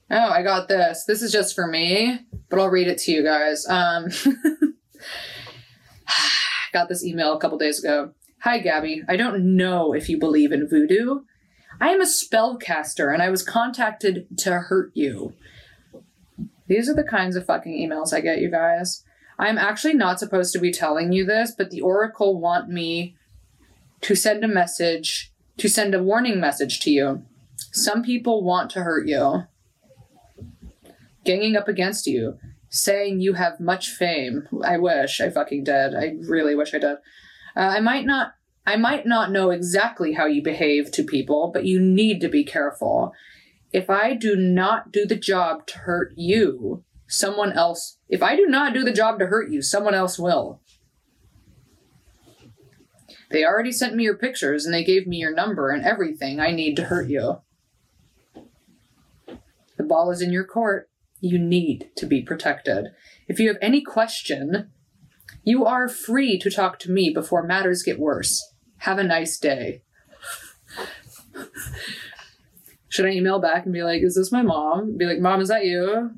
Oh, 0.08 0.30
I 0.30 0.42
got 0.42 0.68
this. 0.68 1.04
This 1.06 1.22
is 1.22 1.32
just 1.32 1.54
for 1.54 1.66
me, 1.66 2.20
but 2.48 2.60
I'll 2.60 2.70
read 2.70 2.88
it 2.88 2.98
to 2.98 3.12
you 3.12 3.22
guys. 3.22 3.66
Um, 3.68 4.06
got 6.72 6.88
this 6.88 7.04
email 7.04 7.32
a 7.32 7.40
couple 7.40 7.58
days 7.58 7.82
ago. 7.82 8.12
Hi, 8.42 8.58
Gabby. 8.58 9.02
I 9.08 9.16
don't 9.16 9.56
know 9.56 9.92
if 9.92 10.08
you 10.08 10.18
believe 10.18 10.52
in 10.52 10.68
voodoo. 10.68 11.20
I 11.80 11.88
am 11.90 12.00
a 12.00 12.06
spellcaster 12.06 13.12
and 13.12 13.22
I 13.22 13.30
was 13.30 13.42
contacted 13.42 14.26
to 14.38 14.52
hurt 14.52 14.92
you. 14.94 15.34
These 16.68 16.88
are 16.88 16.94
the 16.94 17.04
kinds 17.04 17.36
of 17.36 17.46
fucking 17.46 17.72
emails 17.72 18.12
I 18.12 18.20
get, 18.20 18.40
you 18.40 18.50
guys. 18.50 19.04
I'm 19.38 19.58
actually 19.58 19.94
not 19.94 20.18
supposed 20.18 20.52
to 20.52 20.58
be 20.58 20.72
telling 20.72 21.12
you 21.12 21.24
this, 21.24 21.52
but 21.56 21.70
the 21.70 21.80
Oracle 21.80 22.40
want 22.40 22.68
me 22.68 23.16
to 24.02 24.14
send 24.14 24.44
a 24.44 24.48
message, 24.48 25.32
to 25.58 25.68
send 25.68 25.94
a 25.94 26.02
warning 26.02 26.40
message 26.40 26.80
to 26.80 26.90
you. 26.90 27.24
Some 27.72 28.02
people 28.02 28.44
want 28.44 28.70
to 28.70 28.82
hurt 28.82 29.06
you, 29.06 29.44
ganging 31.24 31.56
up 31.56 31.68
against 31.68 32.06
you, 32.06 32.38
saying 32.70 33.20
you 33.20 33.34
have 33.34 33.60
much 33.60 33.90
fame. 33.90 34.48
I 34.64 34.78
wish 34.78 35.20
I 35.20 35.30
fucking 35.30 35.64
did. 35.64 35.94
I 35.94 36.14
really 36.26 36.54
wish 36.54 36.74
I 36.74 36.78
did. 36.78 36.96
Uh, 37.56 37.60
I 37.60 37.80
might 37.80 38.06
not 38.06 38.32
I 38.66 38.76
might 38.76 39.06
not 39.06 39.30
know 39.30 39.50
exactly 39.50 40.14
how 40.14 40.26
you 40.26 40.42
behave 40.42 40.90
to 40.92 41.04
people, 41.04 41.50
but 41.54 41.64
you 41.64 41.78
need 41.78 42.20
to 42.20 42.28
be 42.28 42.42
careful. 42.42 43.12
If 43.72 43.88
I 43.88 44.14
do 44.14 44.34
not 44.34 44.90
do 44.90 45.06
the 45.06 45.16
job 45.16 45.66
to 45.68 45.78
hurt 45.78 46.12
you, 46.16 46.82
someone 47.08 47.52
else, 47.52 47.98
if 48.08 48.22
I 48.22 48.36
do 48.36 48.46
not 48.46 48.74
do 48.74 48.84
the 48.84 48.92
job 48.92 49.18
to 49.18 49.26
hurt 49.26 49.50
you, 49.50 49.62
someone 49.62 49.94
else 49.94 50.18
will. 50.18 50.60
They 53.30 53.44
already 53.44 53.72
sent 53.72 53.96
me 53.96 54.04
your 54.04 54.16
pictures 54.16 54.64
and 54.64 54.72
they 54.72 54.84
gave 54.84 55.06
me 55.06 55.16
your 55.16 55.34
number 55.34 55.70
and 55.70 55.84
everything 55.84 56.38
I 56.38 56.52
need 56.52 56.76
to 56.76 56.84
hurt 56.84 57.08
you. 57.08 57.40
The 59.76 59.84
ball 59.84 60.10
is 60.10 60.22
in 60.22 60.32
your 60.32 60.44
court. 60.44 60.88
You 61.20 61.38
need 61.38 61.90
to 61.96 62.06
be 62.06 62.22
protected. 62.22 62.88
If 63.28 63.40
you 63.40 63.48
have 63.48 63.58
any 63.60 63.80
question, 63.80 64.70
you 65.42 65.64
are 65.64 65.88
free 65.88 66.38
to 66.38 66.50
talk 66.50 66.78
to 66.80 66.90
me 66.90 67.10
before 67.10 67.42
matters 67.42 67.82
get 67.82 67.98
worse. 67.98 68.42
Have 68.78 68.98
a 68.98 69.04
nice 69.04 69.38
day. 69.38 69.82
Should 72.88 73.06
I 73.06 73.10
email 73.10 73.40
back 73.40 73.64
and 73.64 73.72
be 73.72 73.82
like, 73.82 74.02
is 74.02 74.14
this 74.14 74.32
my 74.32 74.42
mom? 74.42 74.96
Be 74.96 75.04
like, 75.04 75.18
Mom, 75.18 75.40
is 75.40 75.48
that 75.48 75.64
you? 75.64 76.12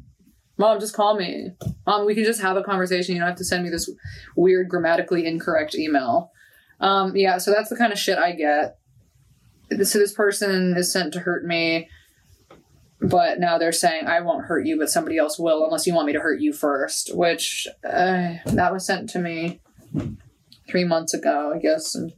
Mom, 0.59 0.81
just 0.81 0.95
call 0.95 1.17
me. 1.17 1.53
Mom, 1.87 2.05
we 2.05 2.15
can 2.15 2.25
just 2.25 2.41
have 2.41 2.57
a 2.57 2.63
conversation. 2.63 3.15
You 3.15 3.21
don't 3.21 3.29
have 3.29 3.39
to 3.39 3.45
send 3.45 3.63
me 3.63 3.71
this 3.71 3.89
weird, 4.37 4.69
grammatically 4.69 5.25
incorrect 5.25 5.77
email. 5.77 6.33
Um, 6.81 7.17
yeah, 7.17 7.39
so 7.39 7.53
that's 7.53 7.71
the 7.71 7.77
kind 7.77 7.93
of 7.93 7.99
shit 7.99 8.19
I 8.19 8.33
get. 8.33 8.79
So 9.71 9.99
this 9.99 10.13
person 10.13 10.77
is 10.77 10.93
sent 10.93 11.13
to 11.13 11.21
hurt 11.21 11.45
me, 11.45 11.89
but 13.01 13.39
now 13.39 13.59
they're 13.59 13.71
saying, 13.71 14.07
I 14.07 14.21
won't 14.21 14.47
hurt 14.47 14.67
you, 14.67 14.79
but 14.79 14.91
somebody 14.91 15.17
else 15.17 15.39
will 15.39 15.65
unless 15.65 15.87
you 15.87 15.95
want 15.95 16.07
me 16.07 16.13
to 16.15 16.21
hurt 16.21 16.41
you 16.41 16.53
first, 16.53 17.15
which 17.15 17.69
uh, 17.85 18.35
that 18.47 18.73
was 18.73 18.85
sent 18.85 19.11
to 19.11 19.19
me 19.19 19.61
three 20.69 20.85
months 20.85 21.15
ago, 21.15 21.53
I 21.55 21.59
guess. 21.59 21.95
And 21.95 22.13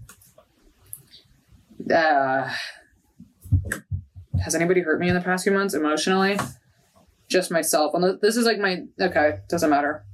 uh, 1.93 2.49
has 4.43 4.55
anybody 4.55 4.81
hurt 4.81 5.01
me 5.01 5.09
in 5.09 5.15
the 5.15 5.21
past 5.21 5.45
few 5.45 5.53
months 5.53 5.75
emotionally? 5.75 6.39
Just 7.31 7.51
myself. 7.51 7.95
And 7.95 8.21
this 8.21 8.37
is 8.37 8.45
like 8.45 8.59
my 8.59 8.83
okay, 9.01 9.39
doesn't 9.49 9.71
matter. 9.71 10.05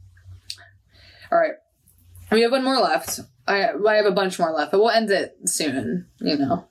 All 1.33 1.39
right, 1.39 1.55
we 2.31 2.43
have 2.43 2.53
one 2.53 2.63
more 2.63 2.79
left. 2.79 3.21
I 3.49 3.71
I 3.71 3.95
have 3.95 4.07
a 4.07 4.13
bunch 4.13 4.39
more 4.39 4.53
left, 4.53 4.71
but 4.71 4.79
we'll 4.79 4.91
end 4.91 5.11
it 5.11 5.37
soon. 5.47 6.07
You 6.21 6.37
know. 6.37 6.69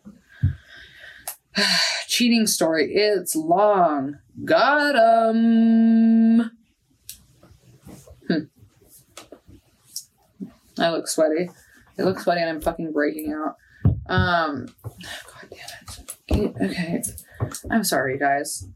Cheating 2.07 2.47
story. 2.47 2.93
It's 2.93 3.35
long. 3.35 4.19
Got 4.43 4.95
um. 4.95 6.51
Hmm. 8.27 8.43
I 10.77 10.89
look 10.91 11.07
sweaty. 11.07 11.49
I 11.97 12.03
look 12.03 12.19
sweaty 12.19 12.41
and 12.41 12.49
I'm 12.49 12.61
fucking 12.61 12.91
breaking 12.91 13.33
out. 13.33 13.55
Um, 14.07 14.67
God 14.83 15.49
damn 15.49 16.39
it. 16.39 16.61
Okay, 16.61 17.01
I'm 17.71 17.83
sorry, 17.83 18.17
guys. 18.17 18.67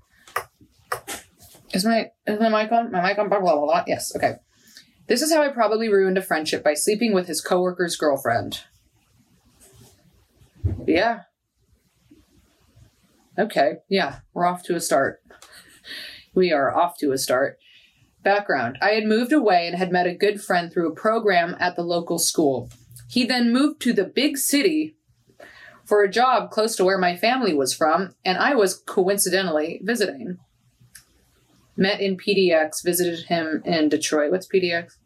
Is 1.74 1.86
my 1.86 2.12
is 2.26 2.40
my 2.40 2.50
mic 2.50 2.72
on? 2.72 2.92
My 2.92 3.02
mic 3.02 3.18
on? 3.20 3.30
Blah 3.30 3.40
blah 3.40 3.56
blah. 3.56 3.66
blah. 3.66 3.84
Yes. 3.88 4.16
Okay. 4.16 4.36
This 5.08 5.22
is 5.22 5.34
how 5.34 5.42
I 5.42 5.50
probably 5.50 5.90
ruined 5.90 6.18
a 6.18 6.22
friendship 6.22 6.64
by 6.64 6.76
sleeping 6.76 7.14
with 7.14 7.28
his 7.28 7.42
coworker's 7.42 7.96
girlfriend. 7.96 8.62
Yeah. 10.86 11.22
Okay. 13.38 13.78
Yeah, 13.88 14.20
we're 14.34 14.46
off 14.46 14.64
to 14.64 14.76
a 14.76 14.80
start. 14.80 15.22
We 16.36 16.52
are 16.52 16.76
off 16.76 16.98
to 17.00 17.12
a 17.12 17.18
start. 17.18 17.58
Background 18.24 18.78
I 18.82 18.92
had 18.92 19.06
moved 19.06 19.32
away 19.32 19.68
and 19.68 19.78
had 19.78 19.92
met 19.92 20.06
a 20.06 20.14
good 20.14 20.42
friend 20.42 20.72
through 20.72 20.92
a 20.92 20.96
program 20.96 21.56
at 21.60 21.76
the 21.76 21.84
local 21.84 22.20
school. 22.20 22.70
He 23.08 23.26
then 23.26 23.54
moved 23.54 23.82
to 23.82 23.94
the 23.94 24.04
big 24.04 24.38
city 24.38 24.96
for 25.86 26.04
a 26.04 26.12
job 26.12 26.52
close 26.52 26.76
to 26.76 26.86
where 26.86 27.00
my 27.00 27.16
family 27.16 27.56
was 27.56 27.74
from, 27.74 28.14
and 28.24 28.38
I 28.38 28.54
was 28.54 28.76
coincidentally 28.76 29.82
visiting. 29.84 30.38
Met 31.80 32.02
in 32.02 32.18
PDX, 32.18 32.84
visited 32.84 33.28
him 33.28 33.62
in 33.64 33.88
Detroit. 33.88 34.32
What's 34.32 34.50
PDX? 34.50 34.98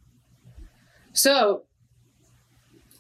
So, 1.12 1.66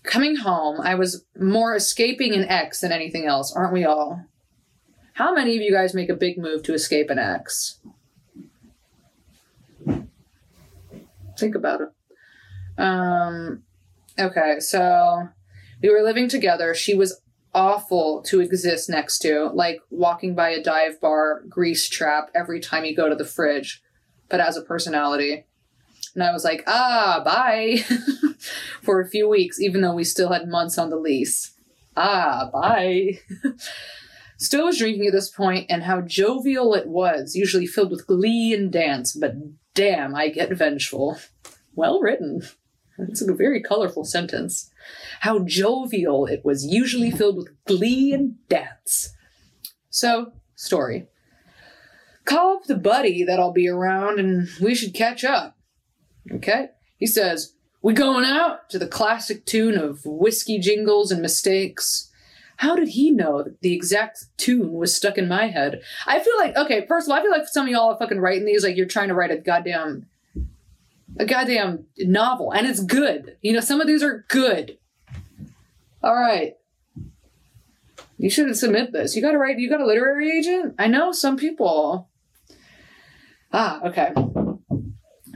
coming 0.04 0.36
home, 0.36 0.80
I 0.80 0.94
was 0.94 1.26
more 1.40 1.76
escaping 1.76 2.36
an 2.36 2.44
ex 2.44 2.82
than 2.82 2.92
anything 2.92 3.26
else, 3.26 3.52
aren't 3.52 3.74
we 3.74 3.84
all? 3.84 4.26
How 5.14 5.34
many 5.34 5.56
of 5.56 5.64
you 5.64 5.72
guys 5.72 5.96
make 5.96 6.10
a 6.10 6.16
big 6.16 6.38
move 6.38 6.62
to 6.64 6.76
escape 6.76 7.10
an 7.10 7.18
ex? 7.18 7.80
Think 11.40 11.56
about 11.56 11.82
it. 11.82 11.90
Um, 12.78 13.64
okay, 14.20 14.60
so 14.60 15.30
we 15.82 15.90
were 15.90 16.04
living 16.04 16.30
together. 16.30 16.76
She 16.76 16.94
was 16.94 17.23
awful 17.54 18.22
to 18.24 18.42
exist 18.42 18.90
next 18.90 19.20
to, 19.20 19.50
like 19.54 19.80
walking 19.90 20.36
by 20.36 20.50
a 20.50 20.64
dive 20.64 21.00
bar 21.00 21.44
grease 21.48 21.88
trap 21.88 22.30
every 22.34 22.60
time 22.60 22.86
you 22.86 22.96
go 22.96 23.10
to 23.10 23.16
the 23.16 23.26
fridge, 23.26 23.82
but 24.30 24.40
as 24.40 24.58
a 24.58 24.62
personality. 24.62 25.46
And 26.16 26.24
I 26.24 26.32
was 26.32 26.44
like, 26.44 26.64
ah, 26.68 27.22
bye 27.24 27.84
for 28.82 29.02
a 29.02 29.10
few 29.10 29.28
weeks, 29.28 29.60
even 29.60 29.82
though 29.82 29.96
we 29.96 30.04
still 30.04 30.32
had 30.32 30.48
months 30.48 30.78
on 30.78 30.90
the 30.90 30.96
lease. 30.96 31.56
Ah, 31.96 32.50
bye. 32.52 33.20
still 34.38 34.66
was 34.66 34.78
drinking 34.78 35.08
at 35.08 35.14
this 35.14 35.30
point, 35.30 35.68
and 35.70 35.84
how 35.84 36.02
jovial 36.02 36.74
it 36.74 36.88
was, 36.88 37.36
usually 37.36 37.66
filled 37.66 37.92
with 37.92 38.08
glee 38.08 38.54
and 38.54 38.72
dance, 38.72 39.14
but 39.14 39.36
damn, 39.74 40.16
I 40.16 40.30
get 40.30 40.52
vengeful. 40.54 41.18
Well 41.76 42.00
written. 42.00 42.44
It's 43.00 43.22
a 43.22 43.34
very 43.34 43.62
colorful 43.62 44.06
sentence. 44.06 44.70
How 45.24 45.40
jovial 45.40 46.26
it 46.26 46.44
was, 46.44 46.66
usually 46.66 47.10
filled 47.10 47.38
with 47.38 47.64
glee 47.64 48.12
and 48.12 48.46
dance. 48.50 49.16
So, 49.90 50.34
story. 50.54 51.08
Call 52.26 52.58
up 52.58 52.66
the 52.66 52.76
buddy 52.76 53.24
that'll 53.24 53.54
be 53.54 53.70
around 53.70 54.20
and 54.20 54.50
we 54.60 54.76
should 54.76 54.94
catch 54.94 55.24
up. 55.24 55.56
Okay? 56.30 56.72
He 56.98 57.08
says, 57.08 57.54
We 57.82 57.94
going 57.94 58.26
out 58.26 58.70
to 58.72 58.78
the 58.78 58.86
classic 58.86 59.46
tune 59.46 59.78
of 59.78 60.02
whiskey 60.04 60.60
jingles 60.60 61.10
and 61.10 61.22
mistakes. 61.22 62.12
How 62.58 62.76
did 62.76 62.90
he 62.90 63.10
know 63.10 63.44
that 63.44 63.62
the 63.62 63.74
exact 63.74 64.26
tune 64.36 64.74
was 64.74 64.94
stuck 64.94 65.18
in 65.18 65.30
my 65.30 65.48
head? 65.48 65.84
I 66.06 66.20
feel 66.20 66.36
like 66.38 66.58
okay, 66.58 66.86
first 66.86 67.08
of 67.08 67.14
all, 67.14 67.20
I 67.20 67.22
feel 67.22 67.32
like 67.32 67.48
some 67.48 67.68
of 67.68 67.72
y'all 67.72 67.92
are 67.92 67.98
fucking 67.98 68.20
writing 68.20 68.44
these 68.44 68.66
like 68.66 68.76
you're 68.76 68.88
trying 68.88 69.08
to 69.08 69.16
write 69.16 69.32
a 69.32 69.38
goddamn 69.38 70.08
a 71.18 71.26
goddamn 71.26 71.86
novel, 71.98 72.52
and 72.52 72.68
it's 72.68 72.84
good. 72.84 73.38
You 73.42 73.54
know, 73.54 73.62
some 73.62 73.80
of 73.80 73.88
these 73.88 74.04
are 74.04 74.26
good. 74.28 74.80
All 76.04 76.16
right. 76.16 76.54
You 78.18 78.30
shouldn't 78.30 78.58
submit 78.58 78.92
this. 78.92 79.16
You 79.16 79.22
gotta 79.22 79.38
write, 79.38 79.60
you 79.60 79.70
got 79.70 79.82
a 79.82 79.86
literary 79.86 80.38
agent? 80.38 80.76
I 80.78 80.88
know 80.88 81.12
some 81.12 81.38
people. 81.38 82.10
Ah, 83.52 83.82
okay. 83.86 84.14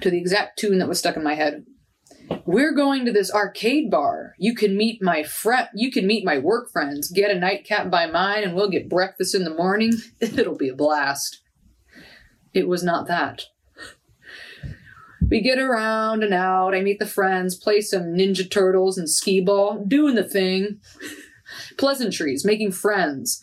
To 0.01 0.11
the 0.11 0.17
exact 0.17 0.59
tune 0.59 0.79
that 0.79 0.87
was 0.87 0.99
stuck 0.99 1.15
in 1.15 1.23
my 1.23 1.35
head. 1.35 1.65
We're 2.45 2.73
going 2.73 3.05
to 3.05 3.11
this 3.11 3.31
arcade 3.31 3.89
bar. 3.89 4.33
You 4.37 4.55
can 4.55 4.75
meet 4.75 5.01
my 5.01 5.23
friend. 5.23 5.67
You 5.73 5.91
can 5.91 6.07
meet 6.07 6.25
my 6.25 6.37
work 6.37 6.71
friends. 6.71 7.11
Get 7.11 7.31
a 7.31 7.39
nightcap 7.39 7.89
by 7.89 8.05
mine, 8.07 8.43
and 8.43 8.53
we'll 8.53 8.69
get 8.69 8.89
breakfast 8.89 9.35
in 9.35 9.43
the 9.43 9.53
morning. 9.53 9.93
It'll 10.21 10.57
be 10.57 10.69
a 10.69 10.75
blast. 10.75 11.41
It 12.53 12.67
was 12.67 12.83
not 12.83 13.07
that. 13.07 13.43
We 15.29 15.41
get 15.41 15.59
around 15.59 16.23
and 16.23 16.33
out. 16.33 16.75
I 16.75 16.81
meet 16.81 16.99
the 16.99 17.05
friends, 17.05 17.55
play 17.55 17.81
some 17.81 18.13
Ninja 18.13 18.49
Turtles 18.49 18.97
and 18.97 19.09
skee 19.09 19.41
ball, 19.41 19.83
doing 19.85 20.15
the 20.15 20.23
thing. 20.23 20.79
Pleasantries, 21.77 22.45
making 22.45 22.71
friends. 22.71 23.41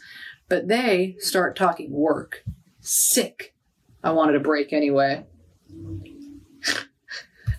But 0.49 0.69
they 0.69 1.17
start 1.19 1.57
talking 1.57 1.91
work. 1.91 2.45
Sick. 2.81 3.55
I 4.03 4.13
wanted 4.13 4.37
a 4.37 4.41
break 4.41 4.73
anyway. 4.73 5.25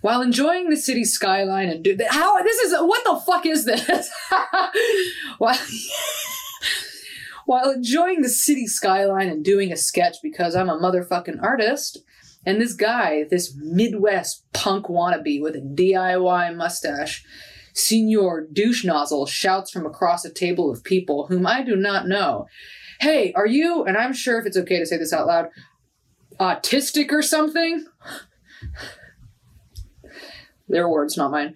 While 0.01 0.22
enjoying 0.22 0.70
the 0.70 0.78
city 0.78 1.03
skyline 1.03 1.68
and 1.68 1.84
do 1.84 1.97
how 2.09 2.41
this 2.43 2.57
is 2.57 2.74
what 2.74 3.03
the 3.03 3.20
fuck 3.26 3.45
is 3.47 3.66
this? 3.66 4.11
While 5.39 5.57
while 7.45 7.72
enjoying 7.72 8.22
the 8.22 8.30
city 8.30 8.68
skyline 8.68 9.30
and 9.30 9.43
doing 9.43 9.72
a 9.72 9.78
sketch 9.78 10.18
because 10.22 10.55
I'm 10.55 10.70
a 10.70 10.80
motherfucking 10.80 11.41
artist, 11.41 11.99
and 12.46 12.62
this 12.62 12.74
guy, 12.74 13.26
this 13.30 13.56
Midwest 13.58 14.46
punk 14.54 14.86
wannabe 14.86 15.41
with 15.41 15.56
a 15.56 15.62
DIY 15.62 16.56
mustache, 16.56 17.24
Senor 17.74 18.48
Douche 18.52 18.86
Nozzle, 18.86 19.26
shouts 19.26 19.72
from 19.72 19.86
across 19.86 20.24
a 20.24 20.34
table 20.34 20.72
of 20.72 20.84
people 20.84 21.28
whom 21.28 21.46
I 21.48 21.64
do 21.64 21.76
not 21.76 22.08
know. 22.08 22.48
Hey, 23.02 23.34
are 23.34 23.48
you, 23.48 23.84
and 23.84 23.98
I'm 23.98 24.14
sure 24.14 24.39
if 24.39 24.46
it's 24.46 24.58
okay 24.58 24.80
to 24.80 24.86
say 24.86 24.98
this 24.98 25.12
out 25.12 25.28
loud, 25.28 25.50
autistic 26.39 27.12
or 27.12 27.22
something? 27.22 27.86
Their 30.68 30.89
words, 30.89 31.18
not 31.18 31.32
mine. 31.32 31.56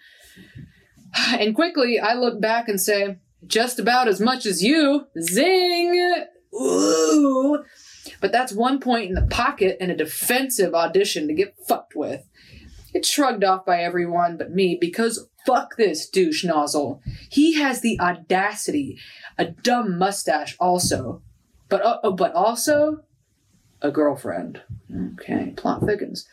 And 1.32 1.56
quickly, 1.56 2.00
I 2.00 2.14
look 2.14 2.40
back 2.42 2.68
and 2.68 2.80
say, 2.80 3.18
just 3.48 3.80
about 3.80 4.08
as 4.08 4.20
much 4.20 4.46
as 4.46 4.64
you. 4.64 5.08
Zing! 5.20 6.26
Ooh! 6.54 7.64
But 8.22 8.32
that's 8.32 8.54
one 8.54 8.80
point 8.80 9.10
in 9.10 9.16
the 9.16 9.28
pocket 9.28 9.78
and 9.80 9.92
a 9.92 9.96
defensive 9.96 10.74
audition 10.74 11.28
to 11.28 11.34
get 11.34 11.56
fucked 11.68 11.96
with. 11.96 12.28
It's 12.94 13.10
shrugged 13.10 13.44
off 13.44 13.66
by 13.66 13.82
everyone 13.82 14.38
but 14.38 14.52
me 14.52 14.78
because 14.80 15.28
fuck 15.46 15.78
this 15.78 16.08
douche 16.10 16.44
nozzle. 16.44 17.02
He 17.30 17.56
has 17.56 17.82
the 17.82 18.00
audacity, 18.00 19.00
a 19.38 19.46
dumb 19.46 19.98
mustache 19.98 20.56
also, 20.60 21.22
but 21.70 21.82
uh, 21.86 22.12
but 22.12 22.34
also 22.34 23.04
a 23.82 23.92
girlfriend. 23.92 24.62
Okay, 25.14 25.54
plot 25.56 25.84
thickens. 25.86 26.28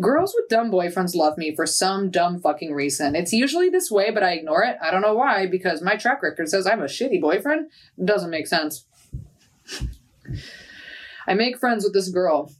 Girls 0.00 0.34
with 0.36 0.48
dumb 0.48 0.70
boyfriends 0.70 1.14
love 1.14 1.38
me 1.38 1.54
for 1.54 1.64
some 1.64 2.10
dumb 2.10 2.40
fucking 2.40 2.74
reason. 2.74 3.14
It's 3.14 3.32
usually 3.32 3.70
this 3.70 3.90
way, 3.90 4.10
but 4.10 4.22
I 4.22 4.32
ignore 4.32 4.62
it. 4.64 4.76
I 4.82 4.90
don't 4.90 5.00
know 5.00 5.14
why, 5.14 5.46
because 5.46 5.80
my 5.80 5.96
track 5.96 6.22
record 6.22 6.48
says 6.48 6.66
I'm 6.66 6.82
a 6.82 6.86
shitty 6.86 7.20
boyfriend. 7.20 7.70
It 7.96 8.06
doesn't 8.06 8.30
make 8.30 8.46
sense. 8.46 8.84
I 11.26 11.34
make 11.34 11.58
friends 11.58 11.84
with 11.84 11.92
this 11.92 12.08
girl, 12.08 12.52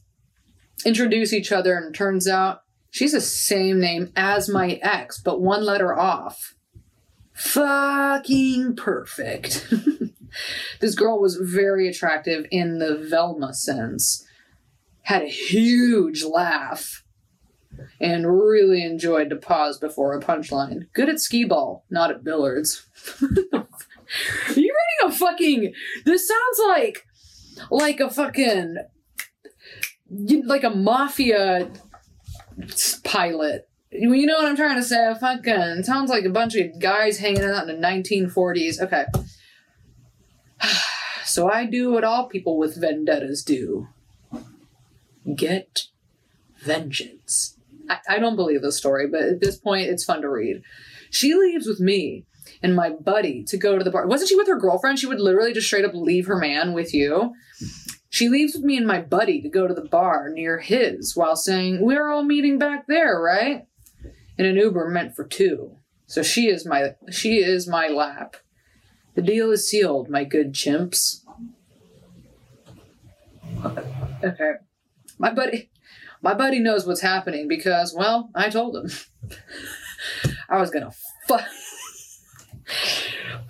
introduce 0.85 1.33
each 1.33 1.51
other, 1.51 1.75
and 1.75 1.93
turns 1.93 2.27
out 2.27 2.63
she's 2.89 3.13
the 3.13 3.21
same 3.21 3.79
name 3.79 4.11
as 4.15 4.49
my 4.49 4.79
ex, 4.81 5.19
but 5.19 5.41
one 5.41 5.63
letter 5.63 5.97
off. 5.97 6.55
Fucking 7.33 8.75
perfect. 8.75 9.73
this 10.79 10.95
girl 10.95 11.19
was 11.19 11.35
very 11.35 11.87
attractive 11.87 12.45
in 12.51 12.79
the 12.79 12.97
Velma 12.97 13.53
sense, 13.53 14.25
had 15.03 15.23
a 15.23 15.27
huge 15.29 16.23
laugh, 16.23 17.03
and 17.99 18.27
really 18.27 18.83
enjoyed 18.83 19.29
to 19.29 19.35
pause 19.35 19.77
before 19.77 20.13
a 20.13 20.21
punchline. 20.21 20.87
Good 20.93 21.09
at 21.09 21.19
skee 21.19 21.45
ball, 21.45 21.85
not 21.89 22.11
at 22.11 22.23
billiards. 22.23 22.85
Are 23.21 23.27
you 24.55 24.75
writing 24.75 25.05
a 25.05 25.11
fucking. 25.11 25.73
This 26.05 26.27
sounds 26.27 26.61
like 26.67 27.07
like 27.69 27.99
a 27.99 28.09
fucking 28.09 28.77
like 30.45 30.63
a 30.63 30.69
mafia 30.69 31.71
pilot. 33.03 33.67
You 33.91 34.25
know 34.25 34.35
what 34.35 34.45
I'm 34.45 34.55
trying 34.55 34.77
to 34.77 34.83
say? 34.83 35.13
Fucking 35.19 35.83
sounds 35.83 36.09
like 36.09 36.23
a 36.23 36.29
bunch 36.29 36.55
of 36.55 36.79
guys 36.79 37.17
hanging 37.17 37.43
out 37.43 37.67
in 37.67 37.81
the 37.81 37.87
1940s. 37.87 38.81
Okay. 38.81 39.05
So 41.23 41.49
I 41.49 41.65
do 41.65 41.91
what 41.91 42.03
all 42.03 42.27
people 42.27 42.57
with 42.57 42.81
vendettas 42.81 43.43
do. 43.43 43.87
Get 45.33 45.83
vengeance. 46.57 47.57
I, 47.89 47.99
I 48.09 48.19
don't 48.19 48.35
believe 48.35 48.61
this 48.63 48.75
story, 48.75 49.07
but 49.07 49.21
at 49.21 49.39
this 49.39 49.55
point 49.55 49.87
it's 49.87 50.03
fun 50.03 50.23
to 50.23 50.29
read. 50.29 50.61
She 51.09 51.33
leaves 51.33 51.67
with 51.67 51.79
me 51.79 52.25
and 52.61 52.75
my 52.75 52.89
buddy 52.89 53.43
to 53.45 53.57
go 53.57 53.77
to 53.77 53.83
the 53.83 53.91
bar. 53.91 54.07
Wasn't 54.07 54.29
she 54.29 54.35
with 54.35 54.47
her 54.47 54.59
girlfriend? 54.59 54.99
She 54.99 55.07
would 55.07 55.19
literally 55.19 55.53
just 55.53 55.67
straight 55.67 55.85
up 55.85 55.93
leave 55.93 56.27
her 56.27 56.37
man 56.37 56.73
with 56.73 56.93
you. 56.93 57.33
She 58.09 58.27
leaves 58.27 58.53
with 58.53 58.63
me 58.63 58.77
and 58.77 58.85
my 58.85 59.01
buddy 59.01 59.41
to 59.41 59.49
go 59.49 59.67
to 59.67 59.73
the 59.73 59.87
bar 59.87 60.29
near 60.29 60.59
his 60.59 61.15
while 61.15 61.35
saying, 61.35 61.81
We're 61.81 62.09
all 62.09 62.23
meeting 62.23 62.57
back 62.57 62.87
there, 62.87 63.19
right? 63.19 63.65
In 64.37 64.45
an 64.45 64.57
Uber 64.57 64.89
meant 64.89 65.15
for 65.15 65.25
two. 65.25 65.77
So 66.07 66.21
she 66.23 66.47
is 66.47 66.65
my 66.65 66.95
she 67.09 67.37
is 67.37 67.67
my 67.67 67.87
lap. 67.87 68.35
The 69.15 69.21
deal 69.21 69.51
is 69.51 69.69
sealed, 69.69 70.09
my 70.09 70.23
good 70.23 70.53
chimps. 70.53 71.21
Okay. 74.23 74.53
My 75.17 75.31
buddy 75.31 75.69
my 76.21 76.33
buddy 76.33 76.59
knows 76.59 76.85
what's 76.85 77.01
happening 77.01 77.47
because, 77.47 77.93
well, 77.95 78.29
I 78.35 78.49
told 78.49 78.75
him. 78.75 78.89
I 80.49 80.59
was 80.59 80.69
gonna 80.69 80.91
fuck 81.27 81.47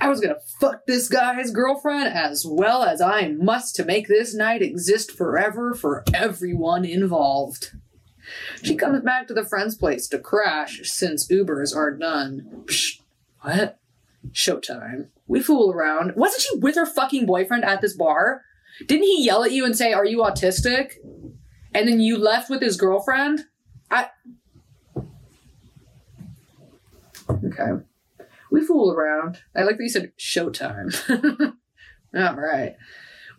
I 0.01 0.09
was 0.09 0.19
gonna 0.19 0.39
fuck 0.59 0.87
this 0.87 1.07
guy's 1.07 1.51
girlfriend 1.51 2.11
as 2.11 2.43
well 2.43 2.81
as 2.81 3.01
I 3.01 3.27
must 3.27 3.75
to 3.75 3.85
make 3.85 4.07
this 4.07 4.33
night 4.33 4.63
exist 4.63 5.11
forever 5.11 5.75
for 5.75 6.03
everyone 6.11 6.85
involved. 6.85 7.73
She 8.63 8.75
comes 8.75 9.03
back 9.03 9.27
to 9.27 9.35
the 9.35 9.45
friend's 9.45 9.75
place 9.75 10.07
to 10.07 10.17
crash 10.17 10.81
since 10.89 11.27
Ubers 11.27 11.75
are 11.75 11.95
done. 11.95 12.63
Psh, 12.65 13.01
what? 13.41 13.79
Showtime. 14.31 15.09
We 15.27 15.39
fool 15.39 15.71
around. 15.71 16.15
Wasn't 16.15 16.41
she 16.41 16.57
with 16.57 16.75
her 16.75 16.85
fucking 16.87 17.27
boyfriend 17.27 17.63
at 17.63 17.81
this 17.81 17.93
bar? 17.93 18.41
Didn't 18.87 19.03
he 19.03 19.23
yell 19.23 19.43
at 19.43 19.51
you 19.51 19.65
and 19.65 19.77
say, 19.77 19.93
Are 19.93 20.05
you 20.05 20.19
autistic? 20.19 20.93
And 21.75 21.87
then 21.87 21.99
you 21.99 22.17
left 22.17 22.49
with 22.49 22.61
his 22.63 22.75
girlfriend? 22.75 23.41
I. 23.91 24.09
Okay. 27.29 27.83
We 28.51 28.65
fool 28.65 28.91
around. 28.91 29.39
I 29.55 29.63
like 29.63 29.77
that 29.77 29.83
you 29.83 29.89
said 29.89 30.11
showtime. 30.19 30.93
All 32.15 32.35
right. 32.35 32.75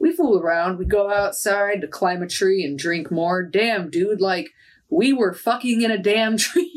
We 0.01 0.17
fool 0.17 0.41
around. 0.41 0.79
We 0.79 0.87
go 0.87 1.13
outside 1.13 1.83
to 1.83 1.87
climb 1.87 2.23
a 2.23 2.27
tree 2.27 2.65
and 2.65 2.79
drink 2.79 3.11
more. 3.11 3.43
Damn, 3.43 3.91
dude, 3.91 4.21
like, 4.21 4.49
we 4.89 5.13
were 5.13 5.35
fucking 5.35 5.83
in 5.83 5.91
a 5.91 6.03
damn 6.03 6.39
tree. 6.39 6.73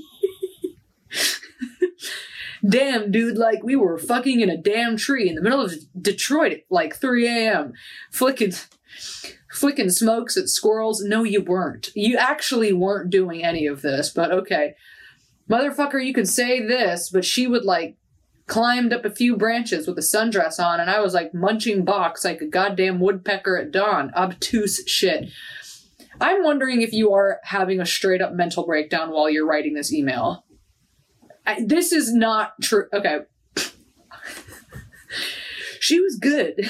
damn, 2.70 3.10
dude, 3.10 3.38
like, 3.38 3.64
we 3.64 3.78
were 3.78 3.98
fucking 3.98 4.42
in 4.42 4.50
a 4.50 4.58
damn 4.58 4.98
tree 4.98 5.30
in 5.30 5.36
the 5.36 5.42
middle 5.42 5.62
of 5.62 5.74
Detroit 6.00 6.52
at 6.52 6.60
like 6.70 6.96
3 6.96 7.28
a.m. 7.28 7.74
Flicking. 8.12 8.52
Flicking 9.50 9.90
smokes 9.90 10.36
at 10.36 10.50
squirrels. 10.50 11.02
No, 11.02 11.24
you 11.24 11.42
weren't. 11.42 11.90
You 11.96 12.18
actually 12.18 12.74
weren't 12.74 13.10
doing 13.10 13.44
any 13.44 13.66
of 13.66 13.82
this, 13.82 14.10
but 14.10 14.30
okay. 14.30 14.76
Motherfucker, 15.50 16.06
you 16.06 16.14
could 16.14 16.28
say 16.28 16.66
this, 16.66 17.10
but 17.10 17.24
she 17.24 17.48
would 17.48 17.64
like 17.64 17.96
climbed 18.48 18.94
up 18.94 19.06
a 19.06 19.10
few 19.10 19.36
branches 19.36 19.88
with 19.88 19.98
a 19.98 20.02
sundress 20.02 20.60
on, 20.64 20.80
and 20.80 20.90
I 20.90 21.00
was 21.00 21.14
like 21.14 21.34
munching 21.34 21.84
box 21.84 22.24
like 22.24 22.42
a 22.42 22.48
goddamn 22.48 23.00
woodpecker 23.00 23.58
at 23.58 23.72
dawn. 23.72 24.12
Obtuse 24.16 24.84
shit. 24.88 25.30
I'm 26.22 26.44
wondering 26.44 26.82
if 26.82 26.94
you 26.94 27.12
are 27.14 27.40
having 27.44 27.82
a 27.82 27.86
straight 27.86 28.22
up 28.22 28.34
mental 28.34 28.66
breakdown 28.66 29.12
while 29.12 29.30
you're 29.30 29.48
writing 29.48 29.74
this 29.74 29.92
email. 29.92 30.46
I, 31.46 31.64
this 31.66 31.92
is 31.92 32.14
not 32.14 32.54
true. 32.62 32.86
Okay. 32.94 33.20
she 35.80 36.00
was 36.00 36.18
good. 36.18 36.70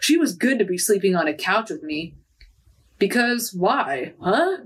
she 0.00 0.16
was 0.16 0.34
good 0.34 0.58
to 0.58 0.64
be 0.64 0.78
sleeping 0.78 1.16
on 1.16 1.26
a 1.26 1.34
couch 1.34 1.70
with 1.70 1.82
me. 1.82 2.14
Because 2.98 3.52
why? 3.52 4.12
Huh? 4.20 4.58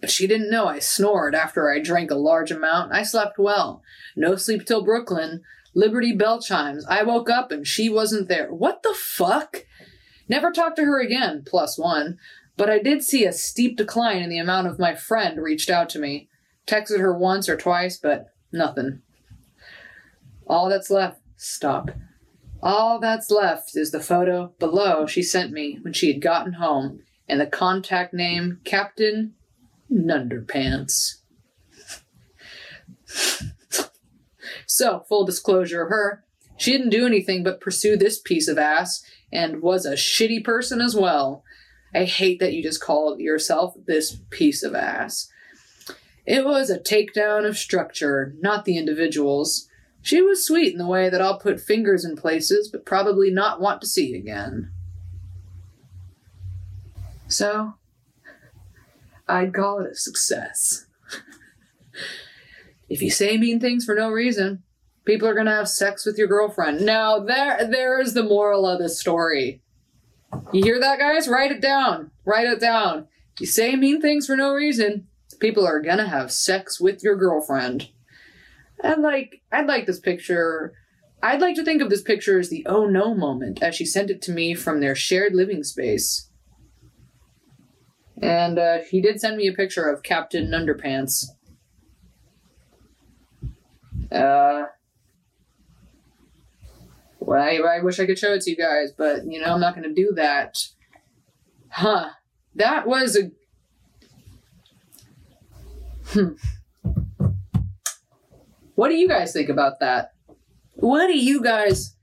But 0.00 0.10
she 0.10 0.26
didn't 0.26 0.50
know 0.50 0.66
I 0.66 0.78
snored 0.78 1.34
after 1.34 1.70
I 1.70 1.80
drank 1.80 2.10
a 2.10 2.16
large 2.16 2.50
amount. 2.50 2.92
I 2.92 3.02
slept 3.02 3.38
well. 3.38 3.82
No 4.14 4.36
sleep 4.36 4.66
till 4.66 4.84
Brooklyn. 4.84 5.42
Liberty 5.74 6.12
bell 6.12 6.40
chimes. 6.40 6.86
I 6.86 7.02
woke 7.02 7.28
up 7.28 7.50
and 7.50 7.66
she 7.66 7.88
wasn't 7.88 8.28
there. 8.28 8.52
What 8.52 8.82
the 8.82 8.94
fuck? 8.94 9.64
Never 10.28 10.50
talked 10.50 10.76
to 10.76 10.84
her 10.84 11.00
again, 11.00 11.44
plus 11.46 11.78
one. 11.78 12.18
But 12.56 12.70
I 12.70 12.78
did 12.78 13.02
see 13.02 13.24
a 13.24 13.32
steep 13.32 13.76
decline 13.76 14.22
in 14.22 14.30
the 14.30 14.38
amount 14.38 14.66
of 14.66 14.78
my 14.78 14.94
friend 14.94 15.40
reached 15.40 15.70
out 15.70 15.88
to 15.90 15.98
me. 15.98 16.28
Texted 16.66 17.00
her 17.00 17.16
once 17.16 17.48
or 17.48 17.56
twice, 17.56 17.98
but 17.98 18.28
nothing. 18.52 19.02
All 20.46 20.68
that's 20.68 20.90
left. 20.90 21.20
Stop. 21.36 21.90
All 22.62 22.98
that's 22.98 23.30
left 23.30 23.76
is 23.76 23.90
the 23.90 24.00
photo 24.00 24.54
below 24.58 25.06
she 25.06 25.22
sent 25.22 25.52
me 25.52 25.78
when 25.82 25.92
she 25.92 26.12
had 26.12 26.22
gotten 26.22 26.54
home 26.54 27.00
and 27.28 27.40
the 27.40 27.46
contact 27.46 28.14
name 28.14 28.60
Captain 28.64 29.34
Underpants. 29.92 31.16
so, 34.66 35.04
full 35.08 35.24
disclosure 35.24 35.82
of 35.82 35.90
her, 35.90 36.24
she 36.56 36.72
didn't 36.72 36.90
do 36.90 37.06
anything 37.06 37.42
but 37.42 37.60
pursue 37.60 37.96
this 37.96 38.18
piece 38.18 38.48
of 38.48 38.58
ass 38.58 39.04
and 39.32 39.62
was 39.62 39.84
a 39.84 39.92
shitty 39.92 40.44
person 40.44 40.80
as 40.80 40.94
well. 40.94 41.44
I 41.94 42.04
hate 42.04 42.40
that 42.40 42.52
you 42.52 42.62
just 42.62 42.82
call 42.82 43.18
yourself 43.18 43.74
this 43.86 44.18
piece 44.30 44.62
of 44.62 44.74
ass. 44.74 45.30
It 46.26 46.44
was 46.44 46.70
a 46.70 46.78
takedown 46.78 47.46
of 47.46 47.56
structure, 47.56 48.34
not 48.40 48.64
the 48.64 48.76
individuals. 48.76 49.68
She 50.02 50.20
was 50.20 50.46
sweet 50.46 50.72
in 50.72 50.78
the 50.78 50.86
way 50.86 51.08
that 51.08 51.20
I'll 51.20 51.38
put 51.38 51.60
fingers 51.60 52.04
in 52.04 52.16
places, 52.16 52.68
but 52.68 52.84
probably 52.84 53.30
not 53.30 53.60
want 53.60 53.80
to 53.80 53.86
see 53.86 54.14
again. 54.14 54.72
So, 57.28 57.74
I'd 59.28 59.54
call 59.54 59.80
it 59.80 59.92
a 59.92 59.94
success. 59.94 60.86
if 62.88 63.02
you 63.02 63.10
say 63.10 63.36
mean 63.36 63.60
things 63.60 63.84
for 63.84 63.94
no 63.94 64.10
reason, 64.10 64.62
people 65.04 65.26
are 65.28 65.34
gonna 65.34 65.54
have 65.54 65.68
sex 65.68 66.06
with 66.06 66.18
your 66.18 66.28
girlfriend. 66.28 66.84
Now, 66.84 67.18
there, 67.18 67.66
there 67.68 68.00
is 68.00 68.14
the 68.14 68.22
moral 68.22 68.66
of 68.66 68.78
this 68.78 69.00
story. 69.00 69.62
You 70.52 70.62
hear 70.62 70.80
that, 70.80 70.98
guys? 70.98 71.28
Write 71.28 71.52
it 71.52 71.60
down. 71.60 72.10
Write 72.24 72.46
it 72.46 72.60
down. 72.60 73.08
You 73.40 73.46
say 73.46 73.76
mean 73.76 74.00
things 74.00 74.26
for 74.26 74.36
no 74.36 74.52
reason, 74.54 75.08
people 75.40 75.66
are 75.66 75.80
gonna 75.80 76.08
have 76.08 76.32
sex 76.32 76.80
with 76.80 77.02
your 77.02 77.16
girlfriend. 77.16 77.90
And 78.82 79.02
like, 79.02 79.42
I'd 79.52 79.66
like 79.66 79.86
this 79.86 80.00
picture. 80.00 80.74
I'd 81.22 81.40
like 81.40 81.56
to 81.56 81.64
think 81.64 81.82
of 81.82 81.90
this 81.90 82.02
picture 82.02 82.38
as 82.38 82.50
the 82.50 82.64
oh 82.66 82.86
no 82.86 83.14
moment 83.14 83.62
as 83.62 83.74
she 83.74 83.84
sent 83.84 84.10
it 84.10 84.22
to 84.22 84.32
me 84.32 84.54
from 84.54 84.80
their 84.80 84.94
shared 84.94 85.34
living 85.34 85.64
space. 85.64 86.25
And 88.22 88.58
uh, 88.58 88.78
he 88.90 89.00
did 89.00 89.20
send 89.20 89.36
me 89.36 89.46
a 89.46 89.52
picture 89.52 89.88
of 89.88 90.02
Captain 90.02 90.50
Underpants. 90.50 91.26
Uh, 94.10 94.64
well, 97.20 97.42
I, 97.42 97.56
I 97.56 97.80
wish 97.82 98.00
I 98.00 98.06
could 98.06 98.18
show 98.18 98.32
it 98.32 98.42
to 98.42 98.50
you 98.50 98.56
guys, 98.56 98.92
but 98.96 99.26
you 99.26 99.40
know, 99.40 99.52
I'm 99.52 99.60
not 99.60 99.74
going 99.74 99.88
to 99.88 99.94
do 99.94 100.12
that. 100.14 100.58
Huh. 101.68 102.10
That 102.54 102.86
was 102.86 103.16
a. 103.16 103.30
Hmm. 106.06 106.34
What 108.76 108.88
do 108.88 108.94
you 108.94 109.08
guys 109.08 109.32
think 109.32 109.48
about 109.48 109.80
that? 109.80 110.12
What 110.74 111.08
do 111.08 111.18
you 111.18 111.42
guys? 111.42 111.96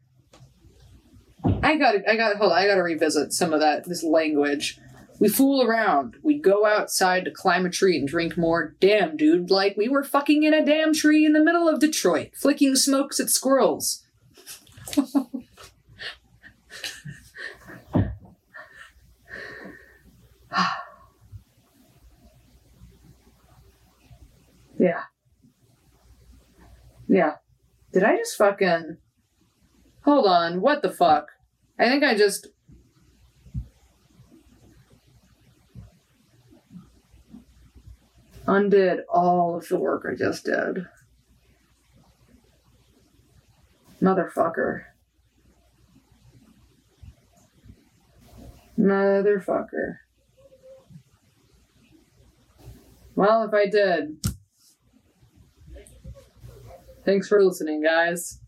I 1.64 1.78
got. 1.78 1.96
I 2.08 2.16
got. 2.16 2.36
Hold. 2.36 2.52
On, 2.52 2.58
I 2.58 2.68
got 2.68 2.76
to 2.76 2.84
revisit 2.84 3.34
some 3.34 3.54
of 3.54 3.62
that. 3.62 3.86
This 3.86 4.04
language. 4.04 4.80
We 5.24 5.30
fool 5.30 5.66
around. 5.66 6.18
We 6.22 6.38
go 6.38 6.66
outside 6.66 7.24
to 7.24 7.32
climb 7.32 7.66
a 7.66 7.70
tree 7.70 7.98
and 7.98 8.06
drink 8.06 8.36
more. 8.36 8.76
Damn, 8.82 9.16
dude! 9.16 9.50
Like 9.50 9.78
we 9.78 9.88
were 9.88 10.04
fucking 10.04 10.44
in 10.44 10.54
a 10.54 10.66
damn 10.66 10.94
tree 10.94 11.26
in 11.26 11.32
the 11.32 11.40
middle 11.40 11.70
of 11.70 11.80
Detroit, 11.80 12.32
flicking 12.36 12.76
smokes 12.76 13.22
at 13.22 13.30
squirrels. 13.30 14.04
yeah. 24.78 25.04
Yeah. 27.08 27.36
Did 27.94 28.04
I 28.04 28.18
just 28.18 28.36
fucking. 28.36 28.98
Hold 30.04 30.28
on, 30.28 30.60
what 30.60 30.82
the 30.82 30.92
fuck? 30.92 31.30
I 31.80 31.88
think 31.88 32.04
I 32.04 32.14
just. 32.14 32.48
Undid 38.48 39.00
all 39.10 39.56
of 39.56 39.68
the 39.68 39.80
work 39.80 40.06
I 40.10 40.16
just 40.16 40.46
did. 40.46 40.86
Motherfucker. 44.02 44.84
Motherfucker. 48.78 49.98
Well, 53.16 53.44
if 53.44 53.54
I 53.54 53.68
did. 53.68 54.18
Thanks 57.06 57.28
for 57.28 57.44
listening, 57.44 57.82
guys. 57.82 58.40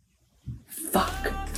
Fuck. 0.65 1.54